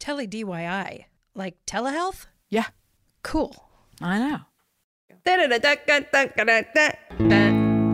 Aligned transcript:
Tele 0.00 0.26
DIY, 0.26 1.04
like 1.36 1.54
telehealth? 1.66 2.26
Yeah, 2.48 2.66
Cool. 3.22 3.68
I 4.00 4.18
know. 4.18 4.40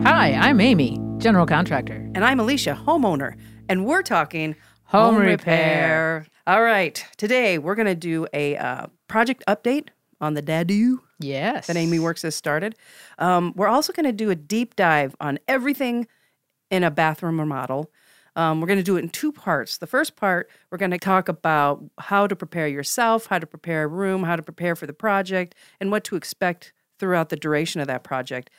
Hi, 0.03 0.33
I'm 0.33 0.59
Amy, 0.59 0.99
general 1.19 1.45
contractor. 1.45 1.93
And 2.15 2.25
I'm 2.25 2.39
Alicia, 2.39 2.81
homeowner, 2.87 3.35
and 3.69 3.85
we're 3.85 4.01
talking 4.01 4.55
Home 4.85 5.15
repair. 5.15 6.25
All 6.47 6.63
right, 6.63 7.05
today 7.17 7.59
we're 7.59 7.75
going 7.75 7.85
to 7.85 7.93
do 7.93 8.25
a 8.33 8.57
uh, 8.57 8.87
project 9.07 9.43
update 9.47 9.89
on 10.19 10.33
the 10.33 10.41
Dadu 10.41 11.01
Yes. 11.19 11.67
that 11.67 11.77
Amy 11.77 11.99
Works 11.99 12.23
has 12.23 12.33
started. 12.33 12.75
Um, 13.19 13.53
we're 13.55 13.67
also 13.67 13.93
going 13.93 14.07
to 14.07 14.11
do 14.11 14.31
a 14.31 14.35
deep 14.35 14.75
dive 14.75 15.15
on 15.19 15.37
everything 15.47 16.07
in 16.71 16.83
a 16.83 16.89
bathroom 16.89 17.39
remodel. 17.39 17.91
Um, 18.35 18.59
we're 18.59 18.67
going 18.67 18.79
to 18.79 18.83
do 18.83 18.95
it 18.97 19.03
in 19.03 19.09
two 19.09 19.31
parts. 19.31 19.77
The 19.77 19.85
first 19.85 20.15
part, 20.15 20.49
we're 20.71 20.79
going 20.79 20.91
to 20.91 20.97
talk 20.97 21.29
about 21.29 21.83
how 21.99 22.25
to 22.25 22.35
prepare 22.35 22.67
yourself, 22.67 23.27
how 23.27 23.37
to 23.37 23.45
prepare 23.45 23.83
a 23.83 23.87
room, 23.87 24.23
how 24.23 24.35
to 24.35 24.41
prepare 24.41 24.75
for 24.75 24.87
the 24.87 24.93
project, 24.93 25.53
and 25.79 25.91
what 25.91 26.03
to 26.05 26.15
expect 26.15 26.73
throughout 26.99 27.29
the 27.29 27.35
duration 27.35 27.81
of 27.81 27.87
that 27.87 28.03
project. 28.03 28.49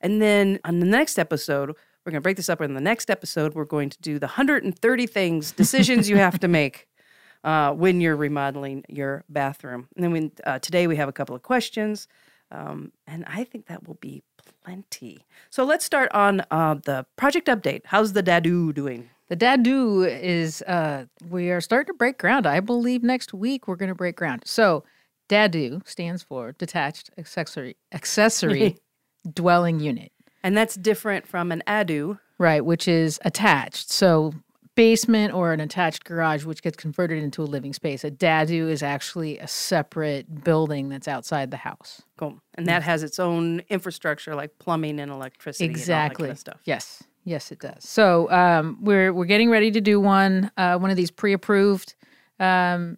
And 0.00 0.20
then 0.20 0.58
on 0.64 0.80
the 0.80 0.86
next 0.86 1.18
episode, 1.18 1.76
we're 2.04 2.12
going 2.12 2.20
to 2.20 2.22
break 2.22 2.36
this 2.36 2.48
up. 2.48 2.60
In 2.60 2.74
the 2.74 2.80
next 2.80 3.10
episode, 3.10 3.54
we're 3.54 3.64
going 3.64 3.90
to 3.90 4.00
do 4.00 4.18
the 4.18 4.26
130 4.26 5.06
things, 5.06 5.52
decisions 5.52 6.08
you 6.08 6.16
have 6.16 6.40
to 6.40 6.48
make 6.48 6.88
uh, 7.44 7.72
when 7.72 8.00
you're 8.00 8.16
remodeling 8.16 8.84
your 8.88 9.24
bathroom. 9.28 9.88
And 9.94 10.04
then 10.04 10.10
we, 10.12 10.30
uh, 10.44 10.58
today 10.60 10.86
we 10.86 10.96
have 10.96 11.08
a 11.08 11.12
couple 11.12 11.36
of 11.36 11.42
questions, 11.42 12.08
um, 12.50 12.92
and 13.06 13.24
I 13.26 13.44
think 13.44 13.66
that 13.66 13.86
will 13.86 13.98
be 14.00 14.22
plenty. 14.64 15.24
So 15.50 15.64
let's 15.64 15.84
start 15.84 16.10
on 16.12 16.42
uh, 16.50 16.74
the 16.74 17.06
project 17.16 17.48
update. 17.48 17.82
How's 17.84 18.12
the 18.14 18.22
Dadu 18.22 18.74
doing? 18.74 19.10
The 19.28 19.36
Dadu 19.36 20.08
is, 20.08 20.62
uh, 20.62 21.04
we 21.28 21.50
are 21.50 21.60
starting 21.60 21.92
to 21.92 21.96
break 21.96 22.18
ground. 22.18 22.46
I 22.46 22.60
believe 22.60 23.02
next 23.02 23.32
week 23.32 23.68
we're 23.68 23.76
going 23.76 23.90
to 23.90 23.94
break 23.94 24.16
ground. 24.16 24.42
So, 24.44 24.84
Dadu 25.30 25.86
stands 25.86 26.22
for 26.22 26.52
Detached 26.52 27.10
Accessory 27.16 27.76
Accessory 27.92 28.76
Dwelling 29.32 29.78
Unit, 29.80 30.10
And 30.42 30.56
that's 30.56 30.74
different 30.74 31.26
from 31.26 31.52
an 31.52 31.62
Adu. 31.66 32.18
right? 32.38 32.64
Which 32.64 32.88
is 32.88 33.20
attached. 33.24 33.90
So, 33.90 34.32
basement 34.74 35.34
or 35.34 35.52
an 35.52 35.60
attached 35.60 36.04
garage, 36.04 36.44
which 36.44 36.62
gets 36.62 36.76
converted 36.76 37.22
into 37.22 37.42
a 37.42 37.44
living 37.44 37.72
space. 37.72 38.02
A 38.02 38.10
Dadu 38.10 38.70
is 38.70 38.82
actually 38.82 39.38
a 39.38 39.46
separate 39.46 40.42
building 40.42 40.88
that's 40.88 41.06
outside 41.06 41.50
the 41.50 41.58
house. 41.58 42.02
Cool. 42.16 42.40
And 42.54 42.66
that 42.66 42.82
has 42.82 43.02
its 43.02 43.18
own 43.18 43.60
infrastructure 43.68 44.34
like 44.34 44.58
plumbing 44.58 44.98
and 44.98 45.10
electricity 45.12 45.66
and 45.66 45.72
all 45.72 45.76
that 45.76 45.80
Exactly. 45.82 46.24
kind 46.24 46.32
of 46.32 46.38
stuff. 46.38 46.60
Yes, 46.64 47.02
yes, 47.24 47.52
it 47.52 47.58
does. 47.60 47.84
So 47.84 48.30
um, 48.30 48.78
we're 48.80 49.12
we're 49.12 49.26
getting 49.26 49.50
ready 49.50 49.70
to 49.72 49.80
do 49.80 50.00
one 50.00 50.50
uh, 50.56 50.76
one 50.78 50.90
of 50.90 50.96
these 50.96 51.10
pre-approved. 51.10 51.94
Um, 52.38 52.96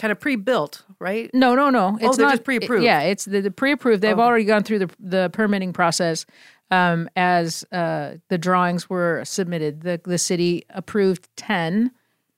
Kind 0.00 0.10
of 0.12 0.18
pre-built, 0.20 0.84
right? 0.98 1.30
no, 1.34 1.54
no, 1.54 1.70
no. 1.70 1.96
It's 2.00 2.04
Oh, 2.04 2.14
they're 2.16 2.26
not 2.26 2.32
just 2.32 2.44
pre-approved. 2.44 2.82
Yeah, 2.84 3.02
it's 3.02 3.24
the, 3.24 3.40
the 3.40 3.50
pre-approved. 3.50 4.02
They've 4.02 4.12
Okay. 4.12 4.20
already 4.22 4.44
gone 4.44 4.62
through 4.64 4.80
the 4.80 4.90
the 4.98 5.30
permitting 5.32 5.72
process. 5.72 6.26
Um, 6.70 7.08
as 7.16 7.64
uh, 7.70 8.14
the 8.28 8.38
drawings 8.38 8.88
were 8.88 9.22
submitted, 9.24 9.82
the 9.82 10.00
the 10.04 10.18
city 10.18 10.64
approved 10.70 11.28
ten 11.36 11.92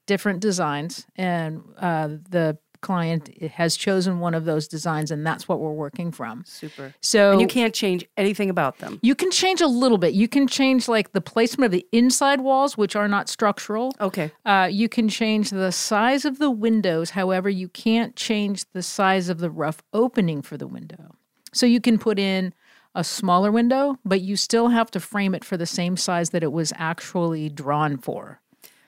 different 0.07 0.41
designs, 0.41 1.07
and 1.17 1.63
uh, 1.79 2.09
the 2.29 2.59
client 2.84 3.42
has 3.42 3.77
chosen 3.77 4.20
one 4.20 4.34
of 4.34 4.45
those 4.45 4.68
designs, 4.68 5.11
and 5.11 5.27
that's 5.27 5.48
what 5.48 5.58
we're 5.58 5.72
working 5.72 6.12
from. 6.12 6.45
Super. 6.46 6.95
So 7.00 7.33
And 7.33 7.40
you 7.40 7.46
can't 7.46 7.74
change 7.74 8.06
anything 8.17 8.50
about 8.50 8.78
them. 8.78 9.00
You 9.02 9.14
can 9.14 9.30
change 9.30 9.61
a 9.61 9.67
little 9.67 9.98
bit. 9.98 10.12
You 10.12 10.28
can 10.28 10.46
change 10.46 10.86
like 10.86 11.12
the 11.12 11.20
placement 11.20 11.67
of 11.67 11.72
the 11.72 11.86
inside 11.90 12.42
walls, 12.42 12.77
which 12.77 12.95
are 12.95 13.08
not 13.08 13.28
structural. 13.28 13.95
Okay. 14.00 14.30
Uh, 14.45 14.68
you 14.70 14.89
can 14.89 15.08
change 15.08 15.50
the 15.50 15.72
size 15.72 16.24
of 16.24 16.39
the 16.39 16.50
windows. 16.50 17.11
However, 17.11 17.48
you 17.48 17.68
can't 17.68 18.14
change 18.14 18.64
the 18.72 18.83
size 18.83 19.28
of 19.30 19.39
the 19.39 19.51
rough 19.51 19.83
opening 19.92 20.42
for 20.42 20.56
the 20.58 20.66
window. 20.66 21.16
So 21.52 21.64
you 21.64 21.80
can 21.80 21.98
put 21.98 22.18
in 22.18 22.52
a 22.95 23.02
smaller 23.02 23.51
window, 23.51 23.98
but 24.05 24.20
you 24.20 24.36
still 24.36 24.68
have 24.68 24.90
to 24.90 25.01
frame 25.01 25.34
it 25.34 25.45
for 25.45 25.56
the 25.56 25.66
same 25.66 25.96
size 25.96 26.30
that 26.30 26.42
it 26.42 26.52
was 26.52 26.72
actually 26.77 27.48
drawn 27.48 27.96
for. 27.96 28.40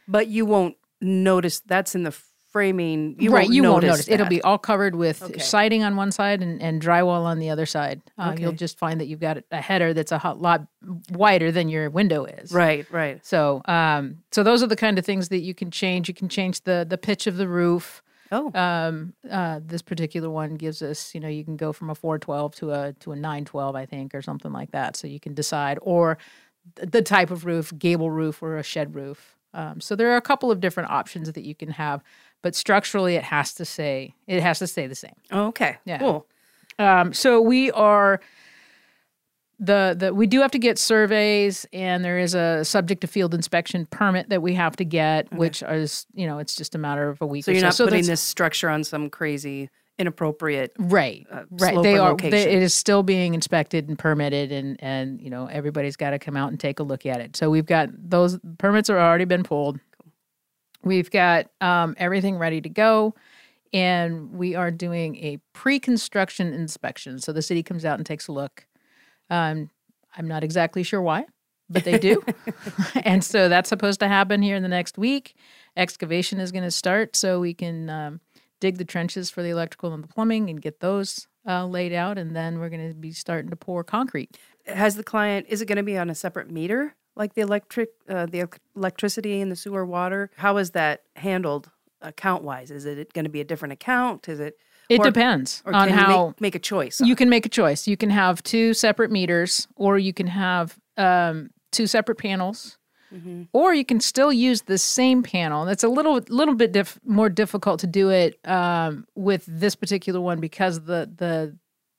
But 0.06 0.28
you 0.28 0.44
won't 0.46 0.76
notice 1.00 1.60
that's 1.60 1.94
in 1.94 2.02
the 2.04 2.16
framing. 2.56 3.16
You 3.18 3.30
right, 3.30 3.42
won't 3.42 3.54
you 3.54 3.62
notice 3.62 3.72
won't 3.88 3.92
notice. 3.98 4.08
It'll 4.08 4.26
be 4.28 4.40
all 4.42 4.56
covered 4.58 4.94
with 4.94 5.22
Okay. 5.22 5.38
siding 5.38 5.82
on 5.82 5.94
one 5.96 6.10
side 6.10 6.42
and, 6.42 6.60
and 6.62 6.80
drywall 6.80 7.24
on 7.24 7.38
the 7.38 7.50
other 7.50 7.66
side. 7.66 8.00
Uh, 8.16 8.34
You'll 8.38 8.52
just 8.52 8.78
find 8.78 8.98
that 9.00 9.06
you've 9.08 9.20
got 9.20 9.38
a 9.50 9.60
header 9.60 9.92
that's 9.92 10.12
a 10.12 10.34
lot 10.36 10.66
wider 11.10 11.52
than 11.52 11.68
your 11.68 11.90
window 11.90 12.24
is. 12.24 12.52
right, 12.52 12.86
right. 12.90 13.24
So, 13.26 13.60
um, 13.66 14.22
so 14.32 14.42
those 14.42 14.62
are 14.62 14.66
the 14.68 14.76
kind 14.76 14.98
of 14.98 15.04
things 15.04 15.28
that 15.28 15.40
you 15.40 15.54
can 15.54 15.70
change. 15.70 16.08
You 16.08 16.14
can 16.14 16.28
change 16.28 16.62
the 16.64 16.86
the 16.88 16.98
pitch 16.98 17.26
of 17.26 17.36
the 17.36 17.48
roof. 17.48 18.02
Oh, 18.32 18.50
Um, 18.58 19.12
uh, 19.30 19.60
this 19.64 19.82
particular 19.82 20.28
one 20.28 20.56
gives 20.56 20.82
us, 20.82 21.14
you 21.14 21.20
know, 21.20 21.28
you 21.28 21.44
can 21.44 21.56
go 21.56 21.72
from 21.72 21.90
a 21.90 21.94
four 21.94 22.18
twelve 22.18 22.54
to 22.56 22.72
a 22.72 22.92
to 23.00 23.12
a 23.12 23.16
nine 23.16 23.44
twelve, 23.44 23.76
I 23.76 23.86
think, 23.86 24.14
or 24.14 24.22
something 24.22 24.52
like 24.52 24.72
that. 24.72 24.96
So 24.96 25.06
you 25.06 25.20
can 25.20 25.34
decide, 25.34 25.78
or 25.82 26.18
th- 26.76 26.90
the 26.90 27.02
type 27.02 27.30
of 27.30 27.44
roof, 27.44 27.72
gable 27.78 28.10
roof 28.10 28.42
or 28.42 28.56
a 28.56 28.62
shed 28.64 28.94
roof. 28.94 29.36
Um, 29.54 29.80
so 29.80 29.94
there 29.96 30.10
are 30.12 30.16
a 30.16 30.20
couple 30.30 30.50
of 30.50 30.60
different 30.60 30.90
options 30.90 31.32
that 31.32 31.44
you 31.44 31.54
can 31.54 31.70
have, 31.70 32.02
but 32.42 32.54
structurally, 32.54 33.16
it 33.16 33.24
has 33.24 33.54
to 33.54 33.64
say 33.64 34.14
it 34.26 34.42
has 34.42 34.58
to 34.60 34.66
stay 34.66 34.86
the 34.86 34.94
same. 34.94 35.14
okay. 35.32 35.76
Yeah. 35.84 35.98
Cool. 35.98 36.26
Um, 36.78 37.12
so 37.12 37.40
we 37.40 37.70
are 37.72 38.20
the 39.58 39.96
the 39.98 40.14
we 40.14 40.26
do 40.26 40.40
have 40.40 40.50
to 40.50 40.58
get 40.58 40.78
surveys, 40.78 41.66
and 41.72 42.04
there 42.04 42.18
is 42.18 42.34
a 42.34 42.64
subject 42.64 43.00
to 43.00 43.06
field 43.06 43.34
inspection 43.34 43.86
permit 43.86 44.28
that 44.28 44.42
we 44.42 44.54
have 44.54 44.76
to 44.76 44.84
get, 44.84 45.32
which 45.32 45.62
is 45.62 46.06
you 46.14 46.26
know 46.26 46.38
it's 46.38 46.54
just 46.54 46.74
a 46.74 46.78
matter 46.78 47.08
of 47.08 47.20
a 47.22 47.26
week. 47.26 47.44
So 47.44 47.52
or 47.52 47.54
you're 47.54 47.64
not 47.64 47.74
so 47.74 47.86
putting 47.86 48.04
this 48.04 48.20
structure 48.20 48.68
on 48.68 48.84
some 48.84 49.08
crazy, 49.08 49.70
inappropriate. 49.98 50.72
right, 50.78 51.26
uh, 51.30 51.44
right. 51.50 51.82
They 51.82 51.96
are. 51.96 52.14
They, 52.16 52.52
it 52.52 52.62
is 52.62 52.74
still 52.74 53.02
being 53.02 53.32
inspected 53.32 53.88
and 53.88 53.98
permitted, 53.98 54.52
and 54.52 54.76
and 54.82 55.20
you 55.22 55.30
know 55.30 55.46
everybody's 55.46 55.96
got 55.96 56.10
to 56.10 56.18
come 56.18 56.36
out 56.36 56.50
and 56.50 56.60
take 56.60 56.78
a 56.78 56.82
look 56.82 57.06
at 57.06 57.20
it. 57.20 57.34
So 57.34 57.48
we've 57.48 57.66
got 57.66 57.88
those 57.92 58.38
permits 58.58 58.90
are 58.90 58.98
already 58.98 59.24
been 59.24 59.42
pulled. 59.42 59.80
We've 60.86 61.10
got 61.10 61.50
um, 61.60 61.96
everything 61.98 62.38
ready 62.38 62.60
to 62.60 62.68
go. 62.68 63.16
And 63.72 64.32
we 64.32 64.54
are 64.54 64.70
doing 64.70 65.16
a 65.16 65.38
pre 65.52 65.80
construction 65.80 66.54
inspection. 66.54 67.18
So 67.18 67.32
the 67.32 67.42
city 67.42 67.64
comes 67.64 67.84
out 67.84 67.98
and 67.98 68.06
takes 68.06 68.28
a 68.28 68.32
look. 68.32 68.64
Um, 69.28 69.70
I'm 70.16 70.28
not 70.28 70.44
exactly 70.44 70.84
sure 70.84 71.02
why, 71.02 71.26
but 71.68 71.82
they 71.82 71.98
do. 71.98 72.22
and 73.02 73.24
so 73.24 73.48
that's 73.48 73.68
supposed 73.68 73.98
to 73.98 74.06
happen 74.06 74.42
here 74.42 74.54
in 74.54 74.62
the 74.62 74.68
next 74.68 74.96
week. 74.96 75.34
Excavation 75.76 76.38
is 76.38 76.52
going 76.52 76.62
to 76.62 76.70
start 76.70 77.16
so 77.16 77.40
we 77.40 77.52
can 77.52 77.90
um, 77.90 78.20
dig 78.60 78.78
the 78.78 78.84
trenches 78.84 79.28
for 79.28 79.42
the 79.42 79.50
electrical 79.50 79.92
and 79.92 80.04
the 80.04 80.08
plumbing 80.08 80.48
and 80.48 80.62
get 80.62 80.78
those 80.78 81.26
uh, 81.48 81.66
laid 81.66 81.92
out. 81.92 82.16
And 82.16 82.36
then 82.36 82.60
we're 82.60 82.70
going 82.70 82.88
to 82.88 82.94
be 82.94 83.10
starting 83.10 83.50
to 83.50 83.56
pour 83.56 83.82
concrete. 83.82 84.38
Has 84.66 84.94
the 84.94 85.04
client? 85.04 85.46
Is 85.48 85.60
it 85.60 85.66
going 85.66 85.76
to 85.76 85.82
be 85.82 85.98
on 85.98 86.10
a 86.10 86.14
separate 86.14 86.48
meter, 86.48 86.94
like 87.16 87.34
the 87.34 87.40
electric, 87.40 87.90
uh, 88.08 88.26
the 88.26 88.48
electricity 88.76 89.40
and 89.40 89.50
the 89.50 89.56
sewer 89.56 89.84
water? 89.84 90.30
How 90.36 90.56
is 90.58 90.70
that 90.72 91.02
handled 91.16 91.70
account 92.02 92.44
wise? 92.44 92.70
Is 92.70 92.84
it 92.84 93.12
going 93.14 93.24
to 93.24 93.30
be 93.30 93.40
a 93.40 93.44
different 93.44 93.72
account? 93.72 94.28
Is 94.28 94.38
it? 94.40 94.58
It 94.88 95.00
or- 95.00 95.04
depends 95.04 95.62
Or 95.64 95.74
on 95.74 95.88
how 95.88 96.28
make, 96.28 96.40
make 96.40 96.54
a 96.54 96.60
choice? 96.60 97.00
you 97.00 97.16
can 97.16 97.28
make 97.28 97.44
a 97.44 97.48
choice. 97.48 97.88
You 97.88 97.96
can 97.96 98.10
have 98.10 98.40
two 98.44 98.72
separate 98.72 99.10
meters, 99.10 99.66
or 99.74 99.98
you 99.98 100.12
can 100.12 100.28
have 100.28 100.78
um, 100.96 101.50
two 101.72 101.86
separate 101.86 102.18
panels, 102.18 102.78
Mm-hmm. 103.14 103.44
or 103.52 103.72
you 103.72 103.84
can 103.84 104.00
still 104.00 104.32
use 104.32 104.62
the 104.62 104.78
same 104.78 105.22
panel. 105.22 105.64
That's 105.64 105.84
a 105.84 105.88
little 105.88 106.20
little 106.28 106.56
bit 106.56 106.72
diff- 106.72 106.98
more 107.04 107.28
difficult 107.28 107.78
to 107.80 107.86
do 107.86 108.10
it 108.10 108.36
um, 108.44 109.06
with 109.14 109.44
this 109.46 109.76
particular 109.76 110.20
one 110.20 110.40
because 110.40 110.80
the 110.82 111.08
the 111.16 111.56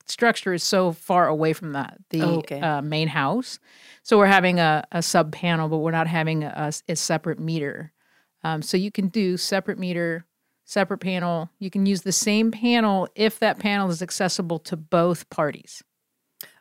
structure 0.07 0.53
is 0.53 0.63
so 0.63 0.91
far 0.91 1.27
away 1.27 1.53
from 1.53 1.73
that 1.73 1.97
the 2.09 2.21
Oh, 2.21 2.37
okay. 2.39 2.59
uh, 2.59 2.81
main 2.81 3.07
house. 3.07 3.59
So 4.03 4.17
we're 4.17 4.25
having 4.27 4.59
a, 4.59 4.83
a 4.91 5.01
sub 5.01 5.31
panel, 5.31 5.67
but 5.69 5.77
we're 5.79 5.91
not 5.91 6.07
having 6.07 6.43
a, 6.43 6.71
a 6.87 6.95
separate 6.95 7.39
meter. 7.39 7.91
Um, 8.43 8.61
so 8.61 8.77
you 8.77 8.91
can 8.91 9.09
do 9.09 9.35
separate 9.35 9.77
meter, 9.79 10.25
separate 10.65 10.99
panel. 10.99 11.49
You 11.59 11.69
can 11.69 11.85
use 11.85 12.03
the 12.03 12.11
same 12.13 12.51
panel 12.51 13.07
if 13.15 13.39
that 13.39 13.59
panel 13.59 13.89
is 13.89 14.01
accessible 14.01 14.59
to 14.59 14.77
both 14.77 15.29
parties. 15.29 15.83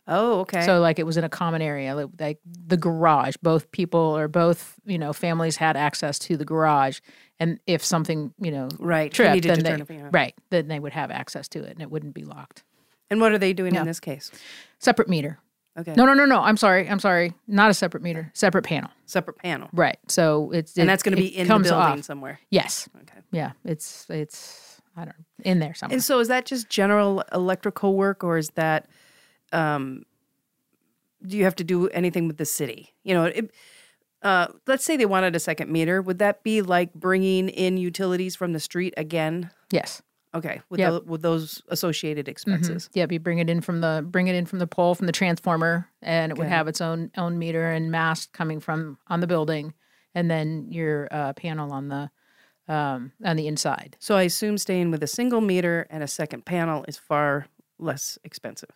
oh, 0.08 0.40
okay. 0.40 0.64
So 0.64 0.81
like 0.81 0.99
it 0.99 1.06
was 1.06 1.16
in 1.16 1.25
a 1.25 1.28
common 1.28 1.62
area, 1.62 1.94
like, 1.94 2.08
like 2.19 2.38
the 2.44 2.76
garage. 2.76 3.37
Both 3.42 3.70
people 3.70 4.00
or 4.00 4.26
both 4.28 4.75
you 4.84 4.99
know 4.99 5.12
families 5.12 5.56
had 5.56 5.76
access 5.76 6.19
to 6.20 6.37
the 6.37 6.44
garage, 6.44 7.00
and 7.38 7.60
if 7.66 7.84
something 7.84 8.32
you 8.40 8.50
know 8.50 8.69
right. 8.78 9.12
tripped, 9.12 9.42
then 9.42 9.62
they 9.62 10.02
right 10.12 10.34
then 10.50 10.69
they 10.69 10.78
would 10.81 10.92
have 10.92 11.10
access 11.10 11.46
to 11.49 11.62
it, 11.62 11.70
and 11.72 11.82
it 11.82 11.90
wouldn't 11.90 12.14
be 12.14 12.25
locked. 12.25 12.64
And 13.10 13.20
what 13.20 13.32
are 13.32 13.38
they 13.38 13.52
doing 13.52 13.74
Yeah. 13.74 13.80
in 13.80 13.86
this 13.86 14.00
case? 14.00 14.30
Separate 14.78 15.08
meter. 15.08 15.38
Okay. 15.78 15.94
No, 15.94 16.06
no, 16.06 16.14
no, 16.14 16.24
no. 16.24 16.40
I'm 16.40 16.56
sorry. 16.56 16.88
I'm 16.88 16.98
sorry. 16.98 17.34
Not 17.46 17.70
a 17.70 17.74
separate 17.74 18.02
meter. 18.02 18.30
Separate 18.34 18.62
panel. 18.64 18.90
Separate 19.04 19.36
panel. 19.38 19.68
Right. 19.72 19.98
So 20.08 20.50
it's 20.52 20.74
And 20.76 20.84
it- 20.84 20.86
that's 20.86 21.02
going 21.02 21.14
to 21.14 21.20
be 21.20 21.26
in 21.36 21.46
the 21.46 21.54
building 21.58 21.72
off. 21.74 22.02
somewhere. 22.02 22.40
Yes. 22.50 22.88
Okay. 23.02 23.18
Yeah. 23.30 23.52
It's 23.64 24.06
it's 24.08 24.80
I 24.96 25.04
don't 25.04 25.18
know 25.18 25.24
in 25.44 25.58
there 25.58 25.74
somewhere. 25.74 25.94
And 25.96 26.02
so 26.02 26.18
is 26.20 26.28
that 26.28 26.46
just 26.46 26.70
general 26.70 27.22
electrical 27.32 27.94
work 27.94 28.24
or 28.24 28.38
is 28.38 28.48
that 28.54 28.88
um 29.52 30.04
do 31.26 31.36
you 31.36 31.44
have 31.44 31.56
to 31.56 31.64
do 31.64 31.88
anything 31.88 32.26
with 32.26 32.36
the 32.38 32.44
city? 32.44 32.94
You 33.02 33.14
know, 33.14 33.24
it, 33.24 33.50
uh, 34.22 34.48
let's 34.66 34.84
say 34.84 34.96
they 34.96 35.06
wanted 35.06 35.34
a 35.34 35.40
second 35.40 35.70
meter. 35.70 36.00
Would 36.00 36.18
that 36.18 36.42
be 36.42 36.62
like 36.62 36.94
bringing 36.94 37.48
in 37.48 37.76
utilities 37.78 38.34
from 38.36 38.52
the 38.52 38.60
street 38.60 38.94
again? 38.96 39.50
yes. 39.70 40.02
Okay, 40.36 40.60
with, 40.70 40.80
Yep. 40.80 40.90
tho- 40.90 41.02
with 41.06 41.22
those 41.22 41.62
associated 41.68 42.28
expenses. 42.28 42.88
Yep, 42.94 43.12
you 43.12 43.20
bring 43.20 43.38
it 43.38 43.48
in 43.50 43.60
from 43.60 43.80
the 43.80 44.04
bring 44.06 44.28
it 44.28 44.34
in 44.34 44.46
from 44.46 44.58
the 44.58 44.66
pole 44.66 44.94
from 44.94 45.06
the 45.06 45.12
transformer, 45.12 45.88
and 46.02 46.30
it 46.32 46.38
would 46.38 46.48
have 46.48 46.68
its 46.68 46.80
own 46.80 47.10
own 47.16 47.38
meter 47.38 47.70
and 47.70 47.90
mast 47.90 48.32
coming 48.32 48.60
from 48.60 48.98
on 49.08 49.20
the 49.20 49.26
building, 49.26 49.74
and 50.14 50.30
then 50.30 50.66
your 50.70 51.08
uh, 51.10 51.32
panel 51.32 51.72
on 51.72 51.88
the 51.88 52.10
um, 52.68 53.12
on 53.24 53.36
the 53.36 53.46
inside. 53.46 53.96
So 54.00 54.16
I 54.16 54.22
assume 54.22 54.58
staying 54.58 54.90
with 54.90 55.02
a 55.02 55.06
single 55.06 55.40
meter 55.40 55.86
and 55.90 56.02
a 56.02 56.08
second 56.08 56.44
panel 56.44 56.84
is 56.88 56.96
far 56.96 57.46
less 57.78 58.18
expensive. 58.24 58.70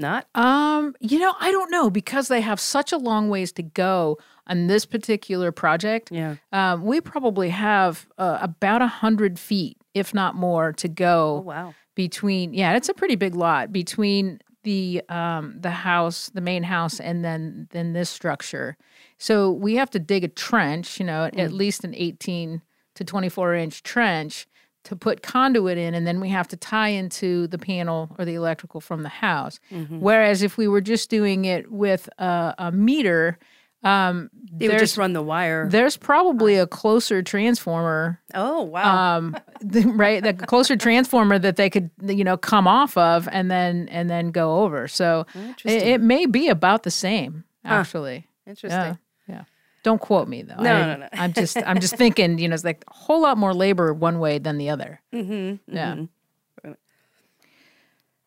Not? 0.00 0.28
Um, 0.36 0.94
you 1.00 1.18
know, 1.18 1.34
I 1.40 1.50
don't 1.50 1.72
know 1.72 1.90
because 1.90 2.28
they 2.28 2.40
have 2.40 2.60
such 2.60 2.92
a 2.92 2.96
long 2.96 3.28
ways 3.30 3.50
to 3.52 3.64
go 3.64 4.18
on 4.46 4.68
this 4.68 4.86
particular 4.86 5.50
project. 5.50 6.10
Yeah. 6.12 6.36
Um, 6.52 6.84
we 6.84 7.00
probably 7.00 7.48
have 7.48 8.06
uh, 8.16 8.38
about 8.40 8.80
a 8.80 8.86
hundred 8.86 9.40
feet, 9.40 9.76
if 9.98 10.14
not 10.14 10.34
more, 10.34 10.72
to 10.72 10.88
Oh 10.88 10.92
go 10.92 11.40
wow. 11.40 11.74
between. 11.94 12.54
Yeah, 12.54 12.76
it's 12.76 12.88
a 12.88 12.94
pretty 12.94 13.16
big 13.16 13.34
lot 13.34 13.72
between 13.72 14.40
the 14.64 15.02
um, 15.08 15.56
the 15.60 15.70
house, 15.70 16.30
the 16.34 16.40
main 16.40 16.62
house, 16.62 17.00
and 17.00 17.24
then 17.24 17.68
then 17.70 17.92
this 17.92 18.10
structure. 18.10 18.76
So 19.18 19.50
we 19.50 19.76
have 19.76 19.90
to 19.90 19.98
dig 19.98 20.24
a 20.24 20.28
trench, 20.28 21.00
you 21.00 21.06
know, 21.06 21.24
at, 21.24 21.38
at 21.38 21.52
least 21.52 21.84
an 21.84 21.94
eighteen 21.94 22.62
to 22.94 23.04
twenty 23.04 23.28
four 23.28 23.54
inch 23.54 23.82
trench 23.82 24.46
to 24.84 24.96
put 24.96 25.22
conduit 25.22 25.76
in, 25.76 25.94
and 25.94 26.06
then 26.06 26.20
we 26.20 26.28
have 26.30 26.48
to 26.48 26.56
tie 26.56 26.88
into 26.88 27.46
the 27.48 27.58
panel 27.58 28.14
or 28.18 28.24
the 28.24 28.34
electrical 28.34 28.80
from 28.80 29.02
the 29.02 29.08
house. 29.08 29.60
Mm-hmm. 29.70 30.00
Whereas 30.00 30.42
if 30.42 30.56
we 30.56 30.66
were 30.66 30.80
just 30.80 31.10
doing 31.10 31.44
it 31.44 31.70
with 31.70 32.08
a, 32.18 32.54
a 32.58 32.72
meter, 32.72 33.38
um, 33.84 34.28
They 34.52 34.66
would 34.68 34.78
just 34.78 34.96
run 34.96 35.12
the 35.12 35.22
wire. 35.22 35.68
there's 35.68 35.96
probably 35.96 36.56
a 36.56 36.66
closer 36.66 37.22
transformer 37.22 38.20
oh 38.34 38.62
wow. 38.62 39.16
um 39.18 39.36
right 39.96 40.22
the 40.22 40.34
closer 40.34 40.76
transformer 40.76 41.38
that 41.38 41.56
they 41.56 41.70
could 41.70 41.90
you 42.02 42.24
know 42.24 42.36
come 42.36 42.66
off 42.66 42.96
of 42.96 43.28
and 43.30 43.50
then 43.50 43.88
and 43.90 44.10
then 44.10 44.30
go 44.32 44.62
over 44.64 44.88
so 44.88 45.26
it, 45.64 45.82
it 45.82 46.00
may 46.00 46.26
be 46.26 46.48
about 46.48 46.82
the 46.82 46.90
same 46.90 47.44
actually 47.64 48.26
Interesting. 48.46 48.70
yeah 48.70 48.96
yeah 49.28 49.44
don't 49.84 50.00
quote 50.00 50.26
me 50.28 50.42
though 50.42 50.56
No, 50.60 50.74
I, 50.74 50.86
no, 50.86 50.96
no. 50.96 51.08
i'm 51.12 51.32
just 51.32 51.56
i'm 51.64 51.78
just 51.80 51.94
thinking 51.96 52.38
you 52.38 52.48
know 52.48 52.54
it's 52.54 52.64
like 52.64 52.84
a 52.88 52.92
whole 52.94 53.20
lot 53.22 53.38
more 53.38 53.54
labor 53.54 53.92
one 53.94 54.18
way 54.18 54.38
than 54.38 54.58
the 54.58 54.70
other 54.70 55.00
Mm-hmm. 55.14 55.74
yeah 55.74 55.96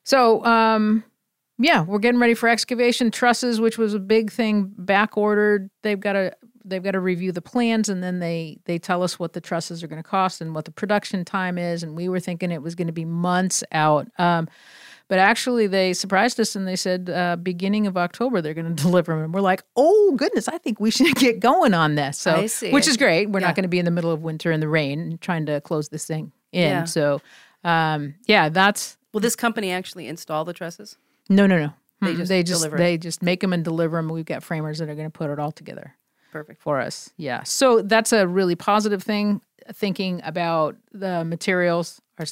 so 0.03 0.43
um 0.45 1.03
yeah 1.63 1.81
we're 1.81 1.99
getting 1.99 2.19
ready 2.19 2.33
for 2.33 2.49
excavation 2.49 3.11
trusses 3.11 3.59
which 3.61 3.77
was 3.77 3.93
a 3.93 3.99
big 3.99 4.31
thing 4.31 4.71
back 4.77 5.17
ordered 5.17 5.69
they've 5.83 5.99
got 5.99 6.13
to 6.13 6.31
they've 6.63 6.83
got 6.83 6.91
to 6.91 6.99
review 6.99 7.31
the 7.31 7.41
plans 7.41 7.89
and 7.89 8.03
then 8.03 8.19
they 8.19 8.57
they 8.65 8.77
tell 8.77 9.01
us 9.03 9.17
what 9.17 9.33
the 9.33 9.41
trusses 9.41 9.83
are 9.83 9.87
going 9.87 10.01
to 10.01 10.07
cost 10.07 10.41
and 10.41 10.53
what 10.55 10.65
the 10.65 10.71
production 10.71 11.25
time 11.25 11.57
is 11.57 11.83
and 11.83 11.95
we 11.95 12.07
were 12.07 12.19
thinking 12.19 12.51
it 12.51 12.61
was 12.61 12.75
going 12.75 12.87
to 12.87 12.93
be 12.93 13.05
months 13.05 13.63
out 13.71 14.07
um 14.19 14.47
but 15.07 15.19
actually 15.19 15.67
they 15.67 15.91
surprised 15.91 16.39
us 16.39 16.55
and 16.55 16.65
they 16.67 16.75
said 16.75 17.09
uh, 17.09 17.35
beginning 17.35 17.87
of 17.87 17.97
october 17.97 18.41
they're 18.41 18.53
going 18.53 18.75
to 18.75 18.83
deliver 18.83 19.13
them 19.13 19.23
and 19.23 19.33
we're 19.33 19.41
like 19.41 19.63
oh 19.75 20.13
goodness 20.15 20.47
i 20.47 20.57
think 20.57 20.79
we 20.79 20.91
should 20.91 21.13
get 21.25 21.39
going 21.39 21.73
on 21.73 21.95
this 21.95 22.17
so 22.17 22.35
I 22.35 22.45
see. 22.45 22.71
which 22.71 22.87
is 22.87 22.95
great 22.97 23.29
we're 23.29 23.39
Yeah. 23.39 23.47
not 23.47 23.55
going 23.55 23.63
to 23.63 23.69
be 23.69 23.79
in 23.79 23.85
the 23.85 23.91
middle 23.91 24.11
of 24.11 24.21
winter 24.21 24.51
in 24.51 24.59
the 24.59 24.69
rain 24.69 25.17
trying 25.21 25.45
to 25.47 25.59
close 25.61 25.89
this 25.89 26.05
thing 26.05 26.31
in 26.51 26.61
Yeah. 26.61 26.83
so 26.85 27.21
um 27.63 28.15
yeah 28.27 28.49
that's 28.49 28.97
Will 29.13 29.19
this 29.21 29.35
company 29.35 29.71
actually 29.71 30.07
install 30.07 30.45
the 30.45 30.53
trusses? 30.53 30.97
No, 31.29 31.47
no, 31.47 31.57
no. 31.57 31.73
They 32.01 32.15
just 32.15 32.29
they 32.29 32.43
just 32.43 32.61
deliver 32.61 32.77
they 32.77 32.97
just 32.97 33.21
make 33.21 33.41
them 33.41 33.53
and 33.53 33.63
deliver 33.63 33.97
them. 33.97 34.09
We've 34.09 34.25
got 34.25 34.43
framers 34.43 34.79
that 34.79 34.89
are 34.89 34.95
going 34.95 35.07
to 35.11 35.17
put 35.17 35.29
it 35.29 35.37
all 35.39 35.51
together 35.51 35.95
Perfect. 36.31 36.61
for 36.61 36.79
us. 36.81 37.11
Yeah. 37.17 37.43
So 37.43 37.81
that's 37.83 38.11
a 38.11 38.27
really 38.27 38.55
positive 38.55 39.03
thing. 39.03 39.41
Thinking 39.71 40.21
about 40.23 40.75
the 40.91 41.23
materials, 41.23 42.01
Are- 42.17 42.25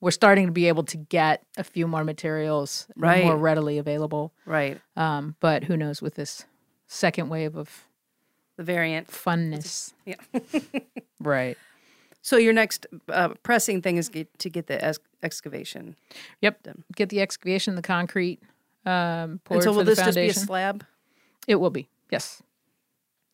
we're 0.00 0.10
starting 0.10 0.46
to 0.46 0.52
be 0.52 0.66
able 0.66 0.82
to 0.84 0.96
get 0.96 1.44
a 1.56 1.62
few 1.62 1.86
more 1.86 2.02
materials 2.04 2.88
Right. 2.96 3.24
more 3.24 3.36
readily 3.36 3.78
available. 3.78 4.32
Right. 4.44 4.80
Um, 4.96 5.36
but 5.40 5.64
who 5.64 5.76
knows 5.76 6.02
with 6.02 6.16
this 6.16 6.44
second 6.88 7.28
wave 7.28 7.56
of 7.56 7.84
The 8.56 8.64
variant. 8.64 9.06
funness? 9.08 9.92
Yeah. 10.04 10.16
Right. 11.20 11.56
So 12.24 12.38
your 12.38 12.54
next 12.54 12.86
uh, 13.10 13.34
pressing 13.42 13.82
thing 13.82 13.98
is 13.98 14.08
get, 14.08 14.38
to 14.38 14.48
get 14.48 14.66
the 14.66 14.82
ex- 14.82 14.98
excavation. 15.22 15.94
Yep. 16.40 16.62
Done. 16.62 16.82
Get 16.96 17.10
the 17.10 17.20
excavation, 17.20 17.74
the 17.74 17.82
concrete 17.82 18.40
um, 18.86 19.40
poured 19.44 19.58
And 19.58 19.62
so 19.64 19.72
will 19.74 19.84
this 19.84 19.98
just 19.98 20.14
be 20.16 20.28
a 20.28 20.32
slab? 20.32 20.86
it 21.46 21.56
will 21.56 21.68
be. 21.68 21.86
Yes. 22.10 22.42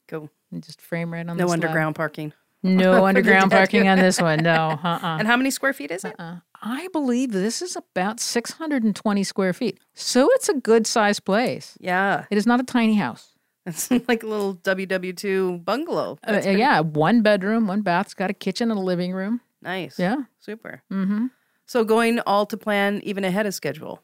Cool. 0.08 0.28
And 0.50 0.60
just 0.60 0.80
frame 0.80 1.12
right 1.12 1.20
on 1.20 1.36
No 1.36 1.44
the 1.44 1.48
slab. 1.48 1.52
underground 1.62 1.94
parking. 1.94 2.32
No 2.64 3.06
underground 3.10 3.52
parking 3.52 3.86
on 3.86 3.98
this 3.98 4.20
one. 4.20 4.40
No. 4.42 4.78
Uh-uh. 4.82 5.18
And 5.20 5.28
how 5.28 5.36
many 5.36 5.52
square 5.52 5.72
feet 5.72 5.92
is 5.92 6.04
it? 6.04 6.16
Uh, 6.18 6.38
I 6.60 6.88
believe 6.92 7.30
this 7.30 7.62
is 7.62 7.76
about 7.76 8.18
620 8.18 9.22
square 9.22 9.52
feet. 9.52 9.78
So 9.94 10.28
it's 10.32 10.48
a 10.48 10.54
good 10.54 10.84
sized 10.88 11.24
place. 11.24 11.78
Yeah. 11.80 12.24
It 12.28 12.36
is 12.36 12.44
not 12.44 12.58
a 12.58 12.64
tiny 12.64 12.96
house. 12.96 13.28
It's 13.70 13.90
like 14.08 14.22
a 14.22 14.26
little 14.26 14.56
WW2 14.56 15.64
bungalow. 15.64 16.18
Uh, 16.24 16.32
pretty 16.40 16.58
yeah, 16.58 16.80
one 16.80 17.22
bedroom, 17.22 17.66
one 17.66 17.82
bath. 17.82 18.06
It's 18.06 18.14
got 18.14 18.30
a 18.30 18.34
kitchen 18.34 18.70
and 18.70 18.78
a 18.78 18.82
living 18.82 19.12
room. 19.12 19.40
nice. 19.62 19.98
Yeah. 19.98 20.16
Super. 20.38 20.82
Mm-hmm. 20.92 21.26
So 21.66 21.84
going 21.84 22.18
all 22.20 22.46
to 22.46 22.56
plan 22.56 23.00
even 23.04 23.24
ahead 23.24 23.46
of 23.46 23.54
schedule. 23.54 24.02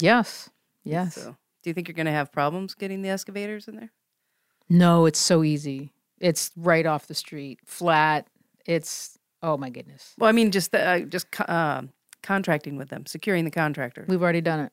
Yes. 0.00 0.50
Yes. 0.82 1.14
So 1.14 1.36
do 1.62 1.70
you 1.70 1.74
think 1.74 1.88
you're 1.88 1.94
going 1.94 2.06
to 2.06 2.12
have 2.12 2.32
problems 2.32 2.74
getting 2.74 3.02
the 3.02 3.08
excavators 3.10 3.68
in 3.68 3.76
there? 3.76 3.92
No, 4.68 5.06
it's 5.06 5.18
so 5.18 5.44
easy. 5.44 5.92
It's 6.18 6.50
right 6.56 6.86
off 6.86 7.06
the 7.06 7.14
street, 7.14 7.60
flat. 7.64 8.26
It's, 8.66 9.18
oh 9.42 9.56
my 9.56 9.68
goodness. 9.70 10.14
Well, 10.18 10.28
I 10.28 10.32
mean, 10.32 10.50
just 10.50 10.72
the, 10.72 10.82
uh, 10.84 10.98
just 11.00 11.26
uh, 11.40 11.82
contracting 12.22 12.76
with 12.76 12.88
them, 12.88 13.06
securing 13.06 13.44
the 13.44 13.50
contractor. 13.50 14.04
We've 14.08 14.22
already 14.22 14.40
done 14.40 14.60
it. 14.60 14.72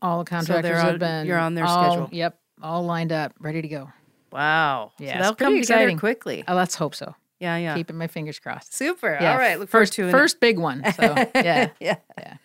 All 0.00 0.18
the 0.18 0.24
contractors 0.24 0.62
they're 0.70 0.80
have 0.80 0.98
been. 1.00 1.26
you're 1.26 1.38
on 1.38 1.54
their 1.54 1.64
all- 1.64 1.90
schedule. 1.90 2.08
Yep. 2.12 2.38
All 2.62 2.84
lined 2.84 3.12
up, 3.12 3.34
ready 3.38 3.62
to 3.62 3.68
go. 3.68 3.92
Wow. 4.32 4.92
Yeah, 4.98 5.14
so 5.14 5.18
that'll 5.18 5.34
come 5.34 5.54
together 5.54 5.60
exciting. 5.60 5.98
quickly. 5.98 6.44
Uh, 6.46 6.54
let's 6.54 6.74
hope 6.74 6.94
so. 6.94 7.14
Yeah, 7.40 7.56
yeah. 7.56 7.74
Keeping 7.74 7.96
my 7.96 8.08
fingers 8.08 8.38
crossed. 8.38 8.74
Super. 8.74 9.16
Yeah, 9.20 9.32
All 9.32 9.38
right. 9.38 9.58
Look 9.58 9.68
first, 9.68 9.94
forward 9.94 10.10
to 10.10 10.16
it. 10.16 10.20
first 10.20 10.40
big 10.40 10.58
one. 10.58 10.82
So 10.92 11.02
yeah. 11.34 11.70
yeah. 11.80 11.96
Yeah. 12.18 12.36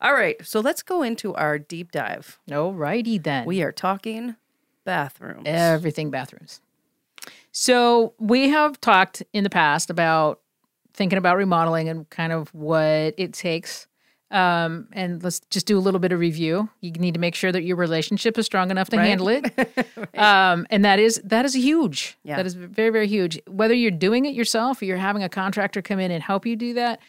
All 0.00 0.14
right. 0.14 0.36
So 0.44 0.60
let's 0.60 0.82
go 0.82 1.02
into 1.02 1.34
our 1.34 1.58
deep 1.58 1.92
dive. 1.92 2.38
All 2.50 2.72
righty 2.72 3.18
then. 3.18 3.44
We 3.44 3.62
are 3.62 3.72
talking 3.72 4.36
bathrooms. 4.84 5.42
Everything 5.46 6.10
bathrooms. 6.10 6.60
So 7.52 8.14
we 8.18 8.48
have 8.48 8.80
talked 8.80 9.22
in 9.32 9.44
the 9.44 9.50
past 9.50 9.90
about 9.90 10.40
thinking 10.94 11.18
about 11.18 11.36
remodeling 11.36 11.88
and 11.88 12.08
kind 12.10 12.32
of 12.32 12.52
what 12.54 13.14
it 13.18 13.32
takes. 13.32 13.86
Um, 14.30 14.88
and 14.92 15.22
let's 15.24 15.40
just 15.50 15.66
do 15.66 15.78
a 15.78 15.80
little 15.80 16.00
bit 16.00 16.12
of 16.12 16.20
review. 16.20 16.68
You 16.82 16.90
need 16.92 17.14
to 17.14 17.20
make 17.20 17.34
sure 17.34 17.50
that 17.50 17.62
your 17.62 17.76
relationship 17.76 18.36
is 18.36 18.44
strong 18.44 18.70
enough 18.70 18.90
to 18.90 18.96
Right. 18.98 19.06
handle 19.06 19.28
it. 19.28 19.44
Um, 20.18 20.66
and 20.70 20.84
that 20.84 20.98
is 20.98 21.20
that 21.24 21.44
is 21.44 21.54
huge. 21.54 22.18
Yeah. 22.24 22.36
That 22.36 22.44
is 22.46 22.54
very, 22.54 22.90
very 22.90 23.06
huge. 23.06 23.40
Whether 23.46 23.74
you're 23.74 23.90
doing 23.90 24.26
it 24.26 24.34
yourself 24.34 24.82
or 24.82 24.84
you're 24.84 24.96
having 24.98 25.22
a 25.22 25.28
contractor 25.28 25.80
come 25.80 25.98
in 26.00 26.10
and 26.10 26.22
help 26.22 26.44
you 26.44 26.56
do 26.56 26.74
that, 26.74 27.00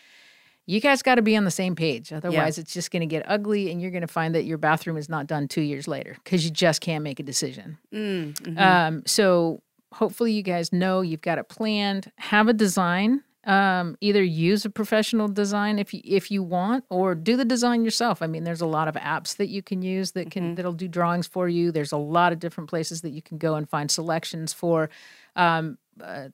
you 0.66 0.80
guys 0.80 1.02
got 1.02 1.16
to 1.16 1.22
be 1.24 1.36
on 1.36 1.44
the 1.46 1.52
same 1.52 1.76
page. 1.76 2.14
Otherwise, 2.14 2.58
it's 2.60 2.72
just 2.74 2.92
going 2.92 3.02
to 3.02 3.08
get 3.08 3.24
ugly 3.28 3.72
and 3.72 3.82
you're 3.82 3.90
going 3.92 4.02
to 4.02 4.08
find 4.08 4.36
that 4.36 4.44
your 4.46 4.58
bathroom 4.60 4.96
is 4.98 5.10
not 5.10 5.26
done 5.28 5.48
two 5.48 5.62
years 5.62 5.88
later 5.88 6.16
because 6.24 6.46
you 6.46 6.52
just 6.52 6.80
can't 6.82 7.04
make 7.04 7.20
a 7.20 7.24
decision. 7.24 7.78
Mm, 7.94 8.34
mhm. 8.36 8.60
Um, 8.60 9.04
so 9.08 9.62
hopefully 9.92 10.32
you 10.32 10.44
guys 10.44 10.72
know 10.72 11.02
you've 11.02 11.24
got 11.24 11.38
it 11.40 11.50
planned. 11.50 12.12
Have 12.18 12.48
a 12.48 12.54
design. 12.54 13.24
Um, 13.50 13.98
either 14.00 14.22
use 14.22 14.64
a 14.64 14.70
professional 14.70 15.28
design 15.28 15.80
if 15.80 15.92
you 15.92 16.02
if 16.04 16.30
you 16.30 16.44
want, 16.44 16.86
or 16.90 17.16
do 17.16 17.36
the 17.36 17.44
design 17.44 17.84
yourself. 17.84 18.22
I 18.22 18.28
mean, 18.28 18.44
there's 18.44 18.62
a 18.62 18.68
lot 18.68 18.88
of 18.88 18.94
apps 18.94 19.38
that 19.38 19.50
you 19.50 19.64
can 19.64 19.82
use 19.82 20.12
that 20.12 20.30
can 20.30 20.54
that'll 20.54 20.72
do 20.72 20.88
drawings 20.88 21.26
for 21.26 21.50
you. 21.50 21.72
There's 21.72 21.92
a 21.92 21.98
lot 21.98 22.32
of 22.32 22.38
different 22.38 22.70
places 22.70 23.02
that 23.02 23.10
you 23.10 23.24
can 23.24 23.40
go 23.40 23.56
and 23.56 23.68
find 23.68 23.90
selections 23.90 24.54
for 24.54 24.92
um, 25.36 25.80
uh, 26.00 26.28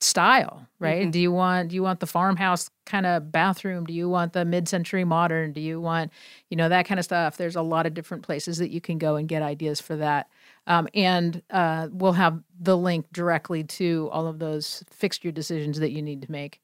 style. 0.00 0.66
Right? 0.78 1.10
Do 1.10 1.20
you 1.20 1.30
want 1.30 1.68
do 1.68 1.74
you 1.74 1.82
want 1.82 2.00
the 2.00 2.06
farmhouse 2.06 2.70
kind 2.86 3.04
of 3.04 3.30
bathroom? 3.30 3.84
Do 3.84 3.92
you 3.92 4.08
want 4.08 4.32
the 4.32 4.46
mid 4.46 4.66
century 4.66 5.04
modern? 5.04 5.52
Do 5.52 5.60
you 5.60 5.78
want 5.78 6.10
you 6.48 6.56
know 6.56 6.70
that 6.70 6.86
kind 6.86 6.98
of 6.98 7.04
stuff? 7.04 7.36
There's 7.36 7.56
a 7.56 7.62
lot 7.62 7.84
of 7.84 7.92
different 7.92 8.22
places 8.22 8.56
that 8.58 8.70
you 8.70 8.80
can 8.80 8.96
go 8.96 9.16
and 9.16 9.28
get 9.28 9.42
ideas 9.42 9.78
for 9.78 9.96
that. 9.96 10.30
Um, 10.66 10.88
and 10.94 11.42
uh, 11.50 11.88
we'll 11.90 12.12
have 12.12 12.40
the 12.60 12.76
link 12.76 13.06
directly 13.12 13.64
to 13.64 14.08
all 14.12 14.28
of 14.28 14.38
those 14.38 14.84
fixture 14.90 15.32
decisions 15.32 15.80
that 15.80 15.90
you 15.90 16.02
need 16.02 16.22
to 16.22 16.30
make 16.30 16.60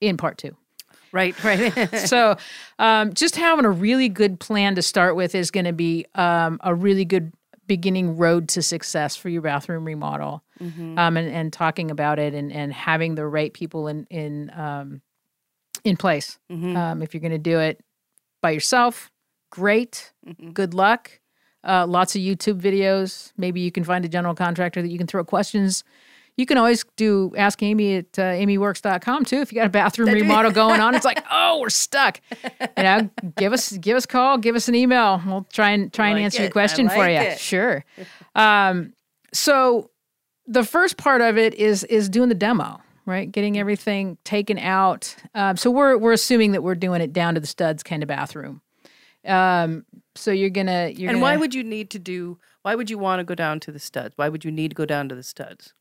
in 0.00 0.16
part 0.16 0.38
two. 0.38 0.56
Right, 1.12 1.42
right. 1.44 1.98
so, 2.08 2.36
um, 2.78 3.12
just 3.12 3.36
having 3.36 3.64
a 3.64 3.70
really 3.70 4.08
good 4.08 4.40
plan 4.40 4.74
to 4.76 4.82
start 4.82 5.16
with 5.16 5.34
is 5.34 5.50
going 5.50 5.66
to 5.66 5.72
be 5.72 6.06
um, 6.14 6.58
a 6.62 6.74
really 6.74 7.04
good 7.04 7.32
beginning 7.66 8.16
road 8.16 8.48
to 8.48 8.62
success 8.62 9.16
for 9.16 9.28
your 9.28 9.42
bathroom 9.42 9.84
remodel. 9.84 10.42
Mm-hmm. 10.60 10.98
Um, 10.98 11.16
and, 11.16 11.30
and 11.30 11.52
talking 11.52 11.90
about 11.90 12.18
it 12.18 12.34
and, 12.34 12.52
and 12.52 12.72
having 12.72 13.14
the 13.14 13.26
right 13.26 13.52
people 13.52 13.88
in 13.88 14.06
in 14.10 14.50
um, 14.50 15.02
in 15.84 15.96
place. 15.96 16.38
Mhm. 16.50 16.76
Um, 16.76 17.02
if 17.02 17.14
you're 17.14 17.20
going 17.20 17.32
to 17.32 17.38
do 17.38 17.58
it 17.58 17.80
by 18.40 18.50
yourself, 18.50 19.10
great. 19.50 20.12
Mhm. 20.26 20.54
Good 20.54 20.74
luck. 20.74 21.20
Uh, 21.64 21.86
lots 21.86 22.16
of 22.16 22.22
YouTube 22.22 22.60
videos. 22.60 23.32
Maybe 23.36 23.60
you 23.60 23.70
can 23.70 23.84
find 23.84 24.04
a 24.04 24.08
general 24.08 24.34
contractor 24.34 24.82
that 24.82 24.88
you 24.88 24.98
can 24.98 25.06
throw 25.06 25.24
questions. 25.24 25.84
You 26.36 26.46
can 26.46 26.56
always 26.56 26.84
do 26.96 27.32
ask 27.36 27.62
Amy 27.62 27.96
at 27.96 28.18
uh, 28.18 28.22
amyworks.com 28.22 29.26
too. 29.26 29.36
If 29.36 29.52
you 29.52 29.56
got 29.56 29.66
a 29.66 29.70
bathroom 29.70 30.08
remodel 30.08 30.50
going 30.50 30.80
on, 30.80 30.94
it's 30.94 31.04
like, 31.04 31.22
oh, 31.30 31.60
we're 31.60 31.68
stuck. 31.68 32.20
You 32.76 32.82
know, 32.82 33.10
give 33.36 33.52
us 33.52 33.72
give 33.76 33.96
us 33.96 34.04
a 34.04 34.08
call, 34.08 34.38
give 34.38 34.56
us 34.56 34.66
an 34.66 34.74
email. 34.74 35.22
We'll 35.26 35.46
try 35.52 35.70
and 35.70 35.92
try 35.92 36.08
and 36.08 36.18
answer 36.18 36.40
it. 36.40 36.44
your 36.44 36.50
question 36.50 36.88
for 36.88 37.08
you. 37.08 37.18
it. 37.18 37.38
Sure. 37.38 37.84
Um, 38.34 38.94
so 39.34 39.90
the 40.46 40.64
first 40.64 40.96
part 40.96 41.20
of 41.20 41.36
it 41.36 41.52
is 41.54 41.84
is 41.84 42.08
doing 42.08 42.30
the 42.30 42.34
demo, 42.34 42.80
right? 43.04 43.30
Getting 43.30 43.58
everything 43.58 44.16
taken 44.24 44.58
out. 44.58 45.14
Um, 45.34 45.58
so 45.58 45.70
we're 45.70 45.98
we're 45.98 46.14
assuming 46.14 46.52
that 46.52 46.62
we're 46.62 46.74
doing 46.74 47.02
it 47.02 47.12
down 47.12 47.34
to 47.34 47.40
the 47.40 47.46
studs 47.46 47.82
kind 47.82 48.02
of 48.02 48.08
bathroom. 48.08 48.62
Um, 49.26 49.84
so 50.14 50.30
you're 50.30 50.50
gonna 50.50 50.88
you're 50.94 51.10
and 51.10 51.16
gonna, 51.16 51.20
why 51.20 51.36
would 51.36 51.54
you 51.54 51.64
need 51.64 51.90
to 51.90 51.98
do? 51.98 52.38
Why 52.62 52.74
would 52.74 52.90
you 52.90 52.98
want 52.98 53.20
to 53.20 53.24
go 53.24 53.34
down 53.34 53.60
to 53.60 53.72
the 53.72 53.78
studs? 53.78 54.12
Why 54.16 54.28
would 54.28 54.44
you 54.44 54.50
need 54.50 54.68
to 54.70 54.74
go 54.74 54.84
down 54.86 55.08
to 55.08 55.14
the 55.14 55.22
studs? 55.22 55.74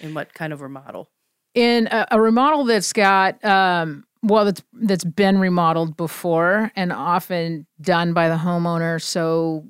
In 0.00 0.14
what 0.14 0.32
kind 0.34 0.52
of 0.52 0.60
remodel? 0.60 1.10
in 1.54 1.86
a, 1.92 2.06
a 2.10 2.20
remodel 2.20 2.64
that's 2.64 2.92
got 2.92 3.42
um, 3.44 4.04
well 4.22 4.44
that's 4.44 4.62
that's 4.72 5.04
been 5.04 5.38
remodeled 5.38 5.96
before 5.96 6.72
and 6.74 6.92
often 6.92 7.66
done 7.80 8.12
by 8.12 8.28
the 8.28 8.36
homeowner. 8.36 9.00
So 9.00 9.64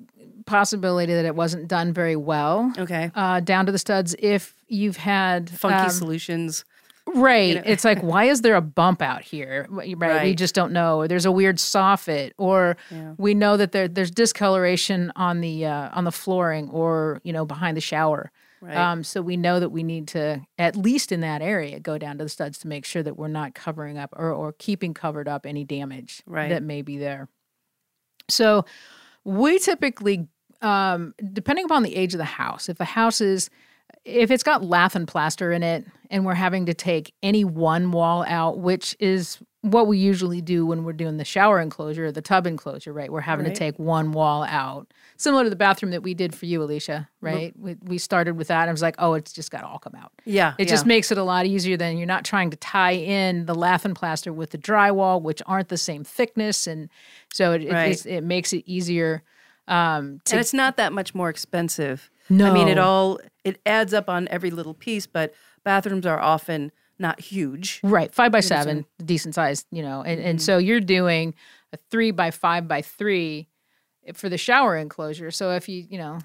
possibility 0.46 1.12
that 1.14 1.24
it 1.24 1.34
wasn't 1.34 1.68
done 1.68 1.92
very 1.92 2.16
well. 2.16 2.72
Okay, 2.78 3.10
Uh, 3.14 3.40
down 3.40 3.66
to 3.66 3.72
the 3.72 3.78
studs. 3.78 4.14
If 4.18 4.54
you've 4.68 4.98
had 4.98 5.50
funky 5.50 5.76
um, 5.84 5.90
solutions. 5.90 6.64
Right. 7.06 7.56
know. 7.56 7.62
It's 7.66 7.84
like, 7.84 8.00
why 8.02 8.24
is 8.24 8.40
there 8.40 8.54
a 8.56 8.60
bump 8.62 9.02
out 9.02 9.22
here? 9.22 9.66
Right. 9.70 10.24
We 10.24 10.34
just 10.34 10.54
don't 10.54 10.72
know. 10.72 10.98
Or 11.00 11.08
there's 11.08 11.26
a 11.26 11.32
weird 11.32 11.56
soffit, 11.58 12.32
or 12.38 12.76
Yeah. 12.90 13.14
we 13.18 13.34
know 13.34 13.56
that 13.56 13.72
there 13.72 13.88
there's 13.88 14.10
discoloration 14.10 15.12
on 15.14 15.40
the 15.40 15.66
uh, 15.66 15.90
on 15.92 16.04
the 16.04 16.12
flooring, 16.12 16.68
or 16.70 17.20
you 17.24 17.32
know 17.32 17.44
behind 17.44 17.76
the 17.76 17.80
shower. 17.82 18.32
Right. 18.60 18.74
Um, 18.76 19.04
so 19.04 19.20
we 19.20 19.36
know 19.36 19.60
that 19.60 19.68
we 19.68 19.82
need 19.82 20.08
to 20.08 20.40
at 20.58 20.74
least 20.76 21.12
in 21.12 21.20
that 21.20 21.42
area 21.42 21.78
go 21.78 21.98
down 21.98 22.16
to 22.16 22.24
the 22.24 22.30
studs 22.30 22.56
to 22.60 22.68
make 22.68 22.86
sure 22.86 23.02
that 23.02 23.18
we're 23.18 23.28
not 23.28 23.54
covering 23.54 23.98
up 23.98 24.10
or 24.16 24.32
or 24.32 24.52
keeping 24.54 24.94
covered 24.94 25.28
up 25.28 25.44
any 25.44 25.64
damage 25.64 26.22
Right. 26.26 26.48
that 26.48 26.62
may 26.62 26.80
be 26.80 26.96
there. 26.96 27.28
So 28.30 28.64
we 29.24 29.58
typically, 29.58 30.28
um, 30.62 31.14
depending 31.32 31.66
upon 31.66 31.82
the 31.82 31.94
age 31.94 32.14
of 32.14 32.18
the 32.18 32.24
house, 32.24 32.70
if 32.70 32.78
the 32.78 32.84
house 32.86 33.20
is 33.20 33.50
if 34.04 34.30
it's 34.30 34.42
got 34.42 34.64
lath 34.64 34.94
and 34.96 35.06
plaster 35.08 35.52
in 35.52 35.62
it 35.62 35.84
and 36.10 36.24
we're 36.24 36.34
having 36.34 36.66
to 36.66 36.74
take 36.74 37.12
any 37.22 37.44
one 37.44 37.90
wall 37.90 38.24
out, 38.28 38.58
which 38.58 38.96
is 39.00 39.38
what 39.62 39.86
we 39.86 39.96
usually 39.96 40.42
do 40.42 40.66
when 40.66 40.84
we're 40.84 40.92
doing 40.92 41.16
the 41.16 41.24
shower 41.24 41.58
enclosure, 41.58 42.12
the 42.12 42.20
tub 42.20 42.46
enclosure, 42.46 42.92
right? 42.92 43.10
We're 43.10 43.22
having 43.22 43.46
Right. 43.46 43.54
to 43.54 43.58
take 43.58 43.78
one 43.78 44.12
wall 44.12 44.44
out. 44.44 44.92
Similar 45.16 45.44
to 45.44 45.50
the 45.50 45.56
bathroom 45.56 45.90
that 45.92 46.02
we 46.02 46.12
did 46.12 46.34
for 46.34 46.44
you, 46.44 46.62
Alicia, 46.62 47.08
right? 47.22 47.54
We, 47.58 47.76
we 47.82 47.96
started 47.96 48.36
with 48.36 48.48
that 48.48 48.62
and 48.62 48.68
I 48.68 48.72
was 48.72 48.82
like, 48.82 48.96
oh, 48.98 49.14
it's 49.14 49.32
just 49.32 49.50
got 49.50 49.60
to 49.62 49.66
all 49.66 49.78
come 49.78 49.94
out. 49.94 50.12
yeah, 50.26 50.52
It 50.58 50.68
just 50.68 50.84
makes 50.84 51.10
it 51.10 51.16
a 51.16 51.22
lot 51.24 51.46
easier 51.46 51.78
than 51.78 51.96
you're 51.96 52.06
not 52.06 52.24
trying 52.26 52.50
to 52.50 52.56
tie 52.58 52.92
in 52.92 53.46
the 53.46 53.54
lath 53.54 53.86
and 53.86 53.96
plaster 53.96 54.32
with 54.34 54.50
the 54.50 54.58
drywall, 54.58 55.22
which 55.22 55.40
aren't 55.46 55.68
the 55.70 55.78
same 55.78 56.04
thickness. 56.04 56.66
And 56.66 56.90
so 57.32 57.52
it, 57.52 57.62
it, 57.62 57.72
Right. 57.72 57.84
it's- 57.92 58.04
it 58.06 58.22
makes 58.22 58.52
it 58.52 58.64
easier 58.66 59.22
um, 59.66 60.20
to 60.26 60.34
and 60.34 60.40
it's 60.42 60.52
not 60.52 60.76
that 60.76 60.92
much 60.92 61.14
more 61.14 61.30
expensive. 61.30 62.10
I 62.30 62.50
mean, 62.50 62.68
it 62.68 62.78
all 62.78 63.18
it 63.44 63.60
adds 63.66 63.92
up 63.92 64.08
on 64.08 64.26
every 64.28 64.50
little 64.50 64.74
piece, 64.74 65.06
but 65.06 65.34
bathrooms 65.64 66.06
are 66.06 66.18
often 66.20 66.72
not 66.98 67.20
huge. 67.20 67.80
Right, 67.82 68.12
five 68.12 68.32
by 68.32 68.40
seven, 68.40 68.86
decent 69.04 69.34
size, 69.34 69.66
you 69.70 69.82
know, 69.82 70.02
and, 70.02 70.18
Mm-hmm. 70.18 70.28
and 70.28 70.42
so 70.42 70.58
you're 70.58 70.80
doing 70.80 71.34
a 71.72 71.78
three 71.90 72.10
by 72.12 72.30
five 72.30 72.66
by 72.68 72.82
three 72.82 73.48
for 74.14 74.28
the 74.28 74.38
shower 74.38 74.76
enclosure. 74.76 75.30
So 75.30 75.52
if 75.52 75.68
you, 75.68 75.84
you 75.88 75.98
know, 75.98 76.18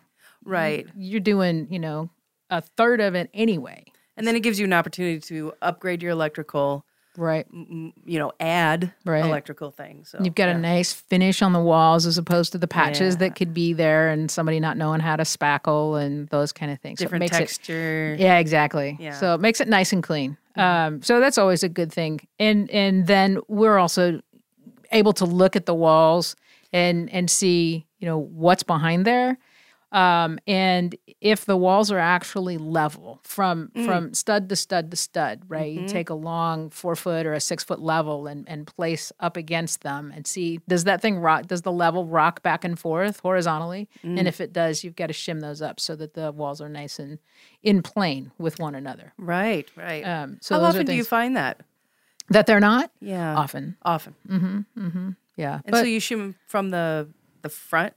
Right. 0.44 0.88
you're 0.96 1.20
doing, 1.20 1.68
you 1.72 1.79
know, 1.79 2.10
a 2.50 2.62
third 2.62 3.01
of 3.01 3.15
it 3.15 3.29
anyway. 3.34 3.86
And 4.15 4.27
then 4.27 4.36
it 4.36 4.41
gives 4.41 4.60
you 4.60 4.65
an 4.65 4.74
opportunity 4.74 5.20
to 5.22 5.53
upgrade 5.62 6.01
your 6.03 6.12
electrical, 6.12 6.86
Right. 7.20 7.46
m- 7.54 7.92
you 8.06 8.18
know, 8.18 8.32
add 8.40 8.94
Right. 9.06 9.24
electrical 9.26 9.72
things. 9.72 10.10
So, 10.10 10.20
You've 10.24 10.36
got 10.36 10.46
yeah. 10.48 10.56
a 10.56 10.58
nice 10.58 10.94
finish 10.94 11.42
on 11.42 11.52
the 11.54 11.60
walls 11.60 12.06
as 12.06 12.18
opposed 12.18 12.54
to 12.54 12.58
the 12.58 12.68
patches 12.68 13.16
Yeah. 13.16 13.20
that 13.20 13.36
could 13.36 13.54
be 13.54 13.74
there 13.74 14.08
and 14.10 14.32
somebody 14.32 14.60
not 14.60 14.78
knowing 14.78 15.02
how 15.02 15.16
to 15.18 15.24
spackle 15.24 16.02
and 16.02 16.30
those 16.30 16.52
kind 16.54 16.72
of 16.72 16.80
things. 16.80 17.00
So 17.00 17.04
it 17.04 17.06
different 17.06 17.26
it- 17.26 17.32
texture. 17.34 18.16
Yeah, 18.18 18.38
exactly. 18.40 18.96
Yeah. 19.00 19.20
So 19.20 19.34
it 19.36 19.42
makes 19.42 19.60
it 19.60 19.68
nice 19.68 19.92
and 19.92 20.02
clean. 20.02 20.38
Um, 20.56 21.02
so 21.02 21.20
that's 21.20 21.38
always 21.38 21.62
a 21.64 21.70
good 21.70 21.92
thing. 21.92 22.22
And 22.40 22.70
and 22.72 23.06
then 23.08 23.40
we're 23.48 23.78
also 23.78 24.22
able 24.92 25.14
to 25.14 25.26
look 25.26 25.56
at 25.56 25.66
the 25.66 25.76
walls 25.76 26.36
and 26.74 27.10
and 27.12 27.30
see 27.30 27.86
you 28.00 28.06
know 28.08 28.18
what's 28.18 28.64
behind 28.64 29.06
there. 29.06 29.38
Um, 29.91 30.38
and 30.46 30.96
if 31.19 31.46
the 31.46 31.58
walls 31.58 31.91
are 31.91 31.98
actually 31.98 32.58
level 32.60 33.19
from 33.24 33.72
from 33.86 34.13
stud 34.13 34.48
to 34.50 34.55
stud 34.55 34.91
to 34.91 34.98
stud, 34.98 35.41
right? 35.48 35.72
You 35.72 35.88
take 35.88 36.12
a 36.12 36.13
long 36.13 36.69
four 36.69 36.96
foot 36.96 37.25
or 37.25 37.34
a 37.34 37.39
six 37.39 37.63
foot 37.63 37.79
level 37.81 38.27
and 38.27 38.48
and 38.48 38.67
place 38.67 39.12
up 39.19 39.36
against 39.36 39.81
them 39.81 40.12
and 40.15 40.27
see 40.27 40.60
does 40.67 40.84
that 40.84 41.01
thing 41.01 41.17
rock? 41.17 41.48
Does 41.48 41.63
the 41.63 41.72
level 41.72 42.05
rock 42.05 42.43
back 42.43 42.63
and 42.63 42.77
forth 42.77 43.19
horizontally? 43.22 43.89
And 44.03 44.27
if 44.27 44.39
it 44.39 44.53
does, 44.53 44.84
you've 44.84 44.96
got 44.96 45.08
to 45.08 45.13
shim 45.13 45.41
those 45.41 45.60
up 45.62 45.79
so 45.79 45.96
that 45.96 46.13
the 46.13 46.31
walls 46.31 46.62
are 46.62 46.69
nice 46.69 47.00
and 47.00 47.17
in 47.63 47.81
plane 47.81 48.31
with 48.38 48.60
one 48.60 48.75
another. 48.75 49.13
Right, 49.17 49.67
right. 49.75 50.03
Um, 50.03 50.38
so 50.41 50.60
How 50.60 50.65
often 50.65 50.86
do 50.86 50.93
you 50.93 51.03
find 51.03 51.36
that? 51.36 51.62
that 52.29 52.46
they're 52.46 52.60
not 52.60 52.91
Yeah, 53.01 53.36
often. 53.36 53.75
often. 53.81 54.13
mm-hmm 54.27 55.10
Yeah, 55.36 55.62
And 55.65 55.72
but 55.72 55.79
so 55.79 55.86
you 55.86 56.00
shim 56.00 56.36
from 56.46 56.69
the 56.69 57.10
the 57.41 57.50
front. 57.50 57.93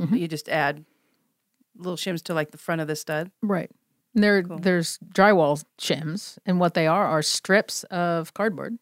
Mm-hmm. 0.00 0.14
You 0.16 0.26
just 0.28 0.48
add 0.48 0.84
little 1.78 1.96
shims 1.96 2.22
to 2.24 2.34
like 2.34 2.50
the 2.50 2.58
front 2.58 2.80
of 2.80 2.88
the 2.88 2.96
stud. 2.96 3.30
right. 3.42 3.70
And 4.14 4.24
There, 4.24 4.42
there's 4.42 4.98
drywall 5.14 5.62
shims, 5.80 6.38
and 6.46 6.58
what 6.58 6.74
they 6.74 6.86
are 6.86 7.06
are 7.06 7.22
strips 7.22 7.84
of 7.84 8.34
cardboard 8.34 8.78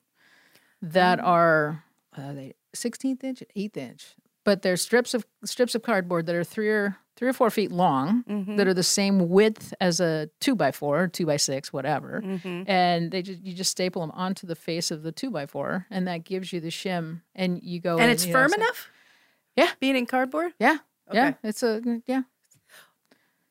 that 0.81 1.19
Mm. 1.19 1.25
are 1.26 1.85
uh, 2.17 2.33
they 2.33 2.55
sixteenth 2.75 3.23
inch, 3.25 3.43
eighth 3.55 3.76
inch, 3.76 4.15
but 4.45 4.62
they're 4.62 4.76
strips 4.76 5.12
of 5.15 5.26
strips 5.45 5.75
of 5.75 5.83
cardboard 5.83 6.26
that 6.26 6.35
are 6.35 6.45
three 6.45 6.69
or 6.71 6.97
three 7.17 7.29
or 7.29 7.33
four 7.33 7.50
feet 7.50 7.73
long 7.73 8.23
Mm-hmm. 8.29 8.57
that 8.57 8.67
are 8.69 8.73
the 8.75 8.83
same 8.83 9.29
width 9.29 9.75
as 9.81 10.00
a 10.00 10.31
two 10.41 10.55
by 10.55 10.71
four, 10.73 11.09
two 11.09 11.26
by 11.26 11.37
six, 11.38 11.73
whatever, 11.73 12.23
Mm-hmm. 12.25 12.62
and 12.71 13.11
they 13.11 13.21
just 13.23 13.43
you 13.43 13.53
just 13.53 13.71
staple 13.73 14.00
them 14.03 14.12
onto 14.12 14.47
the 14.47 14.57
face 14.57 14.91
of 14.91 15.03
the 15.03 15.12
two 15.12 15.31
by 15.31 15.45
four, 15.47 15.87
and 15.91 16.07
that 16.09 16.25
gives 16.25 16.53
you 16.53 16.61
the 16.61 16.71
shim, 16.71 17.21
and 17.35 17.61
you 17.62 17.81
go 17.81 17.95
and 17.97 18.05
in, 18.05 18.11
it's 18.11 18.25
know, 18.26 18.33
firm 18.33 18.50
so- 18.50 18.57
enough. 18.57 18.91
Yeah. 19.57 19.71
being 19.81 19.97
in 19.97 20.07
cardboard. 20.07 20.53
Yeah, 20.61 20.79
yeah, 21.12 21.35
it's 21.43 21.62
a 21.62 21.83
yeah, 22.07 22.23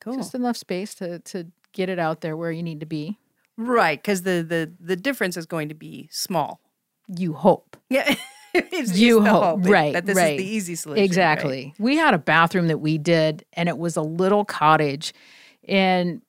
Cool. 0.05 0.15
just 0.17 0.33
enough 0.35 0.55
space 0.57 0.95
to 0.95 1.19
to 1.19 1.47
get 1.73 1.89
it 1.89 1.99
out 1.99 2.21
there 2.21 2.37
where 2.37 2.51
you 2.51 2.63
need 2.63 2.79
to 2.79 2.85
be. 2.85 3.17
right, 3.57 4.01
because 4.01 4.21
the 4.21 4.41
the 4.47 4.71
the 4.79 4.95
difference 4.95 5.35
is 5.37 5.45
going 5.45 5.67
to 5.69 5.75
be 5.75 6.07
small. 6.11 6.61
You 7.07 7.33
hope. 7.33 7.75
Yeah. 7.89 8.15
It's, 8.57 8.97
You 8.97 9.21
the 9.21 9.31
hope, 9.31 9.65
right, 9.67 9.91
That 9.91 10.05
this 10.05 10.15
right. 10.15 10.39
is 10.39 10.45
the 10.45 10.47
easy 10.49 10.75
solution. 10.75 11.01
right? 11.01 11.05
Exactly. 11.05 11.73
We 11.77 11.97
had 11.97 12.13
a 12.13 12.17
bathroom 12.17 12.67
that 12.69 12.77
we 12.77 12.97
did, 12.97 13.43
and 13.51 13.67
it 13.67 13.77
was 13.77 13.97
a 13.97 14.01
little 14.01 14.45
cottage, 14.45 15.13
and 15.67 16.21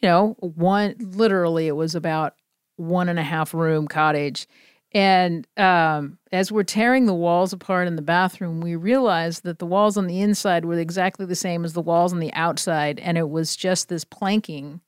you 0.00 0.08
know, 0.08 0.36
one 0.40 0.94
literally 0.98 1.66
it 1.66 1.76
was 1.76 1.94
about 1.94 2.34
one 2.76 3.10
and 3.10 3.18
a 3.18 3.22
half 3.22 3.52
room 3.52 3.86
cottage. 3.88 4.46
And 4.94 5.44
um, 5.56 6.18
as 6.30 6.52
we're 6.52 6.62
tearing 6.62 7.06
the 7.06 7.14
walls 7.14 7.52
apart 7.52 7.88
in 7.88 7.96
the 7.96 8.02
bathroom, 8.02 8.60
we 8.60 8.76
realized 8.76 9.42
that 9.42 9.58
the 9.58 9.66
walls 9.66 9.96
on 9.96 10.06
the 10.06 10.20
inside 10.20 10.64
were 10.64 10.78
exactly 10.78 11.26
the 11.26 11.34
same 11.34 11.64
as 11.64 11.72
the 11.72 11.82
walls 11.82 12.12
on 12.12 12.20
the 12.20 12.32
outside, 12.32 13.00
and 13.00 13.18
it 13.18 13.28
was 13.28 13.56
just 13.56 13.88
this 13.88 14.04
planking 14.04 14.80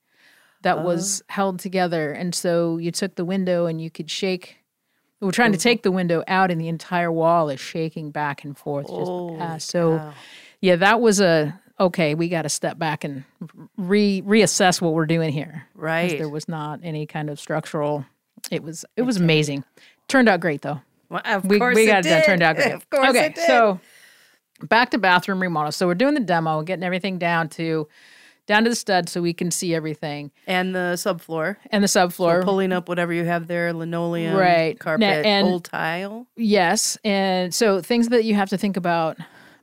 that 0.61 0.83
was 0.83 1.21
held 1.27 1.59
together. 1.59 2.13
And 2.13 2.33
so 2.33 2.77
you 2.77 2.91
took 2.91 3.15
the 3.15 3.25
window 3.25 3.65
and 3.65 3.81
you 3.81 3.91
could 3.91 4.09
shake. 4.09 4.57
We're 5.19 5.31
trying 5.31 5.51
to 5.51 5.57
take 5.57 5.83
the 5.83 5.91
window 5.91 6.23
out, 6.27 6.51
and 6.51 6.61
the 6.61 6.69
entire 6.69 7.11
wall 7.11 7.49
is 7.49 7.59
shaking 7.59 8.11
back 8.11 8.45
and 8.45 8.57
forth. 8.57 8.87
Just, 8.87 9.11
uh, 9.41 9.59
so, 9.59 10.13
yeah, 10.61 10.77
that 10.77 11.01
was 11.01 11.19
a 11.19 11.59
okay. 11.79 12.15
We 12.15 12.29
got 12.29 12.43
to 12.43 12.49
step 12.49 12.79
back 12.79 13.03
and 13.03 13.25
re 13.77 14.21
reassess 14.21 14.79
what 14.81 14.93
we're 14.93 15.05
doing 15.05 15.33
here. 15.33 15.67
Right. 15.75 16.17
There 16.17 16.29
was 16.29 16.47
not 16.47 16.79
any 16.83 17.07
kind 17.07 17.29
of 17.29 17.39
structural. 17.39 18.05
It 18.51 18.63
was 18.63 18.85
it 18.95 19.01
was 19.01 19.17
amazing. 19.17 19.63
Turned 20.07 20.29
out 20.29 20.39
great 20.39 20.61
though. 20.61 20.81
Well, 21.09 21.21
of 21.25 21.45
We 21.45 21.57
course 21.59 21.75
we 21.75 21.83
it 21.83 21.87
got 21.87 22.05
it 22.05 22.09
done. 22.09 22.19
did. 22.19 22.25
Turned 22.25 22.43
out 22.43 22.55
great. 22.55 22.71
Of 22.73 22.89
course 22.89 23.09
okay, 23.09 23.25
it 23.27 23.35
did. 23.35 23.45
so 23.47 23.79
back 24.63 24.89
to 24.91 24.97
bathroom 24.97 25.41
remodel. 25.41 25.71
So 25.71 25.87
we're 25.87 25.95
doing 25.95 26.13
the 26.13 26.19
demo, 26.19 26.61
getting 26.63 26.83
everything 26.83 27.17
down 27.17 27.49
to 27.49 27.87
down 28.45 28.63
to 28.63 28.69
the 28.69 28.75
stud 28.77 29.09
so 29.09 29.21
we 29.21 29.33
can 29.33 29.51
see 29.51 29.75
everything 29.75 30.31
And 30.47 30.73
the 30.73 30.93
subfloor. 30.95 31.57
and 31.69 31.83
the 31.83 31.87
subfloor. 31.87 32.43
Pulling 32.45 32.71
up 32.71 32.87
whatever 32.87 33.11
you 33.11 33.25
have 33.25 33.47
there, 33.47 33.73
linoleum, 33.73 34.35
Right. 34.37 34.79
carpet, 34.79 35.25
and- 35.25 35.45
old 35.47 35.65
tile. 35.65 36.27
Yes, 36.37 36.97
and 37.03 37.53
so 37.53 37.81
things 37.81 38.07
that 38.09 38.23
you 38.23 38.35
have 38.35 38.49
to 38.49 38.57
think 38.57 38.77
about 38.77 39.17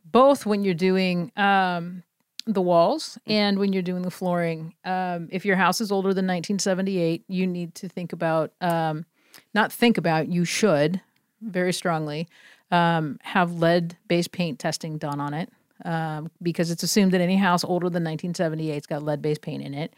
both 0.05 0.45
when 0.45 0.65
you're 0.65 0.75
doing 0.75 1.33
um, 1.37 2.03
the 2.47 2.61
walls 2.61 3.19
and 3.27 3.59
when 3.59 3.73
you're 3.73 3.83
doing 3.83 4.03
the 4.03 4.11
flooring. 4.11 4.75
Um, 4.85 5.29
if 5.33 5.47
your 5.47 5.57
house 5.57 5.81
is 5.81 5.91
older 5.91 6.13
than 6.13 6.27
1978, 6.27 7.25
you 7.27 7.47
need 7.47 7.75
to 7.77 7.89
think 7.89 8.13
about 8.13 8.53
um, 8.61 9.07
not 9.55 9.73
think 9.73 9.99
about 9.99 10.29
you 10.29 10.45
should 10.45 11.01
very 11.41 11.73
strongly 11.73 12.29
um, 12.71 13.19
have 13.23 13.53
lead 13.53 13.97
based 14.09 14.33
paint 14.33 14.59
testing 14.59 14.99
done 14.99 15.21
on 15.21 15.35
it 15.35 15.51
um, 15.85 16.31
because 16.43 16.71
it's 16.71 16.83
assumed 16.83 17.13
that 17.13 17.21
any 17.21 17.37
house 17.37 17.65
older 17.65 17.91
than 17.91 18.05
1978's 18.05 18.87
got 18.87 19.03
lead 19.03 19.23
based 19.23 19.43
paint 19.43 19.63
in 19.63 19.75
it. 19.75 19.95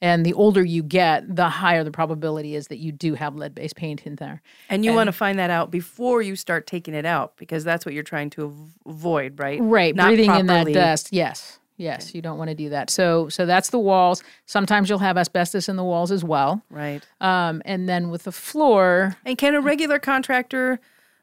And 0.00 0.26
the 0.26 0.34
older 0.34 0.62
you 0.62 0.82
get, 0.82 1.34
the 1.34 1.48
higher 1.48 1.82
the 1.82 1.90
probability 1.90 2.56
is 2.56 2.66
that 2.66 2.78
you 2.78 2.92
do 2.92 3.14
have 3.14 3.36
lead 3.36 3.54
based 3.54 3.76
paint 3.76 4.02
in 4.06 4.16
there. 4.16 4.42
And 4.68 4.84
you 4.84 4.92
want 4.92 5.08
to 5.08 5.12
find 5.12 5.38
that 5.38 5.50
out 5.50 5.70
before 5.70 6.20
you 6.20 6.36
start 6.36 6.66
taking 6.66 6.94
it 6.94 7.06
out 7.06 7.36
because 7.36 7.64
that's 7.64 7.86
what 7.86 7.94
you're 7.94 8.02
trying 8.02 8.30
to 8.30 8.68
avoid, 8.86 9.38
right? 9.38 9.60
Right, 9.62 9.94
Not 9.94 10.08
breathing 10.08 10.34
in 10.34 10.46
that 10.46 10.66
dust. 10.72 11.08
Yes, 11.12 11.58
yes, 11.76 12.14
you 12.14 12.22
don't 12.22 12.38
want 12.38 12.48
to 12.50 12.54
do 12.54 12.68
that. 12.70 12.90
So, 12.90 13.28
so 13.28 13.46
that's 13.46 13.70
the 13.70 13.78
walls. 13.78 14.22
Sometimes 14.46 14.88
you'll 14.88 14.98
have 15.00 15.16
asbestos 15.16 15.68
in 15.68 15.76
the 15.76 15.84
walls 15.84 16.10
as 16.12 16.22
well. 16.24 16.62
Right. 16.70 17.02
Um, 17.20 17.62
and 17.64 17.88
then 17.88 18.10
with 18.10 18.24
the 18.24 18.32
floor, 18.32 19.16
And 19.24 19.36
can 19.38 19.54
a 19.54 19.60
regular 19.60 19.98
contractor 19.98 20.78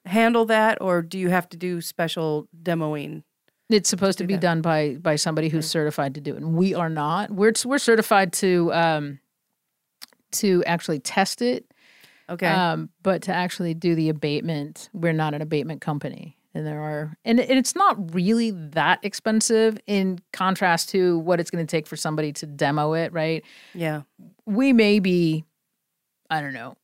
handle 0.06 0.46
that, 0.46 0.80
or 0.82 1.02
do 1.02 1.18
you 1.20 1.30
have 1.30 1.48
to 1.50 1.58
do 1.58 1.82
special 1.82 2.48
demoing? 2.64 3.24
it's 3.70 3.90
supposed 3.90 4.18
to 4.18 4.26
be 4.28 4.36
done 4.36 4.62
by 4.62 4.98
by 5.02 5.16
somebody 5.16 5.48
who's 5.48 5.66
certified 5.66 6.14
to 6.16 6.20
do 6.20 6.34
it, 6.34 6.42
and 6.42 6.56
we 6.56 6.74
are 6.76 6.90
not. 6.90 7.32
We're 7.32 7.54
we're 7.64 7.78
certified 7.78 8.34
to 8.34 8.74
um, 8.74 9.20
to 10.34 10.62
actually 10.66 11.00
test 11.00 11.42
it, 11.42 11.66
Okay. 12.30 12.48
um, 12.48 12.90
but 13.02 13.22
to 13.24 13.34
actually 13.34 13.74
do 13.74 13.96
the 13.96 14.10
abatement, 14.10 14.90
we're 14.94 15.14
not 15.14 15.34
an 15.34 15.42
abatement 15.42 15.80
company. 15.80 16.36
And 16.54 16.66
there 16.68 16.82
are, 16.82 17.18
and 17.24 17.40
it- 17.40 17.50
it's 17.50 17.76
not 17.76 18.14
really 18.14 18.52
that 18.52 19.00
expensive 19.04 19.78
in 19.88 20.20
contrast 20.34 20.90
to 20.90 21.18
what 21.20 21.40
it's 21.40 21.50
going 21.50 21.66
to 21.66 21.70
take 21.72 21.88
for 21.88 21.96
somebody 21.96 22.34
to 22.34 22.46
demo 22.46 22.94
it, 22.94 23.14
right? 23.14 23.44
yeah. 23.74 24.02
we 24.46 24.74
may 24.74 25.00
be, 25.00 25.46
I 26.30 26.42
don't 26.42 26.54
know, 26.54 26.76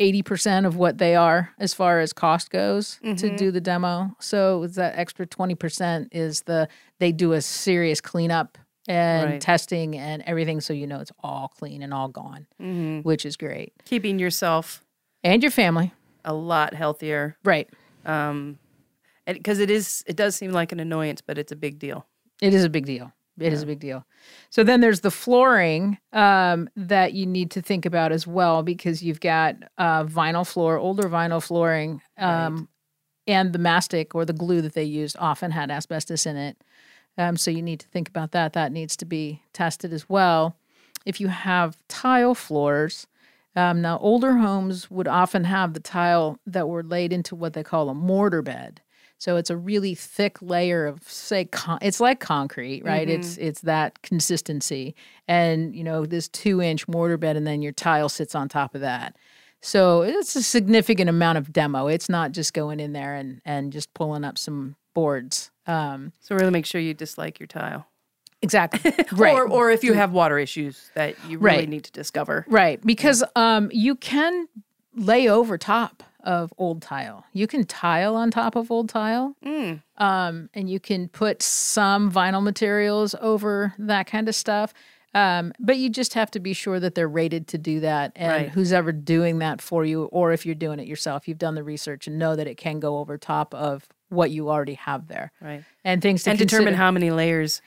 80% 0.00 0.66
of 0.66 0.76
what 0.76 0.98
they 0.98 1.14
are 1.14 1.50
as 1.58 1.74
far 1.74 2.00
as 2.00 2.12
cost 2.12 2.50
goes 2.50 2.98
to 3.16 3.36
do 3.36 3.50
the 3.52 3.60
demo. 3.60 4.16
So 4.20 4.66
that 4.68 4.98
extra 4.98 5.26
20% 5.26 6.08
is 6.12 6.42
the, 6.42 6.66
they 6.98 7.12
do 7.12 7.32
a 7.34 7.40
serious 7.42 8.00
cleanup 8.00 8.58
and 8.88 9.30
Right. 9.32 9.40
testing 9.40 9.96
and 9.96 10.22
everything. 10.26 10.60
So 10.60 10.72
you 10.72 10.86
know 10.88 10.98
it's 11.00 11.12
all 11.22 11.48
clean 11.56 11.82
and 11.82 11.94
all 11.94 12.08
gone, 12.08 12.46
hmm 12.58 13.00
which 13.00 13.24
is 13.26 13.36
great. 13.36 13.74
Keeping 13.84 14.18
yourself 14.18 14.82
And 15.22 15.40
your 15.42 15.52
family. 15.52 15.92
a 16.24 16.32
lot 16.34 16.74
healthier. 16.74 17.36
Right. 17.44 17.68
Um, 18.04 18.58
because 19.26 19.58
it 19.58 19.70
is, 19.70 20.02
it 20.06 20.16
does 20.16 20.36
seem 20.36 20.52
like 20.52 20.72
an 20.72 20.80
annoyance, 20.80 21.20
but 21.20 21.38
it's 21.38 21.52
a 21.52 21.56
big 21.56 21.78
deal. 21.78 22.06
It 22.40 22.54
is 22.54 22.64
a 22.64 22.70
big 22.70 22.86
deal. 22.86 23.12
It 23.38 23.52
is 23.52 23.62
a 23.62 23.66
big 23.66 23.80
deal. 23.80 24.04
So 24.50 24.62
then 24.62 24.80
there's 24.80 25.00
the 25.00 25.10
flooring 25.10 25.98
um, 26.12 26.68
that 26.76 27.14
you 27.14 27.24
need 27.24 27.50
to 27.52 27.62
think 27.62 27.86
about 27.86 28.12
as 28.12 28.26
well 28.26 28.62
because 28.62 29.02
you've 29.02 29.20
got 29.20 29.56
uh, 29.78 30.04
vinyl 30.04 30.46
floor, 30.46 30.76
older 30.76 31.08
vinyl 31.08 31.42
flooring, 31.42 32.02
um, 32.18 32.68
and 33.26 33.52
the 33.52 33.58
mastic 33.58 34.14
or 34.14 34.24
the 34.24 34.32
glue 34.32 34.60
that 34.60 34.74
they 34.74 34.84
used 34.84 35.16
often 35.18 35.50
had 35.50 35.70
asbestos 35.70 36.26
in 36.26 36.36
it. 36.36 36.62
Um, 37.16 37.36
so 37.36 37.50
you 37.50 37.62
need 37.62 37.80
to 37.80 37.88
think 37.88 38.08
about 38.08 38.32
that. 38.32 38.52
That 38.52 38.72
needs 38.72 38.96
to 38.98 39.04
be 39.04 39.42
tested 39.52 39.92
as 39.92 40.08
well. 40.08 40.56
If 41.06 41.20
you 41.20 41.28
have 41.28 41.76
tile 41.88 42.34
floors, 42.34 43.06
um, 43.56 43.82
now 43.82 43.98
older 43.98 44.36
homes 44.36 44.90
would 44.90 45.08
often 45.08 45.44
have 45.44 45.74
the 45.74 45.80
tile 45.80 46.38
that 46.46 46.68
were 46.68 46.82
laid 46.82 47.12
into 47.12 47.34
what 47.34 47.54
they 47.54 47.62
call 47.62 47.88
a 47.88 47.94
mortar 47.94 48.42
bed. 48.42 48.80
So 49.22 49.36
it's 49.36 49.50
a 49.50 49.56
really 49.56 49.94
thick 49.94 50.42
layer 50.42 50.84
of 50.84 51.04
say 51.08 51.44
con- 51.44 51.78
it's 51.80 52.00
like 52.00 52.18
concrete, 52.18 52.84
right? 52.84 53.08
It's 53.08 53.36
it's 53.36 53.60
that 53.60 54.02
consistency, 54.02 54.96
and 55.28 55.76
you 55.76 55.84
know 55.84 56.04
this 56.04 56.26
two 56.26 56.60
inch 56.60 56.88
mortar 56.88 57.16
bed, 57.16 57.36
and 57.36 57.46
then 57.46 57.62
your 57.62 57.70
tile 57.70 58.08
sits 58.08 58.34
on 58.34 58.48
top 58.48 58.74
of 58.74 58.80
that. 58.80 59.14
So 59.60 60.02
it's 60.02 60.34
a 60.34 60.42
significant 60.42 61.08
amount 61.08 61.38
of 61.38 61.52
demo. 61.52 61.86
It's 61.86 62.08
not 62.08 62.32
just 62.32 62.52
going 62.52 62.80
in 62.80 62.94
there 62.94 63.14
and 63.14 63.40
and 63.44 63.72
just 63.72 63.94
pulling 63.94 64.24
up 64.24 64.38
some 64.38 64.74
boards. 64.92 65.52
Um, 65.68 66.12
So 66.18 66.34
really 66.34 66.50
make 66.50 66.66
sure 66.66 66.80
you 66.80 66.92
dislike 66.92 67.38
your 67.38 67.46
tile. 67.46 67.86
exactly, 68.42 68.92
right? 69.12 69.34
Or, 69.34 69.48
or 69.48 69.70
if 69.70 69.84
you 69.84 69.92
have 69.92 70.10
water 70.10 70.36
issues 70.40 70.90
that 70.96 71.14
you 71.28 71.38
really 71.38 71.58
Right. 71.58 71.68
need 71.68 71.84
to 71.84 71.92
discover. 71.92 72.44
Right, 72.48 72.84
because 72.84 73.22
um, 73.36 73.70
you 73.72 73.94
can 73.94 74.48
lay 74.96 75.28
over 75.28 75.56
top 75.58 76.02
of 76.22 76.52
old 76.58 76.82
tile. 76.82 77.24
You 77.32 77.46
can 77.46 77.64
tile 77.64 78.14
on 78.16 78.30
top 78.30 78.56
of 78.56 78.70
old 78.70 78.88
tile, 78.88 79.36
Mm. 79.44 79.82
um, 79.98 80.48
and 80.54 80.68
you 80.70 80.80
can 80.80 81.08
put 81.08 81.42
some 81.42 82.10
vinyl 82.12 82.42
materials 82.42 83.14
over 83.20 83.74
that 83.78 84.06
kind 84.06 84.28
of 84.28 84.34
stuff. 84.34 84.72
Um, 85.14 85.52
but 85.60 85.76
you 85.76 85.90
just 85.90 86.14
have 86.14 86.30
to 86.30 86.40
be 86.40 86.54
sure 86.54 86.80
that 86.80 86.94
they're 86.94 87.06
rated 87.08 87.46
to 87.48 87.58
do 87.58 87.80
that, 87.80 88.12
and 88.16 88.32
Right. 88.32 88.48
who's 88.48 88.72
ever 88.72 88.92
doing 88.92 89.40
that 89.40 89.60
for 89.60 89.84
you, 89.84 90.04
or 90.04 90.32
if 90.32 90.46
you're 90.46 90.54
doing 90.54 90.80
it 90.80 90.86
yourself, 90.86 91.28
you've 91.28 91.36
done 91.38 91.54
the 91.54 91.62
research 91.62 92.06
and 92.06 92.18
know 92.18 92.34
that 92.34 92.46
it 92.46 92.56
can 92.56 92.80
go 92.80 92.96
over 92.98 93.18
top 93.18 93.52
of 93.54 93.86
what 94.08 94.30
you 94.30 94.48
already 94.48 94.74
have 94.74 95.08
there, 95.08 95.30
Right. 95.40 95.64
and 95.84 96.00
things 96.00 96.22
to 96.24 96.30
And 96.30 96.38
determine 96.38 96.74
how 96.74 96.90
many 96.90 97.10
layers. 97.10 97.60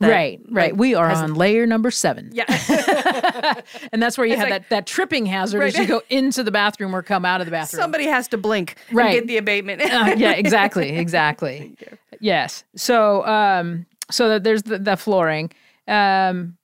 That, 0.00 0.10
right, 0.10 0.40
right. 0.50 0.72
like, 0.72 0.78
we 0.80 0.94
are 0.94 1.10
on 1.10 1.34
layer 1.34 1.66
number 1.66 1.90
seven. 1.90 2.30
Yeah. 2.32 2.44
And 3.92 4.02
that's 4.02 4.18
where 4.18 4.26
you 4.26 4.36
have 4.36 4.48
like- 4.50 4.62
that, 4.62 4.70
that 4.70 4.86
tripping 4.86 5.26
hazard 5.26 5.62
as 5.62 5.76
you 5.78 5.86
go 5.86 6.02
into 6.10 6.42
the 6.42 6.50
bathroom 6.50 6.94
or 6.94 7.02
come 7.02 7.24
out 7.24 7.40
of 7.40 7.46
the 7.46 7.50
bathroom. 7.50 7.80
Somebody 7.80 8.06
has 8.06 8.28
to 8.28 8.36
blink 8.38 8.76
Right. 8.92 9.06
and 9.06 9.14
get 9.20 9.26
the 9.26 9.36
abatement. 9.38 9.82
Uh, 9.82 10.14
yeah, 10.16 10.32
exactly, 10.32 10.90
exactly. 10.98 11.76
Yes. 12.20 12.64
So, 12.74 13.24
um, 13.26 13.86
so 14.10 14.28
that 14.30 14.44
there's 14.44 14.64
the, 14.64 14.78
the 14.78 14.96
flooring. 14.96 15.50
Um, 15.88 16.56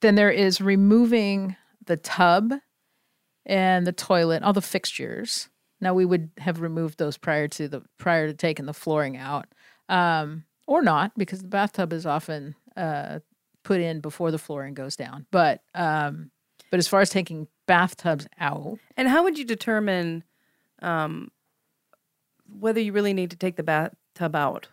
then 0.00 0.14
there 0.14 0.30
is 0.30 0.60
removing 0.60 1.56
the 1.86 1.96
tub 1.96 2.52
and 3.46 3.86
the 3.86 3.92
toilet, 3.92 4.42
all 4.42 4.52
the 4.52 4.62
fixtures. 4.62 5.48
Now 5.80 5.94
we 5.94 6.04
would 6.04 6.30
have 6.38 6.60
removed 6.60 6.98
those 6.98 7.16
prior 7.16 7.48
to 7.48 7.68
the 7.68 7.82
prior 7.98 8.26
to 8.28 8.34
taking 8.34 8.66
the 8.66 8.74
flooring 8.74 9.16
out, 9.16 9.46
um, 9.88 10.44
or 10.72 10.82
not, 10.82 11.12
because 11.16 11.40
the 11.40 11.48
bathtub 11.48 11.92
is 11.92 12.06
often 12.06 12.54
uh, 12.76 13.18
put 13.62 13.80
in 13.80 14.00
before 14.00 14.30
the 14.30 14.38
flooring 14.38 14.74
goes 14.74 14.96
down. 14.96 15.26
But 15.30 15.62
um, 15.74 16.30
but 16.70 16.78
as 16.78 16.88
far 16.88 17.00
as 17.00 17.10
taking 17.10 17.48
bathtubs 17.66 18.26
out, 18.38 18.78
And 18.96 19.08
how 19.08 19.22
would 19.22 19.38
you 19.38 19.44
determine 19.44 20.24
um, 20.80 21.30
whether 22.48 22.80
you 22.80 22.92
really 22.92 23.12
need 23.12 23.30
to 23.30 23.36
take 23.36 23.56
the 23.56 23.62
bathtub 23.62 24.34
out? 24.34 24.68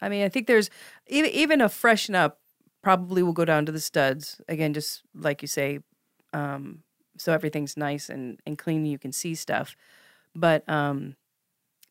I 0.00 0.08
mean, 0.08 0.24
I 0.24 0.28
think 0.28 0.46
there's 0.46 0.70
even 1.06 1.30
even 1.30 1.60
a 1.60 1.68
freshen 1.68 2.14
up 2.14 2.40
probably 2.82 3.22
will 3.22 3.32
go 3.32 3.44
down 3.44 3.66
to 3.66 3.72
the 3.72 3.80
studs 3.80 4.40
again, 4.48 4.72
just 4.72 5.02
like 5.14 5.42
you 5.42 5.48
say, 5.48 5.80
um, 6.32 6.82
so 7.18 7.32
everything's 7.32 7.76
nice 7.76 8.08
and 8.08 8.40
and 8.46 8.56
clean. 8.56 8.86
You 8.86 8.98
can 8.98 9.12
see 9.12 9.34
stuff, 9.34 9.76
but 10.34 10.68
um, 10.68 11.16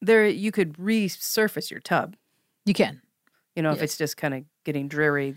there 0.02 0.28
you 0.28 0.52
could 0.52 0.74
resurface 0.74 1.70
your 1.70 1.80
tub. 1.80 2.16
You 2.66 2.74
can. 2.74 3.02
You 3.56 3.64
know, 3.64 3.72
if 3.72 3.82
it's 3.82 3.98
just 3.98 4.18
kind 4.18 4.34
of 4.34 4.44
getting 4.66 4.88
dreary, 4.88 5.36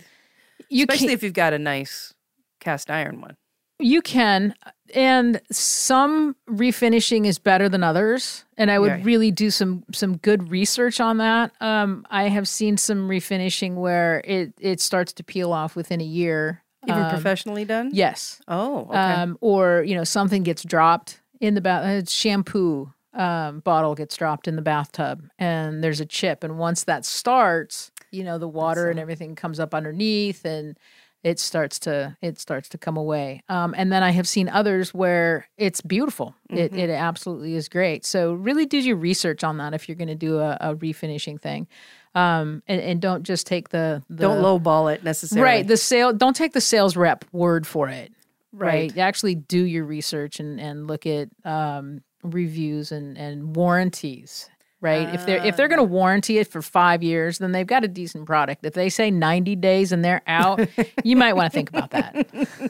You 0.69 0.85
especially 0.85 1.09
can, 1.09 1.15
if 1.15 1.23
you've 1.23 1.33
got 1.35 1.53
a 1.53 1.59
nice 1.59 2.15
cast 2.61 2.91
iron 2.91 3.21
one. 3.21 3.37
You 3.81 4.03
can, 4.03 4.57
and 4.93 5.41
some 5.53 6.35
refinishing 6.51 7.27
is 7.27 7.39
better 7.39 7.69
than 7.69 7.85
others, 7.85 8.45
and 8.57 8.73
I 8.73 8.81
would 8.81 8.91
Right. 8.91 9.05
really 9.05 9.31
do 9.31 9.51
some 9.53 9.85
some 9.93 10.17
good 10.17 10.51
research 10.51 10.99
on 11.01 11.19
that. 11.19 11.53
Um, 11.61 12.05
I 12.11 12.25
have 12.25 12.49
seen 12.49 12.77
some 12.77 13.09
refinishing 13.09 13.77
where 13.77 14.21
it 14.25 14.53
it 14.59 14.81
starts 14.81 15.13
to 15.13 15.23
peel 15.23 15.53
off 15.53 15.77
within 15.77 16.01
a 16.01 16.05
year. 16.05 16.65
Even 16.89 17.05
Um, 17.05 17.09
professionally 17.11 17.65
done. 17.65 17.91
Yes, 17.93 18.41
Oh, 18.49 18.81
okay. 18.89 18.99
um, 18.99 19.39
or 19.41 19.85
you 19.87 19.95
know 19.95 20.03
something 20.05 20.43
gets 20.43 20.65
dropped 20.65 21.21
in 21.41 21.55
the 21.55 21.61
bath. 21.61 21.85
Uh, 21.85 22.05
shampoo 22.05 22.93
um, 23.15 23.61
bottle 23.61 23.95
gets 23.95 24.17
dropped 24.17 24.49
in 24.49 24.57
the 24.57 24.63
bathtub, 24.63 25.29
and 25.39 25.83
there's 25.83 26.01
a 26.01 26.07
chip, 26.07 26.45
and 26.45 26.59
once 26.59 26.85
that 26.85 27.05
starts, 27.05 27.91
you 28.11 28.25
know 28.25 28.39
the 28.39 28.49
water 28.49 28.91
and 28.91 28.99
everything 28.99 29.35
comes 29.35 29.59
up 29.61 29.75
underneath, 29.75 30.45
and 30.45 30.79
it 31.25 31.41
starts 31.41 31.81
to 31.81 32.17
it 32.23 32.39
starts 32.39 32.69
to 32.69 32.79
come 32.79 32.97
away. 32.97 33.43
Um, 33.49 33.75
and 33.77 33.91
then 33.91 34.03
I 34.03 34.11
have 34.11 34.29
seen 34.29 34.49
others 34.49 34.95
where 34.95 35.49
it's 35.57 35.81
beautiful. 35.81 36.35
It 36.49 36.71
Mm-hmm. 36.71 36.79
it 36.79 36.91
absolutely 36.91 37.55
is 37.55 37.69
great. 37.69 38.05
So 38.05 38.35
really 38.35 38.67
do 38.67 38.79
your 38.79 38.97
research 38.97 39.43
on 39.43 39.59
that 39.59 39.75
if 39.75 39.89
you're 39.89 39.97
going 39.97 40.09
to 40.09 40.15
do 40.15 40.39
a, 40.39 40.57
a 40.61 40.75
refinishing 40.77 41.41
thing, 41.41 41.67
um, 42.15 42.63
and, 42.69 42.81
and 42.81 43.01
don't 43.01 43.25
just 43.25 43.47
take 43.47 43.71
the, 43.71 44.03
the 44.09 44.23
Don't 44.23 44.43
lowball 44.43 44.95
it 44.95 45.03
necessarily. 45.03 45.43
Right. 45.45 45.67
The 45.67 45.77
sale 45.77 46.13
don't 46.13 46.37
take 46.37 46.53
the 46.53 46.61
sales 46.61 46.97
rep 46.97 47.25
word 47.33 47.67
for 47.67 47.89
it. 47.89 48.13
Right. 48.53 48.93
Right. 48.95 48.99
Actually 48.99 49.35
do 49.35 49.63
your 49.63 49.85
research 49.85 50.41
and, 50.41 50.59
and 50.61 50.87
look 50.87 51.05
at 51.05 51.29
um, 51.45 52.03
reviews 52.23 52.91
and, 52.93 53.17
and 53.19 53.55
warranties. 53.57 54.49
right? 54.81 55.13
if 55.15 55.27
they're 55.27 55.45
if 55.45 55.57
they're 55.57 55.69
going 55.69 55.79
to 55.79 55.85
warranty 55.85 56.39
it 56.39 56.47
for 56.49 56.63
five 56.63 57.03
years, 57.03 57.39
then 57.39 57.53
they've 57.53 57.67
got 57.67 57.85
a 57.85 57.89
decent 57.89 58.27
product. 58.27 58.65
If 58.65 58.75
they 58.75 58.89
say 58.89 59.11
ninety 59.11 59.57
days 59.57 59.93
and 59.93 60.05
they're 60.05 60.23
out, 60.27 60.61
you 61.05 61.17
might 61.17 61.35
want 61.35 61.51
to 61.51 61.55
think 61.57 61.69
about 61.71 61.91
that. 61.91 62.27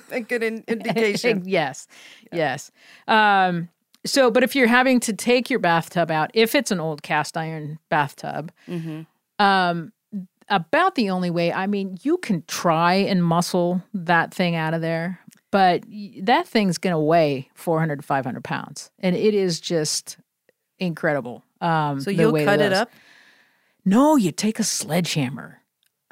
A 0.11 0.21
good 0.21 0.43
in- 0.43 0.65
indication. 0.69 1.43
yes, 1.47 1.87
yes. 2.33 2.71
Um, 3.07 3.69
so, 4.07 4.31
but 4.31 4.43
if 4.43 4.55
you're 4.57 4.69
having 4.69 5.01
to 5.01 5.13
take 5.13 5.51
your 5.51 5.59
bathtub 5.59 6.11
out, 6.11 6.31
if 6.33 6.55
it's 6.55 6.71
an 6.71 6.81
old 6.81 7.03
cast 7.03 7.37
iron 7.37 7.79
bathtub, 7.91 8.53
um, 9.39 9.93
about 10.49 10.95
the 10.95 11.11
only 11.11 11.29
way. 11.31 11.53
I 11.53 11.67
mean, 11.67 11.99
you 12.03 12.17
can 12.17 12.43
try 12.47 12.95
and 12.95 13.23
muscle 13.23 13.83
that 13.93 14.33
thing 14.33 14.55
out 14.57 14.73
of 14.73 14.81
there, 14.81 15.21
but 15.51 15.85
that 16.23 16.47
thing's 16.47 16.79
going 16.79 16.95
to 16.95 16.99
weigh 17.01 17.49
400 17.55 17.97
to 17.97 18.03
500 18.03 18.45
pounds, 18.45 18.91
and 18.99 19.17
it 19.17 19.35
is 19.35 19.61
just 19.61 20.19
incredible. 20.79 21.45
Um, 21.61 22.01
so 22.01 22.11
you'll 22.11 22.33
cut 22.45 22.61
it 22.61 22.71
those. 22.71 22.79
up. 22.79 22.91
No, 23.85 24.17
you 24.17 24.33
take 24.33 24.59
a 24.59 24.65
sledgehammer. 24.65 25.63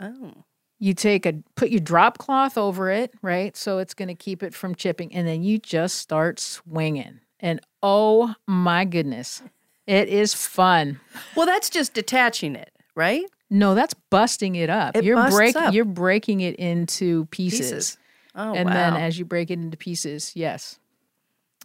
Oh, 0.00 0.32
You 0.78 0.94
take 0.94 1.26
a 1.26 1.34
put 1.54 1.70
your 1.70 1.80
drop 1.80 2.18
cloth 2.18 2.56
over 2.58 2.90
it, 2.90 3.12
right? 3.22 3.56
So 3.56 3.78
it's 3.78 3.94
going 3.94 4.08
to 4.08 4.14
keep 4.14 4.42
it 4.42 4.54
from 4.54 4.74
chipping, 4.74 5.14
and 5.14 5.26
then 5.26 5.42
you 5.42 5.58
just 5.58 5.96
start 5.96 6.38
swinging. 6.40 7.20
And 7.40 7.60
oh 7.82 8.34
my 8.46 8.84
goodness, 8.84 9.42
it 9.86 10.08
is 10.08 10.34
fun. 10.34 11.00
well, 11.34 11.46
that's 11.46 11.70
just 11.70 11.94
detaching 11.94 12.56
it, 12.56 12.72
right? 12.94 13.24
No, 13.50 13.74
that's 13.74 13.94
busting 14.10 14.56
it 14.56 14.70
up. 14.70 14.96
It 14.96 15.04
you're 15.04 15.28
breaking 15.30 15.72
you're 15.72 15.84
breaking 15.84 16.40
it 16.40 16.56
into 16.56 17.26
pieces. 17.26 17.60
Pieces. 17.60 17.98
Oh, 18.36 18.54
and 18.54 18.68
wow. 18.68 18.74
then 18.74 18.94
as 18.94 19.18
you 19.18 19.24
break 19.24 19.50
it 19.50 19.58
into 19.58 19.76
pieces, 19.76 20.32
yes. 20.34 20.78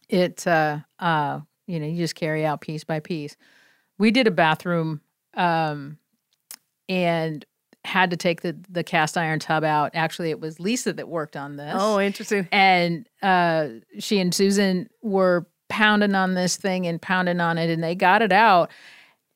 It 0.09 0.47
uh 0.47 0.79
uh 0.99 1.41
you 1.67 1.79
know, 1.79 1.85
you 1.85 1.97
just 1.97 2.15
carry 2.15 2.45
out 2.45 2.61
piece 2.61 2.83
by 2.83 2.99
piece. 2.99 3.35
We 3.97 4.11
did 4.11 4.27
a 4.27 4.31
bathroom 4.31 5.01
um 5.35 5.97
and 6.89 7.45
had 7.83 8.11
to 8.11 8.17
take 8.17 8.41
the 8.41 8.55
the 8.69 8.83
cast 8.83 9.17
iron 9.17 9.39
tub 9.39 9.63
out. 9.63 9.91
Actually, 9.93 10.29
it 10.29 10.39
was 10.39 10.59
Lisa 10.59 10.93
that 10.93 11.07
worked 11.07 11.35
on 11.35 11.57
this 11.57 11.73
oh, 11.77 11.99
interesting. 11.99 12.47
and 12.51 13.07
uh, 13.21 13.69
she 13.99 14.19
and 14.19 14.33
Susan 14.33 14.89
were 15.01 15.47
pounding 15.69 16.15
on 16.15 16.33
this 16.33 16.57
thing 16.57 16.85
and 16.85 17.01
pounding 17.01 17.39
on 17.39 17.57
it, 17.57 17.69
and 17.69 17.83
they 17.83 17.95
got 17.95 18.21
it 18.21 18.31
out. 18.31 18.69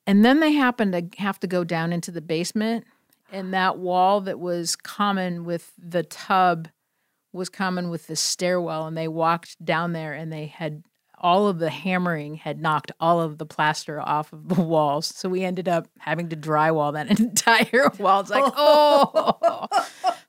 And 0.08 0.24
then 0.24 0.39
they 0.39 0.52
happened 0.52 0.93
to 0.93 1.21
have 1.21 1.39
to 1.39 1.48
go 1.48 1.63
down 1.63 1.91
into 1.91 2.12
the 2.12 2.21
basement, 2.21 2.86
and 3.32 3.54
that 3.54 3.80
wall 3.80 4.21
that 4.21 4.39
was 4.39 4.76
common 4.76 5.45
with 5.45 5.71
the 5.78 6.04
tub 6.04 6.67
was 7.36 7.50
common 7.50 7.89
with 7.89 8.08
the 8.08 8.15
stairwell. 8.15 8.88
And 8.88 8.98
they 8.98 9.08
walked 9.08 9.63
down 9.63 9.93
there, 9.93 10.13
and 10.13 10.32
they 10.32 10.48
had 10.48 10.84
all 11.17 11.48
of 11.48 11.60
the 11.60 11.69
hammering 11.69 12.36
had 12.36 12.62
knocked 12.62 12.91
all 13.00 13.21
of 13.21 13.38
the 13.38 13.45
plaster 13.45 14.00
off 14.02 14.32
of 14.34 14.48
the 14.50 14.62
walls. 14.62 15.08
So 15.15 15.30
we 15.30 15.43
ended 15.43 15.67
up 15.67 15.88
having 16.00 16.30
to 16.30 16.36
drywall 16.36 16.93
that 16.93 17.10
entire 17.19 17.89
wall. 18.00 18.19
It's 18.21 18.30
like, 18.30 18.43
oh. 18.58 19.67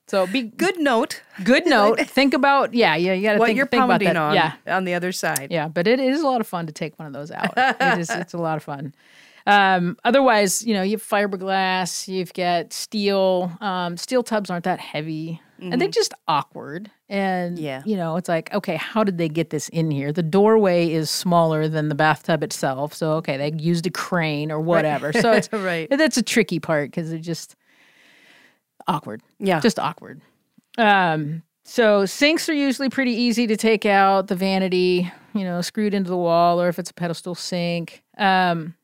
So 0.08 0.26
be 0.28 0.42
Good 0.42 0.78
note. 0.78 1.22
Good 1.42 1.66
note. 1.66 1.98
think 2.00 2.32
about 2.32 2.72
yeah, 2.72 2.94
yeah. 2.94 3.12
You 3.12 3.22
got 3.24 3.32
to 3.34 3.38
What 3.40 3.46
think, 3.46 3.56
you're 3.56 3.66
think 3.66 3.82
about 3.82 3.94
pounding 4.00 4.08
that. 4.08 4.16
on 4.16 4.34
Yeah, 4.34 4.52
on 4.68 4.84
the 4.84 4.94
other 4.94 5.10
side. 5.10 5.48
yeah. 5.50 5.66
But 5.66 5.88
it 5.88 5.98
is 5.98 6.20
a 6.22 6.26
lot 6.26 6.40
of 6.40 6.46
fun 6.46 6.66
to 6.66 6.72
take 6.72 6.96
one 6.98 7.06
of 7.06 7.12
those 7.12 7.32
out. 7.32 7.52
it 7.56 7.98
is. 7.98 8.08
It's 8.10 8.32
a 8.32 8.38
lot 8.38 8.56
of 8.56 8.62
fun. 8.62 8.94
Um, 9.48 9.96
otherwise, 10.04 10.64
you 10.64 10.74
know, 10.74 10.82
you 10.82 10.92
have 10.92 11.02
fiberglass, 11.02 12.08
you've 12.08 12.32
got 12.34 12.72
steel. 12.72 13.50
Um, 13.60 13.96
steel 13.96 14.22
tubs 14.22 14.48
aren't 14.50 14.64
that 14.64 14.80
heavy, 14.80 15.40
and 15.60 15.80
they're 15.80 15.88
just 15.88 16.12
awkward. 16.28 16.90
And 17.08 17.58
Yeah. 17.58 17.82
you 17.86 17.96
know, 17.96 18.16
it's 18.16 18.28
like, 18.28 18.52
okay, 18.54 18.76
how 18.76 19.02
did 19.04 19.18
they 19.18 19.28
get 19.28 19.50
this 19.50 19.68
in 19.70 19.90
here? 19.90 20.12
The 20.12 20.22
doorway 20.22 20.90
is 20.92 21.10
smaller 21.10 21.68
than 21.68 21.88
the 21.88 21.94
bathtub 21.94 22.42
itself, 22.42 22.92
so 22.94 23.12
okay, 23.14 23.36
they 23.36 23.52
used 23.56 23.86
a 23.86 23.90
crane 23.90 24.50
or 24.52 24.60
whatever. 24.60 25.12
So 25.12 25.32
it's 25.34 25.52
right. 25.52 25.88
that's 25.90 26.16
a 26.16 26.22
tricky 26.22 26.60
part 26.60 26.90
because 26.90 27.10
they're 27.10 27.18
just 27.18 27.56
awkward 28.88 29.22
Yeah. 29.38 29.60
just 29.60 29.78
awkward. 29.78 30.20
Um, 30.78 31.42
so 31.64 32.06
sinks 32.06 32.48
are 32.48 32.54
usually 32.54 32.88
pretty 32.88 33.12
easy 33.12 33.46
to 33.48 33.56
take 33.56 33.84
out. 33.86 34.28
The 34.28 34.36
vanity, 34.36 35.10
you 35.34 35.42
know, 35.44 35.60
screwed 35.62 35.94
into 35.94 36.10
the 36.10 36.16
wall, 36.16 36.60
or 36.60 36.68
if 36.68 36.78
it's 36.78 36.90
a 36.90 36.94
pedestal 36.94 37.34
sink. 37.34 38.02
Um, 38.18 38.74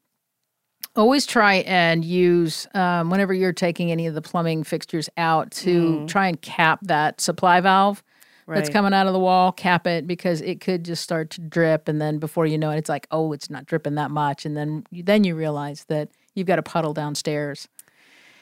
always 0.97 1.27
try 1.27 1.55
and 1.57 2.05
use 2.05 2.67
um, 2.75 3.11
whenever 3.11 3.33
you're 3.33 3.53
taking 3.53 3.91
any 3.91 4.07
of 4.07 4.15
the 4.15 4.23
plumbing 4.23 4.65
fixtures 4.65 5.09
out 5.17 5.51
to 5.53 6.07
try 6.07 6.27
and 6.29 6.41
cap 6.43 6.81
that 6.83 7.21
supply 7.21 7.61
valve 7.61 8.03
that's 8.47 8.69
coming 8.73 8.93
out 8.93 9.07
of 9.07 9.13
the 9.13 9.19
wall. 9.19 9.53
Cap 9.53 9.87
it 9.87 10.07
because 10.07 10.41
it 10.43 10.61
could 10.61 10.85
just 10.85 11.03
start 11.03 11.31
to 11.31 11.41
drip, 11.41 11.89
and 11.89 12.01
then 12.01 12.19
before 12.19 12.45
you 12.45 12.59
know 12.59 12.71
it, 12.71 12.79
it's 12.79 12.89
like, 12.89 13.07
oh, 13.11 13.33
it's 13.33 13.49
not 13.49 13.67
dripping 13.67 13.95
that 13.95 14.11
much, 14.11 14.45
and 14.45 14.57
then 14.57 14.85
then 14.93 15.25
you 15.25 15.35
realize 15.35 15.85
that 15.85 16.11
you've 16.35 16.47
got 16.47 16.59
a 16.59 16.63
puddle 16.63 16.93
downstairs. 16.93 17.69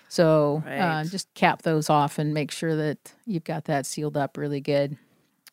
So 0.08 0.62
uh, 0.66 1.04
just 1.04 1.32
cap 1.34 1.62
those 1.62 1.88
off 1.88 2.18
and 2.18 2.34
make 2.34 2.50
sure 2.50 2.74
that 2.74 3.14
you've 3.26 3.44
got 3.44 3.66
that 3.66 3.86
sealed 3.86 4.16
up 4.16 4.36
really 4.36 4.60
good. 4.60 4.96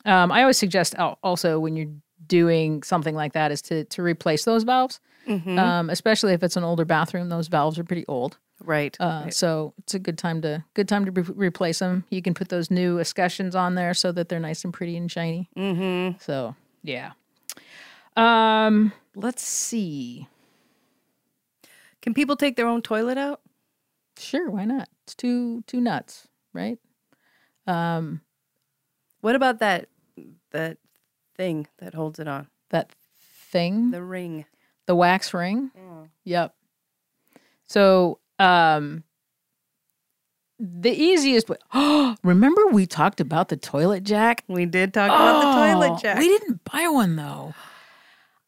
Um, 0.05 0.31
I 0.31 0.41
always 0.41 0.57
suggest 0.57 0.95
also 0.97 1.59
when 1.59 1.75
you're 1.75 1.93
doing 2.25 2.81
something 2.81 3.13
like 3.13 3.33
that 3.33 3.51
is 3.51 3.61
to 3.63 3.83
to 3.85 4.01
replace 4.01 4.45
those 4.45 4.63
valves, 4.63 4.99
Mm-hmm. 5.27 5.59
um, 5.59 5.89
especially 5.89 6.33
if 6.33 6.41
it's 6.43 6.55
an 6.55 6.63
older 6.63 6.85
bathroom. 6.85 7.29
Those 7.29 7.47
valves 7.49 7.77
are 7.77 7.83
pretty 7.83 8.05
old, 8.07 8.37
Right. 8.63 8.95
uh, 8.99 9.29
so 9.29 9.73
it's 9.79 9.93
a 9.93 9.99
good 9.99 10.17
time 10.17 10.41
to 10.43 10.63
good 10.73 10.87
time 10.87 11.05
to 11.05 11.11
re- 11.11 11.33
replace 11.47 11.79
them. 11.79 12.05
You 12.09 12.21
can 12.21 12.33
put 12.33 12.49
those 12.49 12.71
new 12.71 12.99
escutcheons 12.99 13.55
on 13.55 13.75
there 13.75 13.93
so 13.93 14.11
that 14.13 14.29
they're 14.29 14.39
nice 14.39 14.63
and 14.63 14.73
pretty 14.73 14.95
and 14.97 15.11
shiny. 15.11 15.49
mm-hmm. 15.57 16.17
So 16.19 16.55
yeah. 16.83 17.11
Um, 18.15 18.93
let's 19.15 19.43
see. 19.43 20.27
Can 22.01 22.13
people 22.13 22.35
take 22.35 22.55
their 22.55 22.67
own 22.67 22.81
toilet 22.81 23.17
out? 23.17 23.41
Sure, 24.17 24.49
why 24.49 24.65
not? 24.65 24.87
It's 25.03 25.13
two 25.15 25.61
two 25.67 25.81
nuts, 25.81 26.27
right? 26.53 26.79
Um, 27.67 28.21
What 29.21 29.35
about 29.35 29.59
that 29.59 29.89
that 30.51 30.77
thing 31.35 31.67
that 31.79 31.93
holds 31.93 32.17
it 32.19 32.27
on? 32.27 32.47
that 32.69 32.91
thing, 33.51 33.91
The 33.91 34.01
ring. 34.03 34.45
The 34.87 34.95
wax 34.95 35.33
ring. 35.33 35.71
Yep. 36.23 36.53
So, 37.67 38.19
um, 38.39 39.03
the 40.59 40.91
easiest 40.91 41.49
way. 41.49 41.57
Oh, 41.73 42.15
remember 42.23 42.67
we 42.67 42.85
talked 42.85 43.21
about 43.21 43.49
the 43.49 43.57
toilet 43.57 44.03
jack? 44.03 44.43
We 44.47 44.65
did 44.65 44.93
talk 44.93 45.09
about 45.09 45.41
the 45.41 45.49
Oh, 45.49 45.53
toilet 45.53 46.01
jack. 46.01 46.17
We 46.17 46.27
didn't 46.27 46.63
buy 46.63 46.87
one 46.87 47.15
though. 47.15 47.53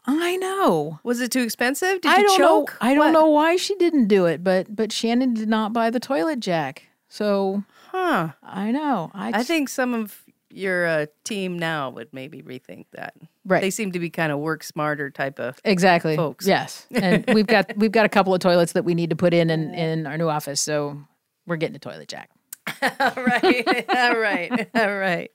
I 0.05 0.37
know. 0.37 0.99
Was 1.03 1.21
it 1.21 1.31
too 1.31 1.41
expensive? 1.41 2.01
Did 2.01 2.11
I 2.11 2.17
you 2.19 2.23
don't 2.27 2.37
choke? 2.39 2.77
know. 2.81 2.87
I 2.87 2.95
don't 2.95 3.13
know 3.13 3.27
why 3.27 3.57
she 3.57 3.75
didn't 3.75 4.07
do 4.07 4.25
it, 4.25 4.43
but 4.43 4.75
but 4.75 4.91
Shannon 4.91 5.33
did 5.35 5.47
not 5.49 5.71
buy 5.71 5.89
the 5.91 5.99
toilet 5.99 6.39
jack. 6.39 6.87
So 7.09 7.63
Huh. 7.91 8.29
I 8.43 8.71
know. 8.71 9.11
I, 9.13 9.39
I 9.39 9.43
think 9.43 9.67
some 9.69 9.93
of 9.93 10.23
your 10.49 10.85
uh, 10.87 11.05
team 11.23 11.57
now 11.59 11.89
would 11.91 12.11
maybe 12.13 12.41
rethink 12.41 12.85
that. 12.93 13.13
Right. 13.49 13.61
They 13.61 13.69
seem 13.69 13.91
to 13.91 13.99
be 13.99 14.09
kind 14.09 14.31
of 14.31 14.39
work 14.39 14.63
smarter 14.63 15.09
type 15.09 15.39
of. 15.39 15.59
Exactly. 15.65 16.15
folks. 16.15 16.47
Yes. 16.47 16.87
And 16.91 17.25
we've 17.33 17.47
got 17.47 17.75
we've 17.75 17.91
got 17.91 18.05
a 18.05 18.09
couple 18.09 18.33
of 18.33 18.39
toilets 18.39 18.71
that 18.73 18.85
we 18.85 18.93
need 18.95 19.09
to 19.09 19.15
put 19.15 19.33
in 19.33 19.49
in, 19.49 19.73
in 19.73 20.07
our 20.07 20.17
new 20.17 20.29
office, 20.29 20.61
so 20.61 20.97
we're 21.45 21.57
getting 21.57 21.75
a 21.75 21.79
toilet 21.79 22.07
jack. 22.07 22.29
all 22.81 23.23
right. 23.23 23.85
all 23.95 24.17
right. 24.17 24.69
All 24.75 24.97
right. 24.97 25.31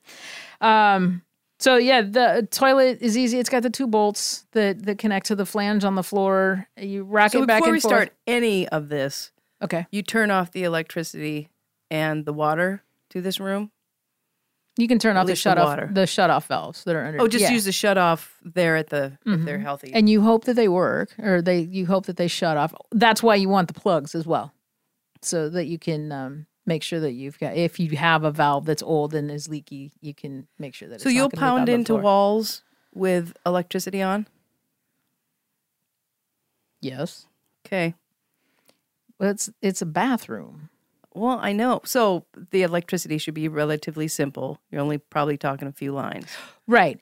Um 0.61 1.21
so 1.59 1.77
yeah, 1.77 2.01
the 2.01 2.47
toilet 2.51 2.97
is 3.01 3.17
easy. 3.17 3.39
It's 3.39 3.49
got 3.49 3.63
the 3.63 3.69
two 3.69 3.87
bolts 3.87 4.45
that 4.51 4.85
that 4.85 4.97
connect 4.97 5.27
to 5.27 5.35
the 5.35 5.45
flange 5.45 5.83
on 5.83 5.95
the 5.95 6.03
floor. 6.03 6.67
You 6.77 7.03
rock 7.03 7.31
So 7.31 7.43
it 7.43 7.47
back 7.47 7.59
before 7.61 7.69
and 7.69 7.73
we 7.75 7.79
forth. 7.81 7.93
start 7.93 8.13
any 8.27 8.67
of 8.69 8.89
this, 8.89 9.31
okay. 9.61 9.85
you 9.91 10.01
turn 10.01 10.31
off 10.31 10.51
the 10.51 10.63
electricity 10.63 11.49
and 11.91 12.25
the 12.25 12.33
water 12.33 12.83
to 13.11 13.21
this 13.21 13.39
room. 13.39 13.71
You 14.77 14.87
can 14.89 14.99
turn 14.99 15.15
off 15.15 15.25
the 15.25 15.31
least 15.31 15.43
the 15.45 15.49
shut 15.51 15.57
off 15.57 15.79
the 15.93 16.05
shut 16.07 16.29
off 16.29 16.47
valves 16.47 16.83
that 16.83 16.95
are 16.95 17.05
under 17.05 17.21
Oh, 17.21 17.27
just 17.27 17.43
yeah. 17.43 17.51
use 17.51 17.63
the 17.65 17.71
shut 17.71 17.97
off 17.97 18.37
there 18.43 18.75
at 18.75 18.89
the 18.89 19.17
if 19.25 19.45
they're 19.45 19.57
healthy. 19.59 19.93
and 19.93 20.09
you 20.09 20.21
hope 20.21 20.43
that 20.45 20.55
they 20.55 20.67
work 20.67 21.15
or 21.17 21.41
they 21.41 21.59
you 21.59 21.85
hope 21.85 22.07
that 22.07 22.17
they 22.17 22.27
shut 22.27 22.57
off. 22.57 22.73
That's 22.91 23.23
why 23.23 23.35
you 23.35 23.47
want 23.47 23.67
the 23.69 23.79
plugs 23.79 24.15
as 24.15 24.25
well. 24.27 24.53
So 25.21 25.49
that 25.49 25.65
you 25.65 25.79
can 25.79 26.11
um 26.11 26.45
make 26.65 26.83
sure 26.83 26.99
that 26.99 27.13
you've 27.13 27.39
got 27.39 27.55
if 27.55 27.79
you 27.79 27.95
have 27.95 28.23
a 28.25 28.31
valve 28.31 28.65
that's 28.65 28.83
old 28.83 29.13
and 29.13 29.31
is 29.31 29.47
leaky, 29.47 29.93
you 30.01 30.13
can 30.13 30.47
make 30.59 30.73
sure 30.75 30.89
that 30.89 30.99
so 30.99 31.07
you'll 31.09 31.29
pound 31.29 31.69
into 31.69 31.95
walls 31.95 32.61
with 32.93 33.33
electricity 33.45 34.01
on. 34.01 34.27
Yes. 36.81 37.27
Okay. 37.65 37.95
Well, 39.19 39.29
it's 39.29 39.49
it's 39.61 39.81
a 39.81 39.85
bathroom. 39.85 40.69
Well, 41.15 41.39
I 41.41 41.53
know. 41.53 41.79
So 41.85 42.25
the 42.51 42.63
electricity 42.63 43.17
should 43.17 43.33
be 43.33 43.47
relatively 43.47 44.07
simple. 44.09 44.59
You're 44.69 44.81
only 44.81 44.97
probably 44.97 45.37
talking 45.37 45.67
a 45.67 45.71
few 45.71 45.93
lines. 45.93 46.27
Right. 46.67 46.99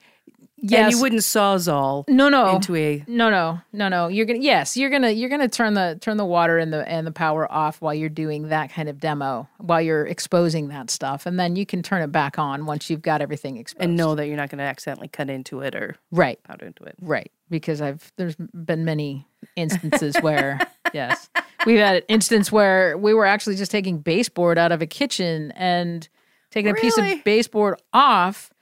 Yes, 0.57 0.85
And 0.85 0.91
you 0.93 1.01
wouldn't 1.01 1.21
sawzall 1.21 2.07
no, 2.07 2.29
no, 2.29 2.55
into 2.55 2.75
a 2.75 3.03
no, 3.07 3.29
no, 3.29 3.59
no, 3.73 3.89
no. 3.89 4.07
You're 4.07 4.25
gonna 4.25 4.39
yes, 4.39 4.77
you're 4.77 4.89
gonna 4.89 5.11
you're 5.11 5.29
gonna 5.29 5.47
turn 5.49 5.73
the 5.73 5.97
turn 5.99 6.17
the 6.17 6.25
water 6.25 6.57
and 6.57 6.71
the 6.71 6.87
and 6.87 7.05
the 7.05 7.11
power 7.11 7.51
off 7.51 7.81
while 7.81 7.93
you're 7.93 8.09
doing 8.09 8.49
that 8.49 8.71
kind 8.71 8.89
of 8.89 8.99
demo 8.99 9.47
while 9.57 9.81
you're 9.81 10.05
exposing 10.05 10.69
that 10.69 10.89
stuff, 10.89 11.25
and 11.25 11.39
then 11.39 11.55
you 11.55 11.65
can 11.65 11.83
turn 11.83 12.01
it 12.01 12.11
back 12.11 12.39
on 12.39 12.65
once 12.65 12.89
you've 12.89 13.01
got 13.01 13.21
everything 13.21 13.57
exposed. 13.57 13.83
and 13.83 13.97
know 13.97 14.15
that 14.15 14.27
you're 14.27 14.37
not 14.37 14.49
going 14.49 14.59
to 14.59 14.63
accidentally 14.63 15.07
cut 15.07 15.29
into 15.29 15.59
it 15.61 15.75
or 15.75 15.95
right, 16.11 16.41
pound 16.43 16.61
into 16.61 16.83
it. 16.83 16.95
right, 17.01 17.31
because 17.49 17.81
I've 17.81 18.11
there's 18.15 18.35
been 18.35 18.85
many 18.85 19.27
instances 19.55 20.15
where 20.21 20.59
yes, 20.93 21.29
we've 21.65 21.79
had 21.79 21.97
an 21.97 22.03
instance 22.07 22.51
where 22.51 22.97
we 22.97 23.13
were 23.13 23.25
actually 23.25 23.55
just 23.55 23.71
taking 23.71 23.99
baseboard 23.99 24.57
out 24.57 24.71
of 24.71 24.81
a 24.81 24.87
kitchen 24.87 25.51
and 25.55 26.07
taking 26.51 26.71
a 26.71 26.75
piece 26.75 26.97
of 26.97 27.23
baseboard 27.23 27.81
off, 27.93 28.52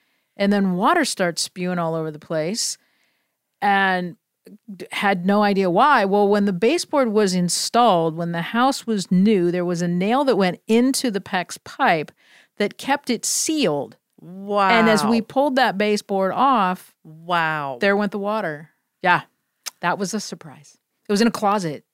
and 0.41 0.51
then 0.51 0.73
water 0.73 1.05
starts 1.05 1.43
spewing 1.43 1.77
all 1.77 1.93
over 1.93 2.09
the 2.09 2.17
place, 2.17 2.79
and 3.61 4.17
had 4.91 5.23
no 5.23 5.43
idea 5.43 5.69
why. 5.69 6.03
Well, 6.03 6.27
when 6.27 6.45
the 6.45 6.51
baseboard 6.51 7.09
was 7.09 7.35
installed, 7.35 8.17
when 8.17 8.31
the 8.31 8.41
house 8.41 8.87
was 8.87 9.11
new, 9.11 9.51
there 9.51 9.63
was 9.63 9.83
a 9.83 9.87
nail 9.87 10.23
that 10.23 10.37
went 10.37 10.59
into 10.67 11.11
the 11.11 11.21
PEX 11.21 11.63
pipe 11.63 12.11
that 12.57 12.79
kept 12.79 13.11
it 13.11 13.23
sealed. 13.23 13.97
Wow. 14.19 14.71
And 14.71 14.89
as 14.89 15.05
we 15.05 15.21
pulled 15.21 15.57
that 15.57 15.77
baseboard 15.77 16.31
off, 16.33 16.95
wow. 17.03 17.77
there 17.79 17.95
went 17.95 18.11
the 18.11 18.17
water. 18.17 18.71
Yeah, 19.03 19.21
that 19.81 19.99
was 19.99 20.11
a 20.15 20.19
surprise. 20.19 20.75
It 21.07 21.11
was 21.11 21.21
in 21.21 21.27
a 21.27 21.31
closet. 21.31 21.85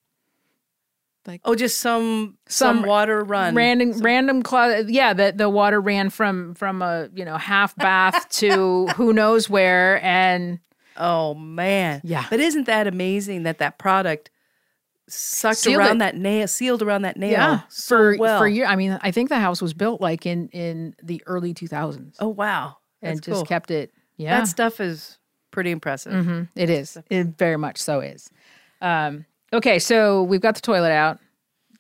Oh, 1.46 1.56
just 1.56 1.78
some 1.80 2.38
some, 2.48 2.78
Some 2.80 2.86
water 2.88 3.24
run. 3.24 3.56
Random, 3.56 3.92
random 4.00 4.44
closet. 4.44 4.90
Yeah, 4.90 5.14
that 5.14 5.38
the 5.38 5.50
water 5.50 5.80
ran 5.82 6.10
from 6.10 6.54
from 6.56 6.82
a 6.82 7.10
you 7.14 7.26
know 7.26 7.38
half 7.38 7.76
bath 7.76 8.30
to 8.40 8.88
who 8.96 9.14
knows 9.14 9.50
where, 9.50 10.04
and 10.04 10.60
Oh 10.96 11.36
man. 11.36 12.02
Yeah. 12.04 12.26
But 12.30 12.40
isn't 12.40 12.66
that 12.66 12.88
amazing 12.88 13.44
that 13.44 13.60
that 13.60 13.78
product 13.78 14.32
sucked 15.10 15.60
Sealed 15.60 15.78
around 15.78 15.98
it. 15.98 16.00
that 16.00 16.16
nail, 16.18 16.48
sealed 16.48 16.82
around 16.82 17.04
that 17.04 17.18
nail? 17.18 17.32
yeah, 17.32 17.60
so 17.70 17.96
for 17.98 18.18
well. 18.18 18.40
for 18.40 18.48
year. 18.48 18.66
I 18.66 18.76
mean, 18.76 18.98
I 19.02 19.12
think 19.12 19.30
the 19.30 19.40
house 19.40 19.62
was 19.62 19.74
built 19.74 20.02
like 20.02 20.26
in 20.26 20.50
in 20.50 20.96
the 21.04 21.22
early 21.28 21.54
two 21.54 21.68
thousands, 21.68 22.18
Oh 22.20 22.30
wow. 22.30 22.78
and 23.02 23.18
That's 23.18 23.26
just 23.26 23.36
cool. 23.38 23.46
kept 23.46 23.72
it. 23.72 23.92
Yeah, 24.18 24.40
That 24.40 24.48
stuff 24.48 24.80
is 24.82 25.18
pretty 25.52 25.72
impressive. 25.72 26.26
hmm 26.26 26.42
It 26.56 26.70
is. 26.70 26.98
It 27.10 27.38
very 27.38 27.58
much 27.58 27.78
so 27.78 28.00
is. 28.02 28.30
Um, 28.82 29.26
okay, 29.54 29.80
so 29.80 30.24
we've 30.24 30.42
got 30.42 30.56
the 30.56 30.62
toilet 30.62 30.92
out. 30.92 31.20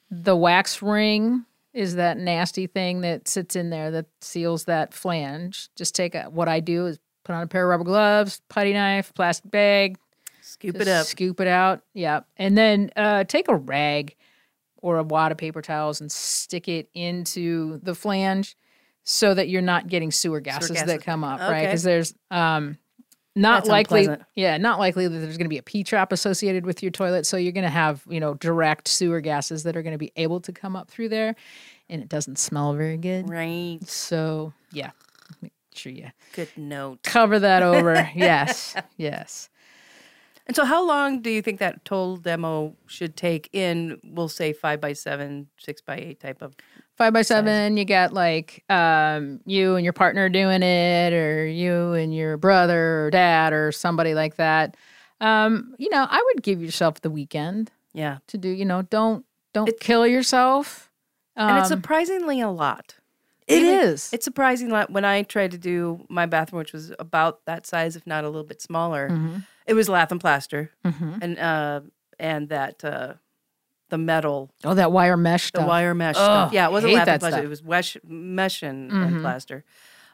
The 0.09 0.35
wax 0.35 0.81
ring 0.81 1.45
is 1.73 1.95
that 1.95 2.17
nasty 2.17 2.67
thing 2.67 3.01
that 3.01 3.27
sits 3.27 3.55
in 3.55 3.69
there 3.69 3.91
that 3.91 4.05
seals 4.21 4.65
that 4.65 4.93
flange. 4.93 5.69
Just 5.75 5.95
take 5.95 6.15
a, 6.15 6.23
what 6.23 6.47
I 6.47 6.59
do 6.59 6.87
is 6.87 6.97
put 7.23 7.35
on 7.35 7.43
a 7.43 7.47
pair 7.47 7.63
of 7.63 7.69
rubber 7.69 7.83
gloves, 7.83 8.41
putty 8.49 8.73
knife, 8.73 9.13
plastic 9.13 9.51
bag, 9.51 9.97
Scoop 10.41 10.77
it 10.77 10.87
up. 10.87 11.05
scoop 11.05 11.39
it 11.41 11.47
out. 11.47 11.81
Yeah, 11.93 12.21
and 12.37 12.57
then 12.57 12.89
uh, 12.95 13.25
take 13.25 13.47
a 13.49 13.55
rag 13.55 14.15
or 14.77 14.97
a 14.97 15.03
wad 15.03 15.31
of 15.31 15.37
paper 15.37 15.61
towels 15.61 15.99
and 15.99 16.11
stick 16.11 16.67
it 16.69 16.89
into 16.93 17.79
the 17.83 17.93
flange 17.93 18.55
so 19.03 19.33
that 19.33 19.49
you're 19.49 19.61
not 19.61 19.87
getting 19.87 20.09
sewer 20.11 20.39
gases, 20.39 20.71
gases. 20.71 20.87
that 20.87 21.01
come 21.03 21.23
up, 21.23 21.39
right? 21.41 21.65
Because 21.65 21.83
there's 21.83 22.13
um, 22.31 22.77
not 23.37 23.59
That's 23.59 23.69
likely, 23.69 24.01
unpleasant. 24.01 24.27
yeah, 24.35 24.57
not 24.57 24.79
likely 24.79 25.07
that 25.07 25.17
there's 25.17 25.37
going 25.37 25.45
to 25.45 25.49
be 25.49 25.57
a 25.57 25.63
P 25.63 25.83
trap 25.83 26.11
associated 26.11 26.65
with 26.65 26.81
your 26.81 26.91
toilet. 26.91 27.25
So 27.25 27.37
you're 27.37 27.51
going 27.53 27.63
to 27.63 27.69
have 27.69 28.03
you 28.09 28.19
know 28.19 28.33
direct 28.33 28.87
sewer 28.87 29.21
gases 29.21 29.63
that 29.63 29.77
are 29.77 29.81
going 29.83 29.93
to 29.93 29.97
be 29.97 30.11
able 30.15 30.41
to 30.41 30.51
come 30.51 30.75
up 30.75 30.89
through 30.89 31.09
there, 31.09 31.35
and 31.89 32.01
it 32.01 32.09
doesn't 32.09 32.37
smell 32.39 32.73
very 32.73 32.97
good. 32.97 33.29
Right. 33.29 33.79
So 33.85 34.53
yeah, 34.71 34.91
make 35.41 35.53
sure 35.73 35.91
you 35.91 36.11
Good 36.33 36.49
note. 36.57 37.03
cover 37.03 37.39
that 37.39 37.63
over. 37.63 38.09
yes, 38.15 38.75
yes. 38.97 39.49
And 40.47 40.55
so, 40.55 40.63
how 40.63 40.85
long 40.87 41.21
do 41.21 41.29
you 41.29 41.41
think 41.41 41.59
that 41.59 41.83
toll 41.83 42.15
demo 42.15 42.73
should 42.85 43.17
take 43.17 43.49
in, 43.51 43.99
we'll 44.03 44.29
say, 44.29 44.53
five 44.53 44.79
by 44.79 44.93
seven, 44.93 45.47
six 45.57 45.81
by 45.81 45.97
eight 45.97 46.19
type 46.21 46.41
of? 46.41 46.55
Five 46.97 47.13
by 47.13 47.21
seven 47.21 47.77
you 47.77 47.85
got 47.85 48.11
like 48.13 48.63
um 48.69 49.39
you 49.45 49.75
and 49.75 49.83
your 49.83 49.93
partner 49.93 50.29
doing 50.29 50.63
it 50.63 51.13
or 51.13 51.45
you 51.47 51.93
and 51.93 52.13
your 52.15 52.37
brother 52.37 53.05
or 53.05 53.09
dad 53.11 53.53
or 53.53 53.71
somebody 53.71 54.13
like 54.13 54.35
that 54.35 54.75
um 55.21 55.73
you 55.77 55.89
know 55.89 56.05
i 56.09 56.21
would 56.33 56.43
give 56.43 56.61
yourself 56.61 57.01
the 57.01 57.09
weekend 57.09 57.71
Yeah. 57.93 58.17
to 58.27 58.37
do 58.37 58.49
you 58.49 58.65
know 58.65 58.81
don't 58.81 59.25
don't 59.53 59.79
kill 59.79 60.05
yourself 60.07 60.89
um, 61.35 61.49
And 61.49 61.59
it's 61.59 61.67
surprisingly 61.69 62.41
a 62.41 62.49
lot. 62.49 62.95
it 63.47 63.61
even- 63.61 63.79
is 63.79 64.09
It's 64.11 64.25
surprising 64.25 64.69
that 64.69 64.89
when 64.89 65.05
I 65.05 65.21
tried 65.21 65.51
to 65.51 65.57
do 65.59 66.03
my 66.09 66.25
bathroom, 66.25 66.57
which 66.57 66.73
was 66.73 66.91
about 66.97 67.45
that 67.45 67.67
size, 67.67 67.95
if 67.95 68.05
not 68.07 68.23
a 68.23 68.27
little 68.27 68.43
bit 68.43 68.59
smaller, 68.59 69.09
Mhm. 69.11 69.45
it 69.67 69.75
was 69.75 69.87
lath 69.87 70.11
and 70.11 70.19
plaster, 70.19 70.71
Mhm. 70.83 71.19
and 71.21 71.37
uh, 71.39 71.81
and 72.19 72.49
that 72.49 72.83
uh, 72.83 73.13
the 73.89 73.97
metal, 73.97 74.51
oh 74.63 74.73
that 74.73 74.91
wire 74.91 75.17
mesh 75.17 75.51
the 75.51 75.59
stuff 75.59 75.67
wire 75.67 75.93
mesh 75.95 76.15
stuff. 76.15 76.51
Yeah, 76.53 76.67
it 76.67 76.71
wasn't 76.71 76.93
lath 76.93 77.05
plaster; 77.05 77.29
stuff. 77.31 77.43
it 77.43 77.47
was 77.47 77.63
wesh, 77.63 77.97
mesh 78.05 78.63
and, 78.63 78.91
and 78.91 79.15
Mhm. 79.15 79.21
plaster. 79.21 79.63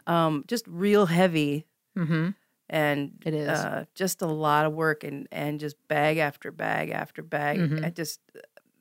Um, 0.07 0.43
just 0.47 0.65
real 0.67 1.05
heavy, 1.05 1.65
mm-hmm. 1.97 2.29
and 2.69 3.11
It 3.25 3.33
is. 3.33 3.47
uh, 3.49 3.85
just 3.95 4.21
a 4.21 4.27
lot 4.27 4.65
of 4.65 4.73
work, 4.73 5.03
and 5.03 5.27
and 5.31 5.59
just 5.59 5.75
bag 5.87 6.17
after 6.17 6.51
bag 6.51 6.89
after 6.89 7.21
bag. 7.23 7.59
Mhm. 7.59 7.85
I 7.85 7.89
just 7.89 8.19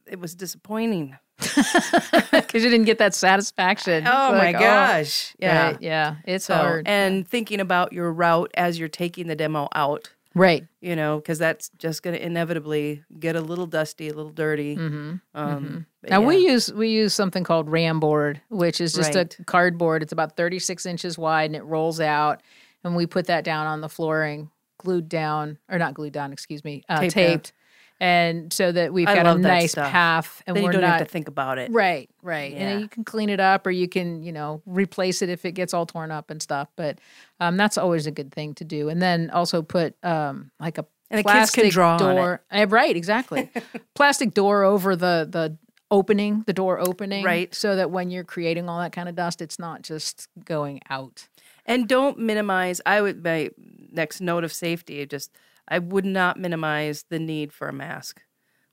it 0.06 0.18
was 0.20 0.34
disappointing. 0.34 1.16
because 2.30 2.62
you 2.62 2.70
didn't 2.70 2.84
get 2.84 2.98
that 2.98 3.14
satisfaction 3.14 4.04
Oh 4.06 4.28
It's 4.28 4.38
my 4.38 4.52
like, 4.52 4.58
gosh! 4.58 5.34
Yeah. 5.38 5.66
right, 5.68 5.76
yeah 5.80 6.16
it's 6.24 6.44
So, 6.44 6.54
hard 6.54 6.86
and 6.86 7.26
thinking 7.26 7.58
about 7.60 7.92
your 7.92 8.12
route 8.12 8.50
as 8.54 8.78
you're 8.78 8.88
taking 8.88 9.26
the 9.26 9.34
demo 9.34 9.68
out, 9.74 10.10
right 10.34 10.66
you 10.80 10.96
know, 10.96 11.16
because 11.18 11.38
that's 11.38 11.70
just 11.78 12.02
going 12.02 12.16
to 12.16 12.24
inevitably 12.24 13.04
get 13.20 13.36
a 13.36 13.40
little 13.40 13.66
dusty, 13.66 14.08
a 14.08 14.14
little 14.14 14.32
dirty. 14.32 14.76
mm-hmm. 14.76 15.14
Um, 15.34 15.86
but 16.00 16.10
Now 16.10 16.20
we 16.22 16.38
use 16.38 16.72
we 16.72 16.88
use 16.88 17.14
something 17.14 17.44
called 17.44 17.70
ram 17.70 18.00
board, 18.00 18.40
which 18.48 18.80
is 18.80 18.92
just 18.92 19.14
Right. 19.14 19.38
a 19.38 19.44
cardboard. 19.44 20.02
It's 20.02 20.12
about 20.12 20.36
36 20.36 20.84
inches 20.86 21.16
wide 21.16 21.46
and 21.50 21.56
it 21.56 21.62
rolls 21.64 22.00
out, 22.00 22.42
and 22.82 22.96
we 22.96 23.06
put 23.06 23.26
that 23.26 23.44
down 23.44 23.66
on 23.66 23.80
the 23.80 23.88
flooring, 23.88 24.50
glued 24.78 25.08
down 25.08 25.58
or 25.68 25.78
not 25.78 25.94
glued 25.94 26.12
down, 26.12 26.32
excuse 26.32 26.64
me, 26.64 26.82
uh, 26.88 27.00
Taped 27.00 27.14
taped, 27.14 27.52
and 28.02 28.52
so 28.52 28.72
that 28.72 28.92
we've 28.92 29.06
I 29.08 29.14
got 29.14 29.26
a 29.26 29.38
nice 29.38 29.72
stuff. 29.72 29.90
path, 29.90 30.42
and 30.46 30.56
then 30.56 30.62
you 30.64 30.66
we're 30.68 30.72
don't 30.72 30.80
not 30.82 30.98
have 30.98 31.06
to 31.06 31.12
think 31.12 31.28
about 31.28 31.58
it. 31.58 31.70
right, 31.72 32.10
right, 32.22 32.52
Yeah. 32.52 32.58
and 32.68 32.80
you 32.82 32.88
can 32.88 33.04
clean 33.04 33.30
it 33.30 33.38
up 33.40 33.66
or 33.66 33.70
you 33.70 33.88
can 33.88 34.22
you 34.22 34.32
know 34.32 34.60
replace 34.66 35.22
it 35.22 35.28
if 35.28 35.44
it 35.44 35.52
gets 35.52 35.72
all 35.72 35.86
torn 35.86 36.10
up 36.10 36.28
and 36.30 36.42
stuff. 36.42 36.68
But 36.76 36.98
um, 37.40 37.56
that's 37.56 37.78
always 37.78 38.06
a 38.06 38.10
good 38.10 38.32
thing 38.32 38.54
to 38.54 38.64
do, 38.64 38.88
and 38.88 39.00
then 39.00 39.30
also 39.30 39.62
put 39.62 39.94
um, 40.04 40.50
like 40.58 40.78
a 40.78 40.84
And 41.10 41.18
the 41.20 41.22
kids 41.22 41.50
can 41.52 41.62
plastic 41.62 41.72
draw 41.72 41.96
on 41.96 42.18
it. 42.34 42.40
Eh, 42.50 42.66
right, 42.68 42.96
exactly. 42.96 43.50
plastic 43.94 44.34
door 44.34 44.64
over 44.64 44.96
the 44.96 45.26
the 45.30 45.56
opening, 45.90 46.42
the 46.46 46.54
door 46.54 46.80
opening, 46.80 47.22
Right. 47.24 47.54
so 47.54 47.76
that 47.76 47.90
when 47.90 48.10
you're 48.10 48.24
creating 48.24 48.66
all 48.68 48.80
that 48.80 48.92
kind 48.92 49.08
of 49.10 49.14
dust, 49.14 49.42
it's 49.42 49.58
not 49.58 49.82
just 49.82 50.26
going 50.44 50.80
out. 50.88 51.28
And 51.66 51.86
don't 51.86 52.18
minimize. 52.18 52.80
I 52.86 53.00
would 53.02 53.22
my 53.22 53.50
next 53.92 54.20
note 54.20 54.42
of 54.42 54.52
safety. 54.52 55.04
Just 55.06 55.30
I 55.68 55.78
would 55.78 56.04
not 56.04 56.38
minimize 56.38 57.04
the 57.08 57.18
need 57.18 57.52
for 57.52 57.68
a 57.68 57.72
mask 57.72 58.22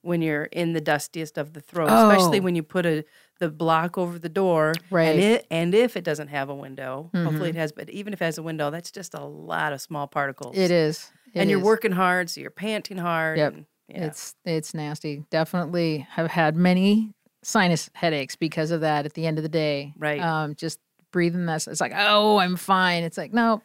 when 0.02 0.22
you're 0.22 0.46
in 0.46 0.74
the 0.74 0.80
dustiest 0.82 1.38
of 1.38 1.54
the 1.54 1.60
throat, 1.62 1.88
especially 1.90 2.40
Oh. 2.40 2.44
when 2.44 2.56
you 2.56 2.64
put 2.64 2.86
a 2.86 3.04
the 3.40 3.50
block 3.50 3.98
over 3.98 4.20
the 4.20 4.30
door. 4.30 4.74
Right. 4.90 5.10
And 5.10 5.20
it 5.20 5.48
and 5.50 5.74
if 5.76 5.96
it 5.96 6.04
doesn't 6.04 6.28
have 6.30 6.50
a 6.50 6.56
window, 6.56 7.10
Mm-hmm. 7.14 7.26
hopefully 7.26 7.50
it 7.50 7.56
has. 7.56 7.72
But 7.72 7.90
even 7.90 8.12
if 8.14 8.22
it 8.22 8.26
has 8.26 8.38
a 8.38 8.44
window, 8.44 8.70
that's 8.70 8.92
just 8.92 9.14
a 9.14 9.24
lot 9.24 9.72
of 9.74 9.82
small 9.82 10.08
particles. 10.08 10.58
It 10.58 10.72
is, 10.72 11.10
It 11.34 11.40
and 11.42 11.50
you're 11.50 11.60
working 11.60 11.92
hard, 11.94 12.30
so 12.30 12.42
you're 12.42 12.50
panting 12.52 12.98
hard. 12.98 13.38
Yep. 13.38 13.54
and- 13.54 13.66
yeah. 13.88 14.06
It's 14.06 14.36
it's 14.46 14.74
nasty. 14.76 15.24
Definitely 15.32 16.06
have 16.12 16.30
had 16.30 16.56
many 16.56 17.14
sinus 17.44 17.90
headaches 17.94 18.36
because 18.36 18.70
of 18.72 18.82
that. 18.82 19.06
At 19.06 19.14
the 19.16 19.26
end 19.26 19.38
of 19.40 19.44
the 19.44 19.50
day, 19.50 19.94
Right. 19.98 20.22
Um, 20.22 20.54
just 20.56 20.80
breathing 21.12 21.46
this. 21.48 21.68
It's 21.68 21.82
like, 21.82 21.94
oh, 21.96 22.38
I'm 22.38 22.56
fine. 22.56 23.04
It's 23.04 23.18
like, 23.18 23.34
no. 23.34 23.62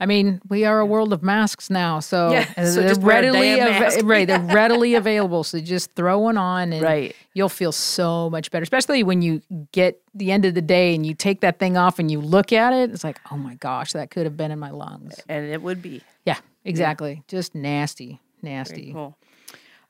I 0.00 0.06
mean, 0.06 0.40
we 0.48 0.64
are 0.64 0.80
a 0.80 0.86
world 0.86 1.12
of 1.12 1.22
masks 1.22 1.70
now, 1.70 2.00
so, 2.00 2.32
Yeah, 2.32 2.44
so 2.64 2.80
they're 2.80 2.88
just 2.88 3.00
wear 3.00 3.18
a 3.18 3.22
readily 3.22 3.56
mask. 3.56 4.00
right. 4.02 4.26
They're 4.26 4.40
readily 4.40 4.94
available, 5.02 5.44
so 5.44 5.60
just 5.60 5.94
throw 5.94 6.18
one 6.18 6.36
on, 6.36 6.72
and 6.72 6.82
Right. 6.82 7.14
you'll 7.32 7.48
feel 7.48 7.70
so 7.70 8.28
much 8.28 8.50
better. 8.50 8.64
Especially 8.64 9.04
when 9.04 9.22
you 9.22 9.40
get 9.72 10.02
the 10.12 10.32
end 10.32 10.44
of 10.44 10.54
the 10.54 10.62
day 10.62 10.94
and 10.96 11.06
you 11.06 11.14
take 11.14 11.40
that 11.42 11.58
thing 11.60 11.76
off 11.76 11.98
and 12.00 12.10
you 12.10 12.20
look 12.20 12.52
at 12.52 12.72
it. 12.72 12.90
It's 12.90 13.04
like, 13.04 13.20
oh 13.30 13.36
my 13.36 13.54
gosh, 13.54 13.92
that 13.92 14.10
could 14.10 14.24
have 14.24 14.36
been 14.36 14.50
in 14.50 14.58
my 14.58 14.70
lungs. 14.70 15.14
and 15.28 15.46
it 15.46 15.62
would 15.62 15.80
be 15.80 16.02
Yeah, 16.26 16.38
exactly. 16.64 17.22
Just 17.28 17.54
nasty, 17.54 18.20
very 18.42 18.54
nasty. 18.56 18.92
cool. 18.92 19.16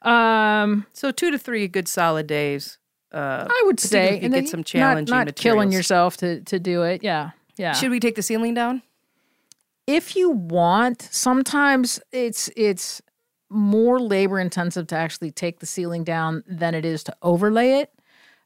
Um, 0.02 0.86
So 0.92 1.10
two 1.12 1.30
to 1.30 1.38
three 1.38 1.66
good 1.66 1.88
solid 1.88 2.26
days. 2.26 2.78
Uh, 3.12 3.46
I 3.48 3.62
would 3.66 3.78
say, 3.80 4.18
and 4.20 4.34
get 4.34 4.48
some 4.48 4.64
challenging 4.64 5.14
not, 5.14 5.34
killing 5.36 5.68
materials. 5.68 5.74
yourself 5.74 6.16
to 6.18 6.40
to 6.42 6.58
do 6.58 6.82
it. 6.82 7.02
Yeah, 7.04 7.30
yeah. 7.56 7.72
should 7.72 7.90
we 7.90 8.00
take 8.00 8.16
the 8.16 8.22
ceiling 8.22 8.54
down? 8.54 8.82
If 9.86 10.16
you 10.16 10.30
want, 10.30 11.02
sometimes 11.10 12.00
it's 12.12 12.48
it's 12.56 13.02
more 13.50 14.00
labor 14.00 14.40
intensive 14.40 14.86
to 14.88 14.96
actually 14.96 15.30
take 15.30 15.60
the 15.60 15.66
ceiling 15.66 16.02
down 16.04 16.42
than 16.46 16.74
it 16.74 16.84
is 16.84 17.04
to 17.04 17.14
overlay 17.22 17.72
it. 17.80 17.90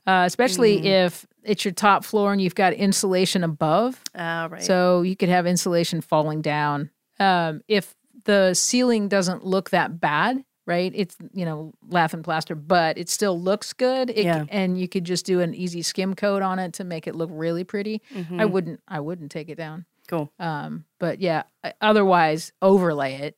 Uh, 0.06 0.24
especially 0.26 0.78
Mm. 0.80 0.84
if 1.06 1.26
it's 1.44 1.64
your 1.64 1.72
top 1.74 2.02
floor 2.04 2.32
and 2.32 2.40
you've 2.40 2.54
got 2.54 2.72
insulation 2.72 3.44
above. 3.44 4.02
Ah, 4.14 4.48
right. 4.50 4.62
So 4.62 5.02
you 5.02 5.14
could 5.16 5.28
have 5.28 5.46
insulation 5.46 6.00
falling 6.00 6.40
down 6.40 6.90
um, 7.20 7.60
if 7.68 7.94
the 8.24 8.54
ceiling 8.54 9.08
doesn't 9.08 9.44
look 9.44 9.68
that 9.70 10.00
bad, 10.00 10.42
right? 10.66 10.92
It's 10.94 11.14
you 11.34 11.44
know 11.44 11.72
lath 11.88 12.14
and 12.14 12.24
plaster, 12.24 12.54
but 12.54 12.96
it 12.98 13.08
still 13.10 13.38
looks 13.40 13.72
good. 13.74 14.10
It, 14.10 14.24
Yeah. 14.24 14.44
and 14.48 14.78
you 14.80 14.88
could 14.88 15.04
just 15.04 15.26
do 15.26 15.40
an 15.40 15.54
easy 15.54 15.82
skim 15.82 16.14
coat 16.14 16.42
on 16.42 16.58
it 16.58 16.72
to 16.74 16.84
make 16.84 17.06
it 17.06 17.14
look 17.14 17.30
really 17.32 17.64
pretty. 17.64 18.00
I 18.36 18.44
wouldn't. 18.46 18.80
I 18.88 19.00
wouldn't 19.00 19.30
take 19.30 19.48
it 19.50 19.56
down. 19.56 19.84
Cool. 20.08 20.32
Um, 20.40 20.84
but 20.98 21.20
yeah, 21.20 21.42
otherwise 21.80 22.50
overlay 22.62 23.14
it 23.16 23.36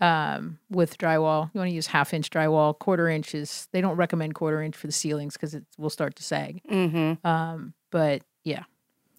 um, 0.00 0.58
with 0.70 0.96
drywall. 0.96 1.50
You 1.52 1.58
want 1.58 1.68
to 1.70 1.74
use 1.74 1.88
half 1.88 2.14
inch 2.14 2.30
drywall, 2.30 2.78
quarter 2.78 3.08
inches. 3.08 3.68
They 3.72 3.80
don't 3.80 3.96
recommend 3.96 4.34
quarter 4.34 4.62
inch 4.62 4.76
for 4.76 4.86
the 4.86 4.92
ceilings 4.92 5.34
because 5.34 5.54
it 5.54 5.64
will 5.76 5.90
start 5.90 6.14
to 6.16 6.22
sag. 6.22 6.62
Mm-hmm. 6.70 7.26
Um, 7.26 7.74
but 7.90 8.22
yeah, 8.44 8.62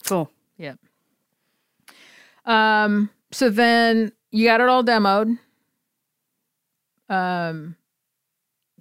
Cool. 0.06 0.32
yeah. 0.58 0.76
Um, 2.46 3.10
so 3.32 3.50
then 3.50 4.12
you 4.32 4.48
got 4.48 4.62
it 4.62 4.70
all 4.70 4.84
demoed. 4.84 5.38
Um, 7.10 7.76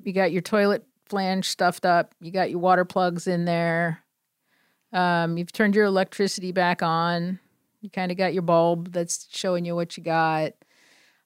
you 0.05 0.13
got 0.13 0.33
your 0.33 0.43
toilet 0.43 0.85
flange 1.07 1.47
stuffed 1.49 1.85
up. 1.85 2.15
You 2.21 2.31
got 2.31 2.51
your 2.51 2.61
water 2.61 2.85
plugs 2.85 3.27
in 3.27 3.45
there. 3.45 4.05
Um, 4.93 5.37
you've 5.37 5.53
turned 5.53 5.75
your 5.75 5.85
electricity 5.87 6.53
back 6.53 6.83
on. 6.83 7.41
You 7.81 7.91
kind 7.91 8.11
of 8.11 8.19
got 8.19 8.33
your 8.33 8.43
bulb 8.43 8.93
that's 8.93 9.27
showing 9.31 9.65
you 9.65 9.75
what 9.75 9.97
you 9.97 10.03
got. 10.03 10.53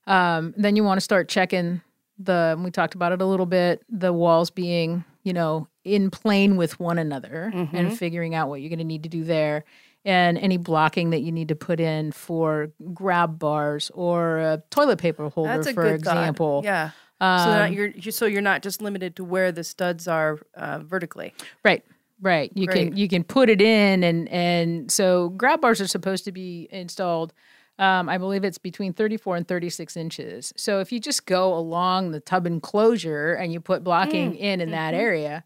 Um, 0.06 0.54
then 0.56 0.76
you 0.76 0.84
want 0.84 0.96
to 0.98 1.02
start 1.02 1.28
checking 1.28 1.80
the. 2.18 2.58
We 2.62 2.70
talked 2.70 2.94
about 2.94 3.12
it 3.12 3.22
a 3.22 3.26
little 3.26 3.46
bit. 3.46 3.82
The 3.88 4.12
walls 4.12 4.50
being, 4.50 5.04
you 5.22 5.32
know, 5.32 5.68
in 5.84 6.10
plane 6.10 6.56
with 6.56 6.78
one 6.80 6.98
another, 6.98 7.50
and 7.54 7.96
figuring 7.96 8.34
out 8.34 8.48
what 8.48 8.60
you're 8.60 8.68
going 8.68 8.78
to 8.78 8.84
need 8.84 9.04
to 9.04 9.08
do 9.08 9.24
there, 9.24 9.64
and 10.04 10.36
any 10.38 10.56
blocking 10.56 11.10
that 11.10 11.20
you 11.20 11.32
need 11.32 11.48
to 11.48 11.54
put 11.56 11.80
in 11.80 12.12
for 12.12 12.70
grab 12.92 13.38
bars 13.38 13.90
or 13.94 14.38
a 14.38 14.62
toilet 14.70 14.98
paper 14.98 15.28
holder, 15.28 15.54
That's 15.56 15.68
a 15.68 15.72
for 15.74 15.84
good 15.84 15.94
example. 15.94 16.62
Thought. 16.62 16.64
Yeah. 16.64 16.90
so 17.20 17.26
Um, 17.26 17.48
that 17.50 17.72
you're 17.72 17.92
so 18.12 18.26
you're 18.26 18.42
not 18.42 18.62
just 18.62 18.82
limited 18.82 19.16
to 19.16 19.24
where 19.24 19.52
the 19.52 19.64
studs 19.64 20.06
are 20.08 20.38
uh, 20.54 20.80
vertically. 20.80 21.32
Right. 21.64 21.84
Right. 22.22 22.50
You 22.54 22.66
can 22.68 22.96
you 22.96 23.08
can 23.08 23.24
put 23.24 23.50
it 23.50 23.60
in 23.60 24.04
and 24.04 24.28
and 24.28 24.90
so 24.90 25.30
grab 25.30 25.60
bars 25.60 25.80
are 25.80 25.88
supposed 25.88 26.24
to 26.24 26.32
be 26.32 26.68
installed 26.70 27.34
um, 27.78 28.08
I 28.08 28.18
believe 28.18 28.44
it's 28.44 28.58
between 28.58 28.92
34 28.92 29.36
and 29.36 29.48
36 29.48 29.96
inches. 29.96 30.52
So 30.56 30.80
if 30.80 30.92
you 30.92 31.00
just 31.00 31.26
go 31.26 31.54
along 31.54 32.10
the 32.10 32.20
tub 32.20 32.46
enclosure 32.46 33.32
and 33.32 33.52
you 33.52 33.60
put 33.60 33.82
blocking 33.82 34.36
in 34.36 34.60
in 34.60 34.70
that 34.70 34.94
area, 34.94 35.42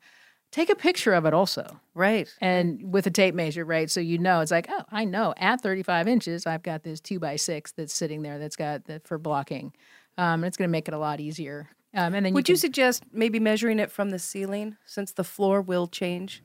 take 0.51 0.69
a 0.69 0.75
picture 0.75 1.15
of 1.15 1.25
it 1.25 1.33
also. 1.33 1.81
Right. 1.95 2.29
And 2.41 2.93
with 2.93 3.07
a 3.07 3.11
tape 3.11 3.35
measure, 3.35 3.65
right? 3.65 3.91
So 3.91 4.01
you 4.01 4.19
know, 4.19 4.41
it's 4.41 4.51
like, 4.51 4.67
oh, 4.69 4.83
I 4.91 5.05
know 5.05 5.35
at 5.39 5.63
35 5.63 6.09
inches, 6.09 6.47
I've 6.47 6.63
got 6.63 6.83
this 6.83 7.01
two 7.01 7.19
by 7.19 7.37
six 7.37 7.73
that's 7.73 7.95
sitting 7.95 8.23
there 8.23 8.39
that's 8.39 8.57
got 8.57 8.85
the, 8.85 9.01
for 9.05 9.19
blocking. 9.19 9.73
Um, 10.19 10.43
and 10.43 10.47
it's 10.47 10.57
going 10.57 10.69
to 10.69 10.73
make 10.73 10.89
it 10.89 10.95
a 10.95 10.99
lot 10.99 11.21
easier. 11.21 11.71
Um, 11.95 12.15
and 12.15 12.27
then 12.27 12.35
Would 12.35 12.49
you, 12.49 12.55
you 12.55 12.57
suggest 12.57 13.05
maybe 13.13 13.39
measuring 13.39 13.79
it 13.79 13.91
from 13.91 14.11
the 14.11 14.19
ceiling 14.19 14.77
since 14.85 15.13
the 15.13 15.25
floor 15.25 15.63
will 15.63 15.87
change? 15.87 16.43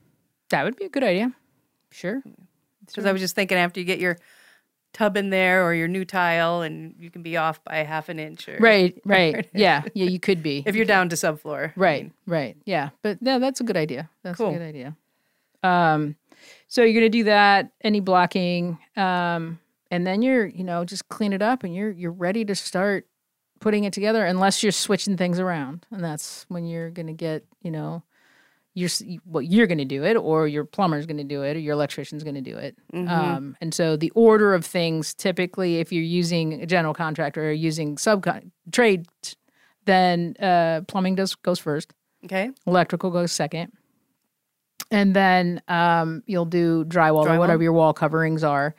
That 0.52 0.64
would 0.64 0.76
be 0.76 0.84
a 0.84 0.88
good 0.88 1.02
idea. 1.04 1.32
Sure. 1.90 2.22
Because 2.86 3.04
I 3.04 3.12
was 3.12 3.20
just 3.20 3.34
thinking 3.34 3.58
after 3.58 3.80
you 3.80 3.86
get 3.86 3.98
your 3.98 4.16
tub 4.92 5.16
in 5.16 5.30
there 5.30 5.64
or 5.64 5.74
your 5.74 5.88
new 5.88 6.04
tile 6.04 6.60
and 6.60 6.94
you 6.98 7.10
can 7.10 7.22
be 7.22 7.36
off 7.36 7.62
by 7.64 7.76
half 7.76 8.08
an 8.08 8.18
inch 8.18 8.48
or 8.48 8.58
Right, 8.60 8.98
right. 9.04 9.48
Yeah, 9.54 9.82
yeah, 9.94 10.06
you 10.06 10.20
could 10.20 10.42
be. 10.42 10.62
if 10.66 10.76
you're 10.76 10.84
down 10.84 11.08
to 11.08 11.16
subfloor. 11.16 11.72
Right, 11.76 12.12
right. 12.26 12.56
Yeah. 12.64 12.90
But 13.02 13.20
no, 13.22 13.38
that's 13.38 13.60
a 13.60 13.64
good 13.64 13.76
idea. 13.76 14.10
That's 14.22 14.36
Cool. 14.36 14.50
a 14.50 14.52
good 14.52 14.62
idea. 14.62 14.96
Um, 15.62 16.16
so 16.68 16.82
you're 16.82 17.00
gonna 17.00 17.08
do 17.08 17.24
that, 17.24 17.72
any 17.82 18.00
blocking, 18.00 18.78
um, 18.96 19.58
and 19.90 20.06
then 20.06 20.22
you're, 20.22 20.46
you 20.46 20.64
know, 20.64 20.84
just 20.84 21.08
clean 21.08 21.32
it 21.32 21.42
up 21.42 21.64
and 21.64 21.74
you're 21.74 21.90
you're 21.90 22.10
ready 22.12 22.44
to 22.46 22.54
start 22.54 23.06
putting 23.60 23.84
it 23.84 23.92
together 23.92 24.24
unless 24.26 24.62
you're 24.62 24.72
switching 24.72 25.16
things 25.16 25.38
around. 25.38 25.86
And 25.90 26.02
that's 26.02 26.44
when 26.48 26.64
you're 26.66 26.90
gonna 26.90 27.12
get, 27.12 27.44
you 27.62 27.70
know, 27.70 28.02
you're 28.74 28.90
well, 29.26 29.42
you're 29.42 29.66
going 29.66 29.78
to 29.78 29.84
do 29.84 30.04
it, 30.04 30.16
or 30.16 30.48
your 30.48 30.64
plumber's 30.64 31.06
going 31.06 31.18
to 31.18 31.24
do 31.24 31.42
it, 31.42 31.56
or 31.56 31.60
your 31.60 31.74
electrician's 31.74 32.22
going 32.24 32.36
to 32.36 32.40
do 32.40 32.56
it. 32.56 32.76
Um, 33.08 33.56
and 33.60 33.74
so 33.74 33.96
the 33.96 34.10
order 34.14 34.54
of 34.54 34.64
things, 34.64 35.12
typically, 35.14 35.78
if 35.80 35.92
you're 35.92 36.02
using 36.02 36.62
a 36.62 36.66
general 36.66 36.94
contractor 36.94 37.48
or 37.48 37.52
using 37.52 37.98
sub 37.98 38.26
trade, 38.70 39.06
then 39.84 40.34
uh, 40.40 40.82
plumbing 40.88 41.16
does 41.16 41.34
goes 41.34 41.58
first, 41.58 41.92
Okay. 42.24 42.50
electrical 42.66 43.10
goes 43.10 43.32
second, 43.32 43.72
and 44.90 45.14
then 45.14 45.60
um, 45.68 46.22
you'll 46.26 46.44
do 46.44 46.84
drywall, 46.84 47.26
or 47.26 47.38
whatever 47.38 47.62
your 47.62 47.72
wall 47.72 47.92
coverings 47.92 48.44
are, 48.44 48.74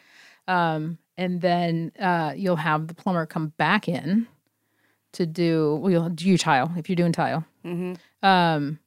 um, 0.47 0.97
and 1.17 1.41
then 1.41 1.91
uh, 1.99 2.34
you'll 2.36 2.56
have 2.56 2.88
the 2.88 2.93
plumber 2.93 3.25
come 3.25 3.49
back 3.58 3.88
in 3.88 4.27
to 5.13 5.25
do 5.27 5.75
well, 5.82 5.91
you'll 5.91 6.10
do 6.10 6.27
your 6.27 6.38
tile 6.38 6.71
if 6.77 6.89
you're 6.89 6.95
doing 6.95 7.12
tile 7.12 7.43
Mm-hmm. 7.65 8.27
um, 8.27 8.79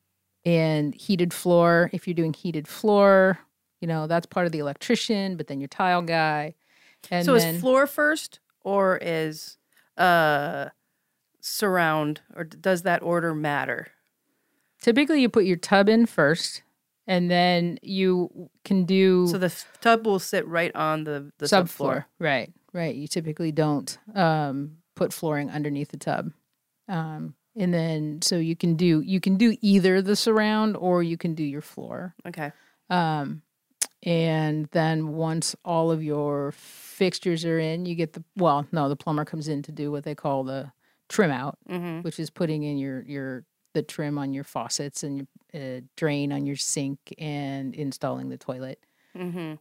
and 0.47 0.95
heated 0.95 1.35
floor. 1.35 1.91
If 1.93 2.07
you're 2.07 2.15
doing 2.15 2.33
heated 2.33 2.67
floor, 2.67 3.39
you 3.83 3.89
know 3.89 4.07
that's 4.07 4.25
part 4.27 4.47
of 4.47 4.53
the 4.53 4.61
electrician, 4.61 5.37
but 5.37 5.49
then 5.49 5.61
your 5.61 5.69
tile 5.69 6.01
guy. 6.01 6.55
And 7.11 7.27
so 7.27 7.37
then, 7.37 7.57
is 7.57 7.61
floor 7.61 7.87
first 7.87 8.41
or 8.65 8.99
is 9.03 9.59
uh 9.99 10.71
surround 11.41 12.23
or 12.35 12.45
does 12.45 12.83
that 12.83 13.03
order 13.03 13.35
matter? 13.35 13.89
typically 14.83 15.21
you 15.21 15.29
put 15.29 15.45
your 15.45 15.57
tub 15.57 15.89
in 15.89 16.07
first, 16.07 16.63
and 17.07 17.31
then 17.31 17.79
you 17.83 18.51
can 18.65 18.85
do 18.85 19.27
So 19.27 19.39
the 19.39 19.53
tub 19.81 20.07
will 20.07 20.19
sit 20.19 20.47
right 20.47 20.75
on 20.75 21.05
the 21.05 21.33
the 21.39 21.47
subfloor. 21.47 21.67
subfloor. 21.67 22.05
Right, 22.19 22.53
right. 22.73 22.95
You 22.95 23.09
typically 23.09 23.53
don't 23.53 23.99
um, 24.15 24.79
put 24.95 25.13
flooring 25.13 25.51
underneath 25.51 25.89
the 25.91 25.97
tub. 25.97 26.31
Um, 26.89 27.35
and 27.57 27.73
then 27.73 28.21
so 28.23 28.37
you 28.37 28.55
can 28.57 28.77
do 28.77 29.01
you 29.01 29.21
can 29.21 29.37
do 29.37 29.57
either 29.61 30.03
the 30.03 30.17
surround 30.17 30.77
or 30.77 31.03
you 31.03 31.17
can 31.17 31.35
do 31.35 31.43
your 31.45 31.63
floor. 31.63 32.15
Okay. 32.27 32.53
Um, 32.91 33.43
and 34.03 34.67
then 34.73 35.09
once 35.09 35.57
all 35.65 35.91
of 35.91 36.03
your 36.03 36.53
fixtures 36.53 37.45
are 37.45 37.59
in, 37.59 37.87
you 37.87 37.95
get 37.95 38.13
the 38.13 38.23
well, 38.37 38.67
no, 38.73 38.89
the 38.89 38.97
plumber 38.97 39.25
comes 39.25 39.49
in 39.49 39.63
to 39.63 39.73
do 39.73 39.91
what 39.91 40.05
they 40.05 40.15
call 40.15 40.45
the 40.45 40.71
trim 41.09 41.31
out, 41.31 41.59
Mm-hmm. 41.69 42.03
which 42.03 42.19
is 42.21 42.31
putting 42.31 42.63
in 42.63 42.79
your 42.79 43.03
your 43.03 43.45
the 43.75 43.83
trim 43.83 44.17
on 44.19 44.33
your 44.33 44.45
faucets 44.45 45.03
and 45.03 45.27
your 45.53 45.79
uh, 45.79 45.81
drain 45.97 46.33
on 46.33 46.47
your 46.47 46.57
sink 46.57 46.99
and 47.19 47.75
installing 47.75 48.29
the 48.29 48.39
toilet. 48.39 48.79
Mm-hmm. 49.17 49.55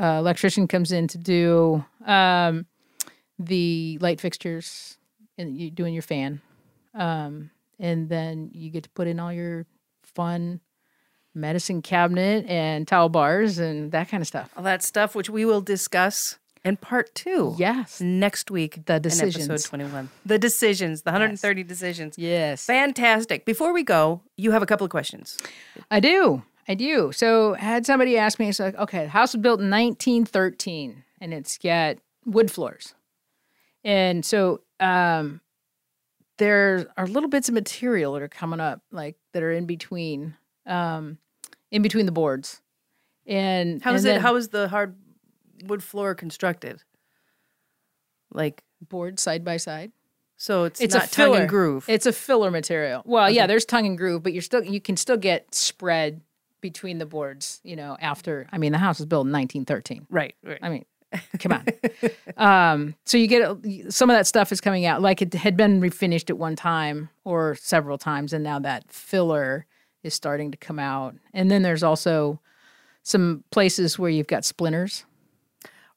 Uh, 0.00 0.18
electrician 0.18 0.68
comes 0.68 0.92
in 0.92 1.08
to 1.08 1.18
do 1.18 1.84
um, 2.06 2.66
the 3.38 3.98
light 4.00 4.20
fixtures 4.20 4.98
and 5.36 5.56
you 5.56 5.70
doing 5.70 5.94
your 5.94 6.02
fan, 6.02 6.40
um, 6.94 7.50
and 7.78 8.08
then 8.08 8.50
you 8.52 8.70
get 8.70 8.84
to 8.84 8.90
put 8.90 9.06
in 9.06 9.18
all 9.20 9.32
your 9.32 9.66
fun 10.02 10.60
medicine 11.34 11.80
cabinet 11.82 12.44
and 12.48 12.86
towel 12.88 13.08
bars 13.08 13.58
and 13.58 13.92
that 13.92 14.08
kind 14.08 14.20
of 14.20 14.26
stuff. 14.26 14.50
All 14.56 14.64
that 14.64 14.82
stuff 14.82 15.14
which 15.14 15.30
we 15.30 15.44
will 15.44 15.60
discuss 15.60 16.38
in 16.64 16.76
part 16.76 17.14
two. 17.14 17.54
Yes, 17.56 18.00
Next 18.00 18.50
week. 18.50 18.84
the 18.86 19.00
decisions. 19.00 19.48
episode 19.48 19.68
21. 19.68 20.10
The 20.26 20.38
decisions, 20.38 21.02
the 21.02 21.10
130 21.10 21.62
decisions. 21.62 22.18
Yes, 22.18 22.66
Fantastic. 22.66 23.44
Before 23.46 23.72
we 23.72 23.82
go, 23.82 24.20
you 24.36 24.50
have 24.50 24.62
a 24.62 24.66
couple 24.66 24.84
of 24.84 24.90
questions. 24.90 25.38
I 25.90 26.00
do. 26.00 26.42
I 26.68 26.74
do. 26.74 27.12
So 27.12 27.54
had 27.54 27.86
somebody 27.86 28.18
ask 28.18 28.38
me, 28.38 28.48
it's 28.48 28.60
like, 28.60 28.76
okay, 28.76 29.04
the 29.04 29.10
house 29.10 29.32
was 29.34 29.40
built 29.40 29.60
in 29.60 29.70
1913 29.70 31.02
and 31.20 31.32
it's 31.32 31.56
got 31.58 31.96
wood 32.26 32.50
floors. 32.50 32.94
And 33.82 34.24
so 34.24 34.60
um, 34.78 35.40
there 36.40 36.86
are 36.96 37.06
little 37.06 37.28
bits 37.28 37.48
of 37.48 37.54
material 37.54 38.14
that 38.14 38.22
are 38.22 38.28
coming 38.28 38.58
up, 38.60 38.80
like 38.90 39.16
that 39.32 39.42
are 39.42 39.52
in 39.52 39.66
between, 39.66 40.34
um, 40.66 41.18
in 41.70 41.82
between 41.82 42.06
the 42.06 42.12
boards. 42.12 42.60
And 43.26 43.80
How 43.82 43.92
is 43.94 44.04
and 44.04 44.10
it? 44.10 44.14
then- 44.14 44.20
How 44.22 44.34
is 44.36 44.48
the 44.48 44.66
hardwood 44.68 45.82
floor 45.84 46.14
constructed? 46.14 46.82
Like, 48.32 48.62
boards 48.80 49.22
side 49.22 49.44
by 49.44 49.56
side? 49.56 49.92
so 50.36 50.64
it's, 50.64 50.80
It's 50.80 50.94
a 50.94 50.98
not 51.00 51.12
tongue 51.12 51.26
filler. 51.26 51.40
and 51.40 51.48
groove. 51.48 51.84
It's 51.86 52.06
a 52.06 52.12
filler 52.12 52.50
material. 52.50 53.02
Well, 53.04 53.30
yeah, 53.30 53.46
there's 53.46 53.66
tongue 53.66 53.84
and 53.86 53.98
groove, 53.98 54.22
but 54.22 54.32
you're 54.32 54.40
still 54.42 54.64
you 54.64 54.80
can 54.80 54.96
still 54.96 55.18
get 55.18 55.54
spread 55.54 56.22
between 56.62 56.96
the 56.96 57.04
boards. 57.06 57.60
You 57.62 57.76
know, 57.76 57.96
after 58.00 58.46
I 58.50 58.56
mean, 58.56 58.72
the 58.72 58.78
house 58.78 58.98
was 58.98 59.06
built 59.06 59.26
in 59.26 59.32
1913. 59.32 60.06
right. 60.08 60.34
Right. 60.42 60.58
I 60.62 60.70
mean, 60.70 60.86
come 61.38 61.52
on. 61.52 61.66
um, 62.36 62.94
so 63.04 63.18
you 63.18 63.26
get 63.26 63.92
some 63.92 64.10
of 64.10 64.16
that 64.16 64.26
stuff 64.26 64.52
is 64.52 64.60
coming 64.60 64.86
out 64.86 65.02
like 65.02 65.20
it 65.22 65.34
had 65.34 65.56
been 65.56 65.80
refinished 65.80 66.30
at 66.30 66.38
one 66.38 66.56
time 66.56 67.08
or 67.24 67.54
several 67.56 67.98
times, 67.98 68.32
and 68.32 68.44
now 68.44 68.58
that 68.58 68.90
filler 68.90 69.66
is 70.02 70.14
starting 70.14 70.50
to 70.50 70.56
come 70.56 70.78
out. 70.78 71.14
And 71.34 71.50
then 71.50 71.62
there's 71.62 71.82
also 71.82 72.40
some 73.02 73.44
places 73.50 73.98
where 73.98 74.10
you've 74.10 74.26
got 74.26 74.44
splinters. 74.44 75.04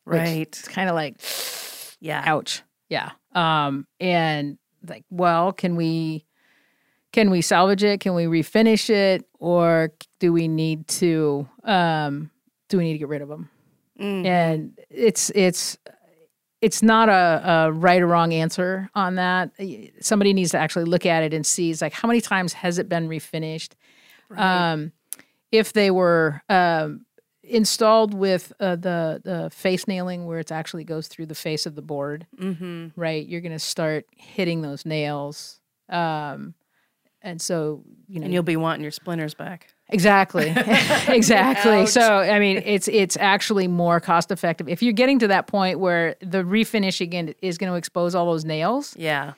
Right. 0.06 0.48
It's 0.48 0.68
kind 0.68 0.90
of 0.90 0.96
like 0.96 1.16
Yeah. 2.02 2.22
ouch 2.26 2.62
yeah 2.90 3.12
um 3.34 3.88
and 4.02 4.58
like 4.86 5.06
well 5.10 5.54
can 5.54 5.78
we 5.78 6.26
can 7.14 7.32
we 7.32 7.42
salvage 7.42 7.84
it 7.84 8.02
can 8.02 8.14
we 8.14 8.26
refinish 8.26 8.90
it 8.90 9.26
or 9.40 9.94
do 10.20 10.34
we 10.34 10.50
need 10.50 10.86
to 10.90 11.48
um 11.64 12.30
do 12.68 12.78
we 12.78 12.84
need 12.84 12.94
to 12.94 13.00
get 13.00 13.08
rid 13.08 13.22
of 13.22 13.30
them 13.30 13.50
Mm. 14.00 14.26
and 14.26 14.80
it's 14.90 15.30
it's 15.36 15.78
it's 16.62 16.82
not 16.82 17.10
a, 17.10 17.68
a 17.68 17.72
right 17.72 18.02
or 18.02 18.08
wrong 18.08 18.34
answer 18.34 18.90
on 18.96 19.16
that. 19.16 19.52
Somebody 20.02 20.34
needs 20.34 20.52
to 20.52 20.58
actually 20.58 20.86
look 20.86 21.06
at 21.06 21.22
it 21.24 21.34
and 21.34 21.46
see. 21.46 21.70
It's 21.72 21.82
like 21.82 21.94
how 21.94 22.08
many 22.08 22.22
times 22.22 22.54
has 22.54 22.80
it 22.80 22.88
been 22.90 23.08
refinished? 23.10 23.74
Um, 24.36 24.94
if 25.52 25.74
they 25.74 25.92
were 25.92 26.42
um, 26.50 27.06
installed 27.44 28.14
with 28.16 28.52
uh, 28.60 28.78
the 28.78 29.22
the 29.24 29.50
face 29.52 29.88
nailing, 29.88 30.26
where 30.26 30.40
it 30.40 30.52
actually 30.52 30.86
goes 30.86 31.08
through 31.08 31.28
the 31.28 31.36
face 31.36 31.66
of 31.68 31.76
the 31.76 31.82
board, 31.84 32.26
Mm-hmm. 32.40 33.00
right? 33.00 33.28
You're 33.28 33.42
going 33.42 33.52
to 33.52 33.60
start 33.60 34.06
hitting 34.16 34.62
those 34.62 34.86
nails, 34.86 35.60
um, 35.90 36.56
and 37.22 37.40
so 37.42 37.84
you 38.08 38.20
know 38.20 38.26
And 38.26 38.34
you'll 38.34 38.42
be 38.44 38.56
wanting 38.58 38.82
your 38.82 38.92
splinters 38.92 39.34
back. 39.36 39.73
Exactly. 39.90 40.48
exactly. 41.08 41.86
So 41.86 42.02
I 42.20 42.40
mean 42.40 42.62
it's 42.66 42.88
it's 42.88 43.18
actually 43.18 43.68
more 43.68 44.00
cost 44.00 44.32
effective. 44.32 44.68
If 44.70 44.82
you're 44.82 44.94
getting 44.94 45.20
to 45.20 45.28
that 45.28 45.48
point 45.48 45.80
where 45.80 46.16
the 46.22 46.44
refinishing 46.44 47.14
in- 47.14 47.36
is 47.42 47.58
going 47.58 47.72
to 47.72 47.78
expose 47.78 48.16
all 48.16 48.26
those 48.26 48.46
nails, 48.46 48.96
Yeah. 48.98 49.34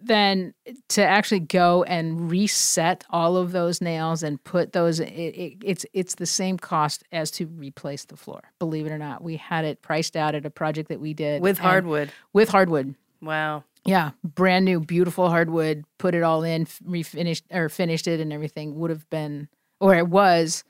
then 0.00 0.54
to 0.88 1.04
actually 1.04 1.40
go 1.40 1.82
and 1.84 2.30
reset 2.30 3.04
all 3.10 3.36
of 3.36 3.52
those 3.52 3.80
nails 3.82 4.22
and 4.22 4.42
put 4.44 4.72
those 4.72 4.98
it, 5.00 5.04
it, 5.12 5.56
it's 5.62 5.86
it's 5.92 6.14
the 6.16 6.26
same 6.26 6.56
cost 6.58 7.04
as 7.12 7.30
to 7.32 7.46
replace 7.46 8.06
the 8.06 8.16
floor. 8.16 8.40
Believe 8.58 8.86
it 8.86 8.92
or 8.92 8.98
not. 8.98 9.22
We 9.22 9.36
had 9.36 9.64
it 9.64 9.82
priced 9.82 10.16
out 10.16 10.34
at 10.34 10.46
a 10.46 10.50
project 10.50 10.88
that 10.88 11.00
we 11.00 11.12
did 11.14 11.42
With 11.42 11.58
hardwood. 11.58 12.10
with 12.32 12.48
hardwood. 12.48 12.94
Wow. 13.22 13.64
Yeah, 13.86 14.10
brand 14.24 14.66
new, 14.66 14.80
beautiful 14.80 15.28
hardwood. 15.30 15.84
Put 15.98 16.14
it 16.14 16.22
all 16.22 16.42
in, 16.42 16.66
refinished 16.66 17.42
or 17.50 17.68
finished 17.70 18.06
it, 18.06 18.20
and 18.20 18.30
everything 18.32 18.74
would 18.78 18.90
have 18.90 19.08
been, 19.08 19.48
or 19.80 19.94
it 19.94 20.06
was, 20.08 20.62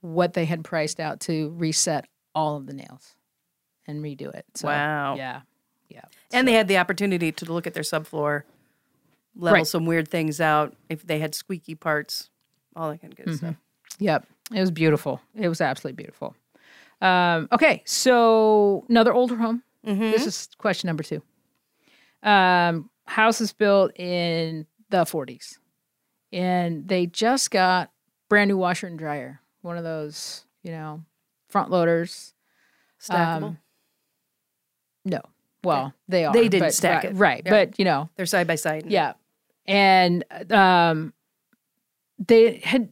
what 0.00 0.32
they 0.34 0.44
had 0.44 0.64
priced 0.64 1.00
out 1.00 1.20
to 1.20 1.50
reset 1.56 2.06
all 2.34 2.56
of 2.56 2.66
the 2.66 2.72
nails 2.74 3.14
and 3.86 4.02
redo 4.02 4.32
it. 4.34 4.44
So, 4.54 4.68
Wow. 4.68 5.16
Yeah, 5.16 5.40
yeah. 5.88 6.02
And 6.32 6.46
they 6.48 6.52
had 6.52 6.68
the 6.68 6.78
opportunity 6.78 7.32
to 7.32 7.52
look 7.52 7.66
at 7.66 7.74
their 7.74 7.82
subfloor, 7.82 8.42
level 9.36 9.54
Right. 9.58 9.66
some 9.66 9.86
weird 9.86 10.08
things 10.08 10.40
out 10.40 10.74
if 10.88 11.06
they 11.06 11.18
had 11.18 11.34
squeaky 11.34 11.74
parts, 11.74 12.30
all 12.76 12.90
that 12.90 13.00
kind 13.00 13.12
of 13.12 13.16
good 13.16 13.26
Mm-hmm. 13.26 13.36
stuff. 13.36 13.56
Yep, 13.98 14.26
it 14.54 14.60
was 14.60 14.70
beautiful. 14.70 15.20
It 15.34 15.48
was 15.48 15.60
absolutely 15.60 15.96
beautiful. 16.02 16.34
Um, 17.00 17.48
okay, 17.52 17.82
so 17.86 18.84
another 18.88 19.12
older 19.14 19.36
home. 19.36 19.62
This 19.82 20.26
is 20.26 20.48
question 20.58 20.86
number 20.88 21.02
two. 21.02 21.22
Um, 22.22 22.90
house 23.06 23.40
is 23.40 23.52
built 23.52 23.92
in 23.98 24.66
the 24.90 25.04
40s, 25.04 25.58
and 26.32 26.88
they 26.88 27.06
just 27.06 27.50
got 27.50 27.90
brand 28.34 28.48
new 28.48 28.56
washer 28.58 28.86
and 28.86 28.98
dryer. 28.98 29.40
One 29.62 29.78
of 29.78 29.84
those, 29.84 30.44
you 30.62 30.70
know, 30.72 31.02
front 31.48 31.70
loaders. 31.70 32.34
Stackable. 33.00 33.42
Um, 33.44 33.58
No, 35.04 35.20
well, 35.62 35.92
they 36.08 36.24
are. 36.24 36.32
They 36.32 36.48
didn't 36.48 36.66
but- 36.68 36.74
stack 36.74 37.04
right, 37.04 37.10
it. 37.10 37.16
right? 37.18 37.42
Yeah. 37.44 37.50
But 37.50 37.78
you 37.78 37.84
know, 37.84 38.08
They're 38.16 38.26
side 38.26 38.46
by 38.46 38.56
side. 38.56 38.84
yeah. 38.88 39.12
And 39.66 40.24
um 40.52 41.12
they 42.18 42.58
had 42.58 42.88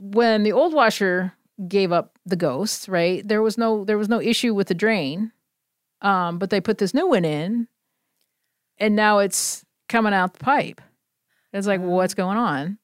when 0.00 0.42
the 0.44 0.52
old 0.52 0.72
washer 0.74 1.32
gave 1.68 1.92
up 1.92 2.18
the 2.26 2.36
ghost, 2.36 2.88
right? 2.88 3.26
There 3.26 3.42
was 3.42 3.56
no 3.58 3.84
there 3.84 3.98
was 3.98 4.08
no 4.08 4.20
issue 4.20 4.54
with 4.54 4.68
the 4.68 4.74
drain. 4.74 5.32
Um 6.00 6.38
but 6.38 6.50
they 6.50 6.60
put 6.60 6.78
this 6.78 6.94
new 6.94 7.08
one 7.08 7.24
in 7.24 7.68
and 8.78 8.94
now 8.96 9.18
it's 9.18 9.64
coming 9.88 10.14
out 10.14 10.34
the 10.34 10.44
pipe. 10.44 10.80
It's 11.52 11.66
like, 11.66 11.80
well, 11.80 11.90
what's 11.90 12.14
going 12.14 12.38
on? 12.38 12.78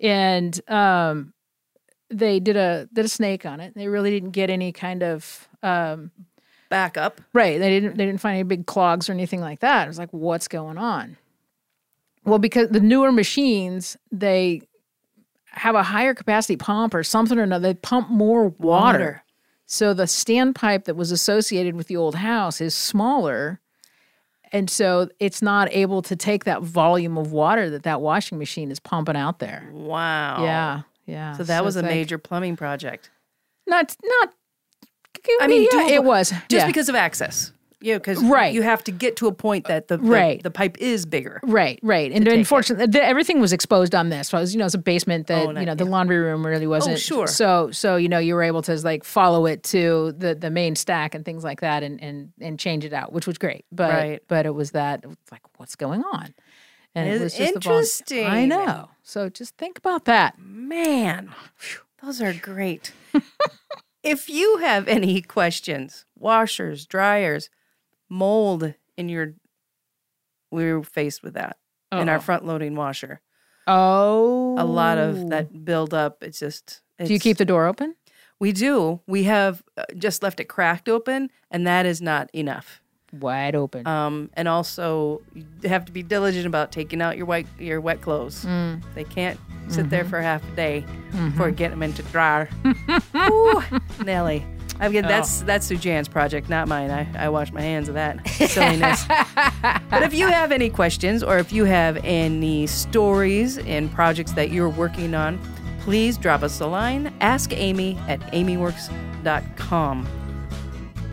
And 0.00 0.60
um 0.68 1.32
they 2.10 2.38
did 2.40 2.56
a 2.56 2.88
did 2.92 3.04
a 3.04 3.08
snake 3.08 3.44
on 3.46 3.60
it. 3.60 3.74
They 3.74 3.88
really 3.88 4.10
didn't 4.10 4.30
get 4.30 4.50
any 4.50 4.72
kind 4.72 5.02
of 5.02 5.48
um 5.62 6.10
Back 6.68 6.96
up. 6.96 7.20
Right. 7.32 7.58
They 7.58 7.68
didn't 7.68 7.96
they 7.96 8.06
didn't 8.06 8.20
find 8.20 8.34
any 8.34 8.42
big 8.42 8.66
clogs 8.66 9.08
or 9.08 9.12
anything 9.12 9.40
like 9.40 9.60
that. 9.60 9.84
It 9.84 9.88
was 9.88 9.98
like, 9.98 10.10
what's 10.10 10.48
going 10.48 10.78
on? 10.78 11.16
Well, 12.24 12.40
because 12.40 12.70
the 12.70 12.80
newer 12.80 13.12
machines, 13.12 13.96
they 14.10 14.62
have 15.46 15.76
a 15.76 15.84
higher 15.84 16.12
capacity 16.12 16.56
pump 16.56 16.92
or 16.92 17.04
something 17.04 17.38
or 17.38 17.42
another. 17.42 17.68
They 17.68 17.78
pump 17.78 18.10
more 18.10 18.48
water. 18.48 18.58
Water. 18.58 19.22
So 19.66 19.94
the 19.94 20.04
standpipe 20.04 20.84
that 20.84 20.96
was 20.96 21.12
associated 21.12 21.76
with 21.76 21.86
the 21.86 21.96
old 21.96 22.16
house 22.16 22.60
is 22.60 22.74
smaller. 22.74 23.60
And 24.52 24.70
so 24.70 25.08
it's 25.18 25.42
not 25.42 25.68
able 25.72 26.02
to 26.02 26.14
take 26.16 26.44
that 26.44 26.62
volume 26.62 27.18
of 27.18 27.32
water 27.32 27.68
that 27.70 27.82
that 27.82 28.00
washing 28.00 28.38
machine 28.38 28.70
is 28.70 28.78
pumping 28.78 29.16
out 29.16 29.38
there. 29.40 29.68
Wow. 29.72 30.44
Yeah. 30.44 30.82
Yeah. 31.06 31.32
So 31.36 31.44
that 31.44 31.64
was 31.64 31.76
a 31.76 31.82
like- 31.82 31.90
major 31.90 32.18
plumbing 32.18 32.56
project. 32.56 33.10
not 33.66 33.96
not 34.04 34.32
I 35.40 35.48
mean, 35.48 35.62
yeah, 35.72 35.78
doable- 35.80 35.90
it 35.90 36.04
was 36.04 36.30
Just 36.30 36.50
yeah. 36.52 36.66
because 36.66 36.88
of 36.88 36.94
access. 36.94 37.52
Yeah, 37.86 37.98
because 37.98 38.22
Right. 38.24 38.52
you 38.52 38.62
have 38.62 38.82
to 38.84 38.90
get 38.90 39.14
to 39.18 39.28
a 39.28 39.32
point 39.32 39.66
that 39.68 39.86
the, 39.86 39.96
the, 39.96 40.02
Right. 40.02 40.42
the 40.42 40.50
pipe 40.50 40.76
is 40.80 41.06
bigger. 41.06 41.38
Right, 41.44 41.78
right, 41.84 42.10
and 42.10 42.26
unfortunately, 42.26 42.86
the, 42.86 43.00
everything 43.04 43.38
was 43.40 43.52
exposed 43.52 43.94
on 43.94 44.08
this. 44.08 44.28
So 44.30 44.38
it 44.38 44.40
was, 44.40 44.54
you 44.54 44.58
know, 44.58 44.66
it's 44.66 44.74
a 44.74 44.78
basement 44.78 45.28
that 45.28 45.46
Oh, 45.46 45.50
you 45.58 45.64
know 45.66 45.74
the 45.76 45.84
yeah. 45.84 45.90
laundry 45.90 46.18
room 46.18 46.44
really 46.44 46.66
oh, 46.66 46.70
wasn't. 46.70 46.98
sure. 46.98 47.28
So, 47.28 47.70
so 47.70 47.94
you 47.94 48.08
know, 48.08 48.18
you 48.18 48.34
were 48.34 48.42
able 48.42 48.62
to 48.62 48.74
like 48.80 49.04
follow 49.04 49.46
it 49.46 49.62
to 49.64 50.12
the 50.18 50.34
the 50.34 50.50
main 50.50 50.74
stack 50.74 51.14
and 51.14 51.24
things 51.24 51.44
like 51.44 51.60
that, 51.60 51.84
and 51.84 52.02
and 52.02 52.32
and 52.40 52.58
change 52.58 52.84
it 52.84 52.92
out, 52.92 53.12
which 53.12 53.26
was 53.28 53.38
great. 53.38 53.64
But 53.70 53.92
Right. 53.92 54.22
but 54.26 54.46
it 54.46 54.54
was 54.54 54.72
that 54.72 55.04
it 55.04 55.06
was 55.06 55.16
like, 55.30 55.42
what's 55.58 55.76
going 55.76 56.02
on? 56.02 56.34
And 56.96 57.08
It 57.08 57.14
it 57.16 57.20
was 57.22 57.34
just 57.36 57.54
the 57.54 57.60
vol- 57.60 57.72
interesting. 57.74 58.26
I 58.26 58.46
know. 58.46 58.88
So 59.04 59.28
just 59.28 59.56
think 59.58 59.78
about 59.78 60.06
that. 60.06 60.38
Man, 60.40 61.32
those 62.02 62.20
are 62.20 62.32
great. 62.32 62.92
if 64.02 64.28
you 64.28 64.56
have 64.58 64.88
any 64.88 65.20
questions, 65.22 66.04
washers, 66.18 66.86
dryers, 66.86 67.48
mold 68.08 68.74
in 68.96 69.08
your, 69.08 69.34
we 70.50 70.72
were 70.72 70.82
faced 70.82 71.22
with 71.22 71.34
that 71.34 71.56
in 71.92 72.08
our 72.08 72.20
front 72.20 72.44
loading 72.44 72.74
washer. 72.74 73.20
Oh, 73.66 74.54
A 74.58 74.64
lot 74.64 74.98
of 74.98 75.28
that 75.30 75.64
build 75.64 75.92
up. 75.94 76.22
It's 76.22 76.38
just. 76.38 76.82
Do 77.04 77.12
you 77.12 77.18
keep 77.18 77.36
the 77.36 77.44
door 77.44 77.66
open? 77.66 77.94
We 78.38 78.52
do. 78.52 79.00
We 79.06 79.24
have 79.24 79.62
uh, 79.76 79.84
just 79.96 80.22
left 80.22 80.40
it 80.40 80.44
cracked 80.44 80.88
open, 80.88 81.30
and 81.50 81.66
that 81.66 81.84
is 81.86 82.00
not 82.02 82.30
enough. 82.34 82.80
Wide 83.12 83.54
open. 83.54 83.86
Um, 83.86 84.30
and 84.34 84.46
also, 84.46 85.22
you 85.34 85.44
have 85.68 85.84
to 85.86 85.92
be 85.92 86.02
diligent 86.02 86.46
about 86.46 86.70
taking 86.70 87.00
out 87.00 87.16
your 87.16 87.24
wet 87.26 87.46
your 87.58 87.80
wet 87.80 88.02
clothes. 88.02 88.44
Mm. 88.44 88.82
They 88.94 89.04
can't 89.04 89.38
sit 89.68 89.90
there 89.90 90.04
for 90.04 90.20
half 90.20 90.46
a 90.52 90.56
day 90.56 90.84
Mm-hmm. 91.12 91.30
before 91.30 91.50
getting 91.50 91.78
them 91.78 91.82
into 91.82 92.02
dryer. 92.04 92.48
Ooh, 93.16 93.62
Nelly. 94.04 94.44
I 94.80 94.88
mean, 94.88 95.02
that's 95.02 95.42
Oh. 95.42 95.46
that's 95.46 95.66
Suzanne's 95.66 96.08
project, 96.08 96.48
not 96.48 96.68
mine. 96.68 96.90
I, 96.90 97.06
I 97.18 97.28
wash 97.28 97.52
my 97.52 97.60
hands 97.62 97.88
of 97.88 97.94
that 97.94 98.26
silliness. 98.28 99.04
but 99.90 100.02
if 100.02 100.14
you 100.14 100.26
have 100.26 100.52
any 100.52 100.70
questions 100.70 101.22
or 101.22 101.38
if 101.38 101.52
you 101.52 101.64
have 101.64 101.98
any 102.04 102.66
stories 102.66 103.58
and 103.58 103.90
projects 103.92 104.32
that 104.32 104.50
you're 104.50 104.68
working 104.68 105.14
on, 105.14 105.38
please 105.80 106.18
drop 106.18 106.42
us 106.42 106.60
a 106.60 106.66
line. 106.66 107.12
Ask 107.20 107.52
Amy 107.52 107.98
at 108.08 108.20
amyworks.com. 108.32 110.06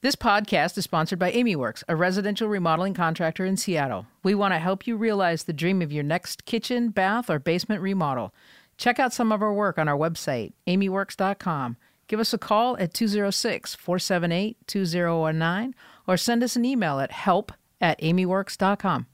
This 0.00 0.14
podcast 0.14 0.78
is 0.78 0.84
sponsored 0.84 1.18
by 1.18 1.32
AmyWorks, 1.32 1.82
a 1.88 1.96
residential 1.96 2.48
remodeling 2.48 2.94
contractor 2.94 3.44
in 3.44 3.56
Seattle. 3.56 4.06
We 4.22 4.32
want 4.32 4.54
to 4.54 4.60
help 4.60 4.86
you 4.86 4.96
realize 4.96 5.42
the 5.42 5.52
dream 5.52 5.82
of 5.82 5.90
your 5.90 6.04
next 6.04 6.44
kitchen, 6.44 6.90
bath, 6.90 7.28
or 7.28 7.40
basement 7.40 7.82
remodel. 7.82 8.32
Check 8.76 9.00
out 9.00 9.12
some 9.12 9.32
of 9.32 9.42
our 9.42 9.52
work 9.52 9.76
on 9.76 9.88
our 9.88 9.98
website, 9.98 10.52
amyworks.com. 10.68 11.78
Give 12.06 12.20
us 12.20 12.32
a 12.32 12.38
call 12.38 12.78
at 12.78 12.94
206 12.94 13.74
478 13.74 14.56
2019 14.68 15.74
or 16.06 16.16
send 16.16 16.44
us 16.44 16.54
an 16.54 16.64
email 16.64 17.00
at 17.00 17.10
help 17.10 17.50
at 17.80 18.00
amyworks.com. 18.00 19.06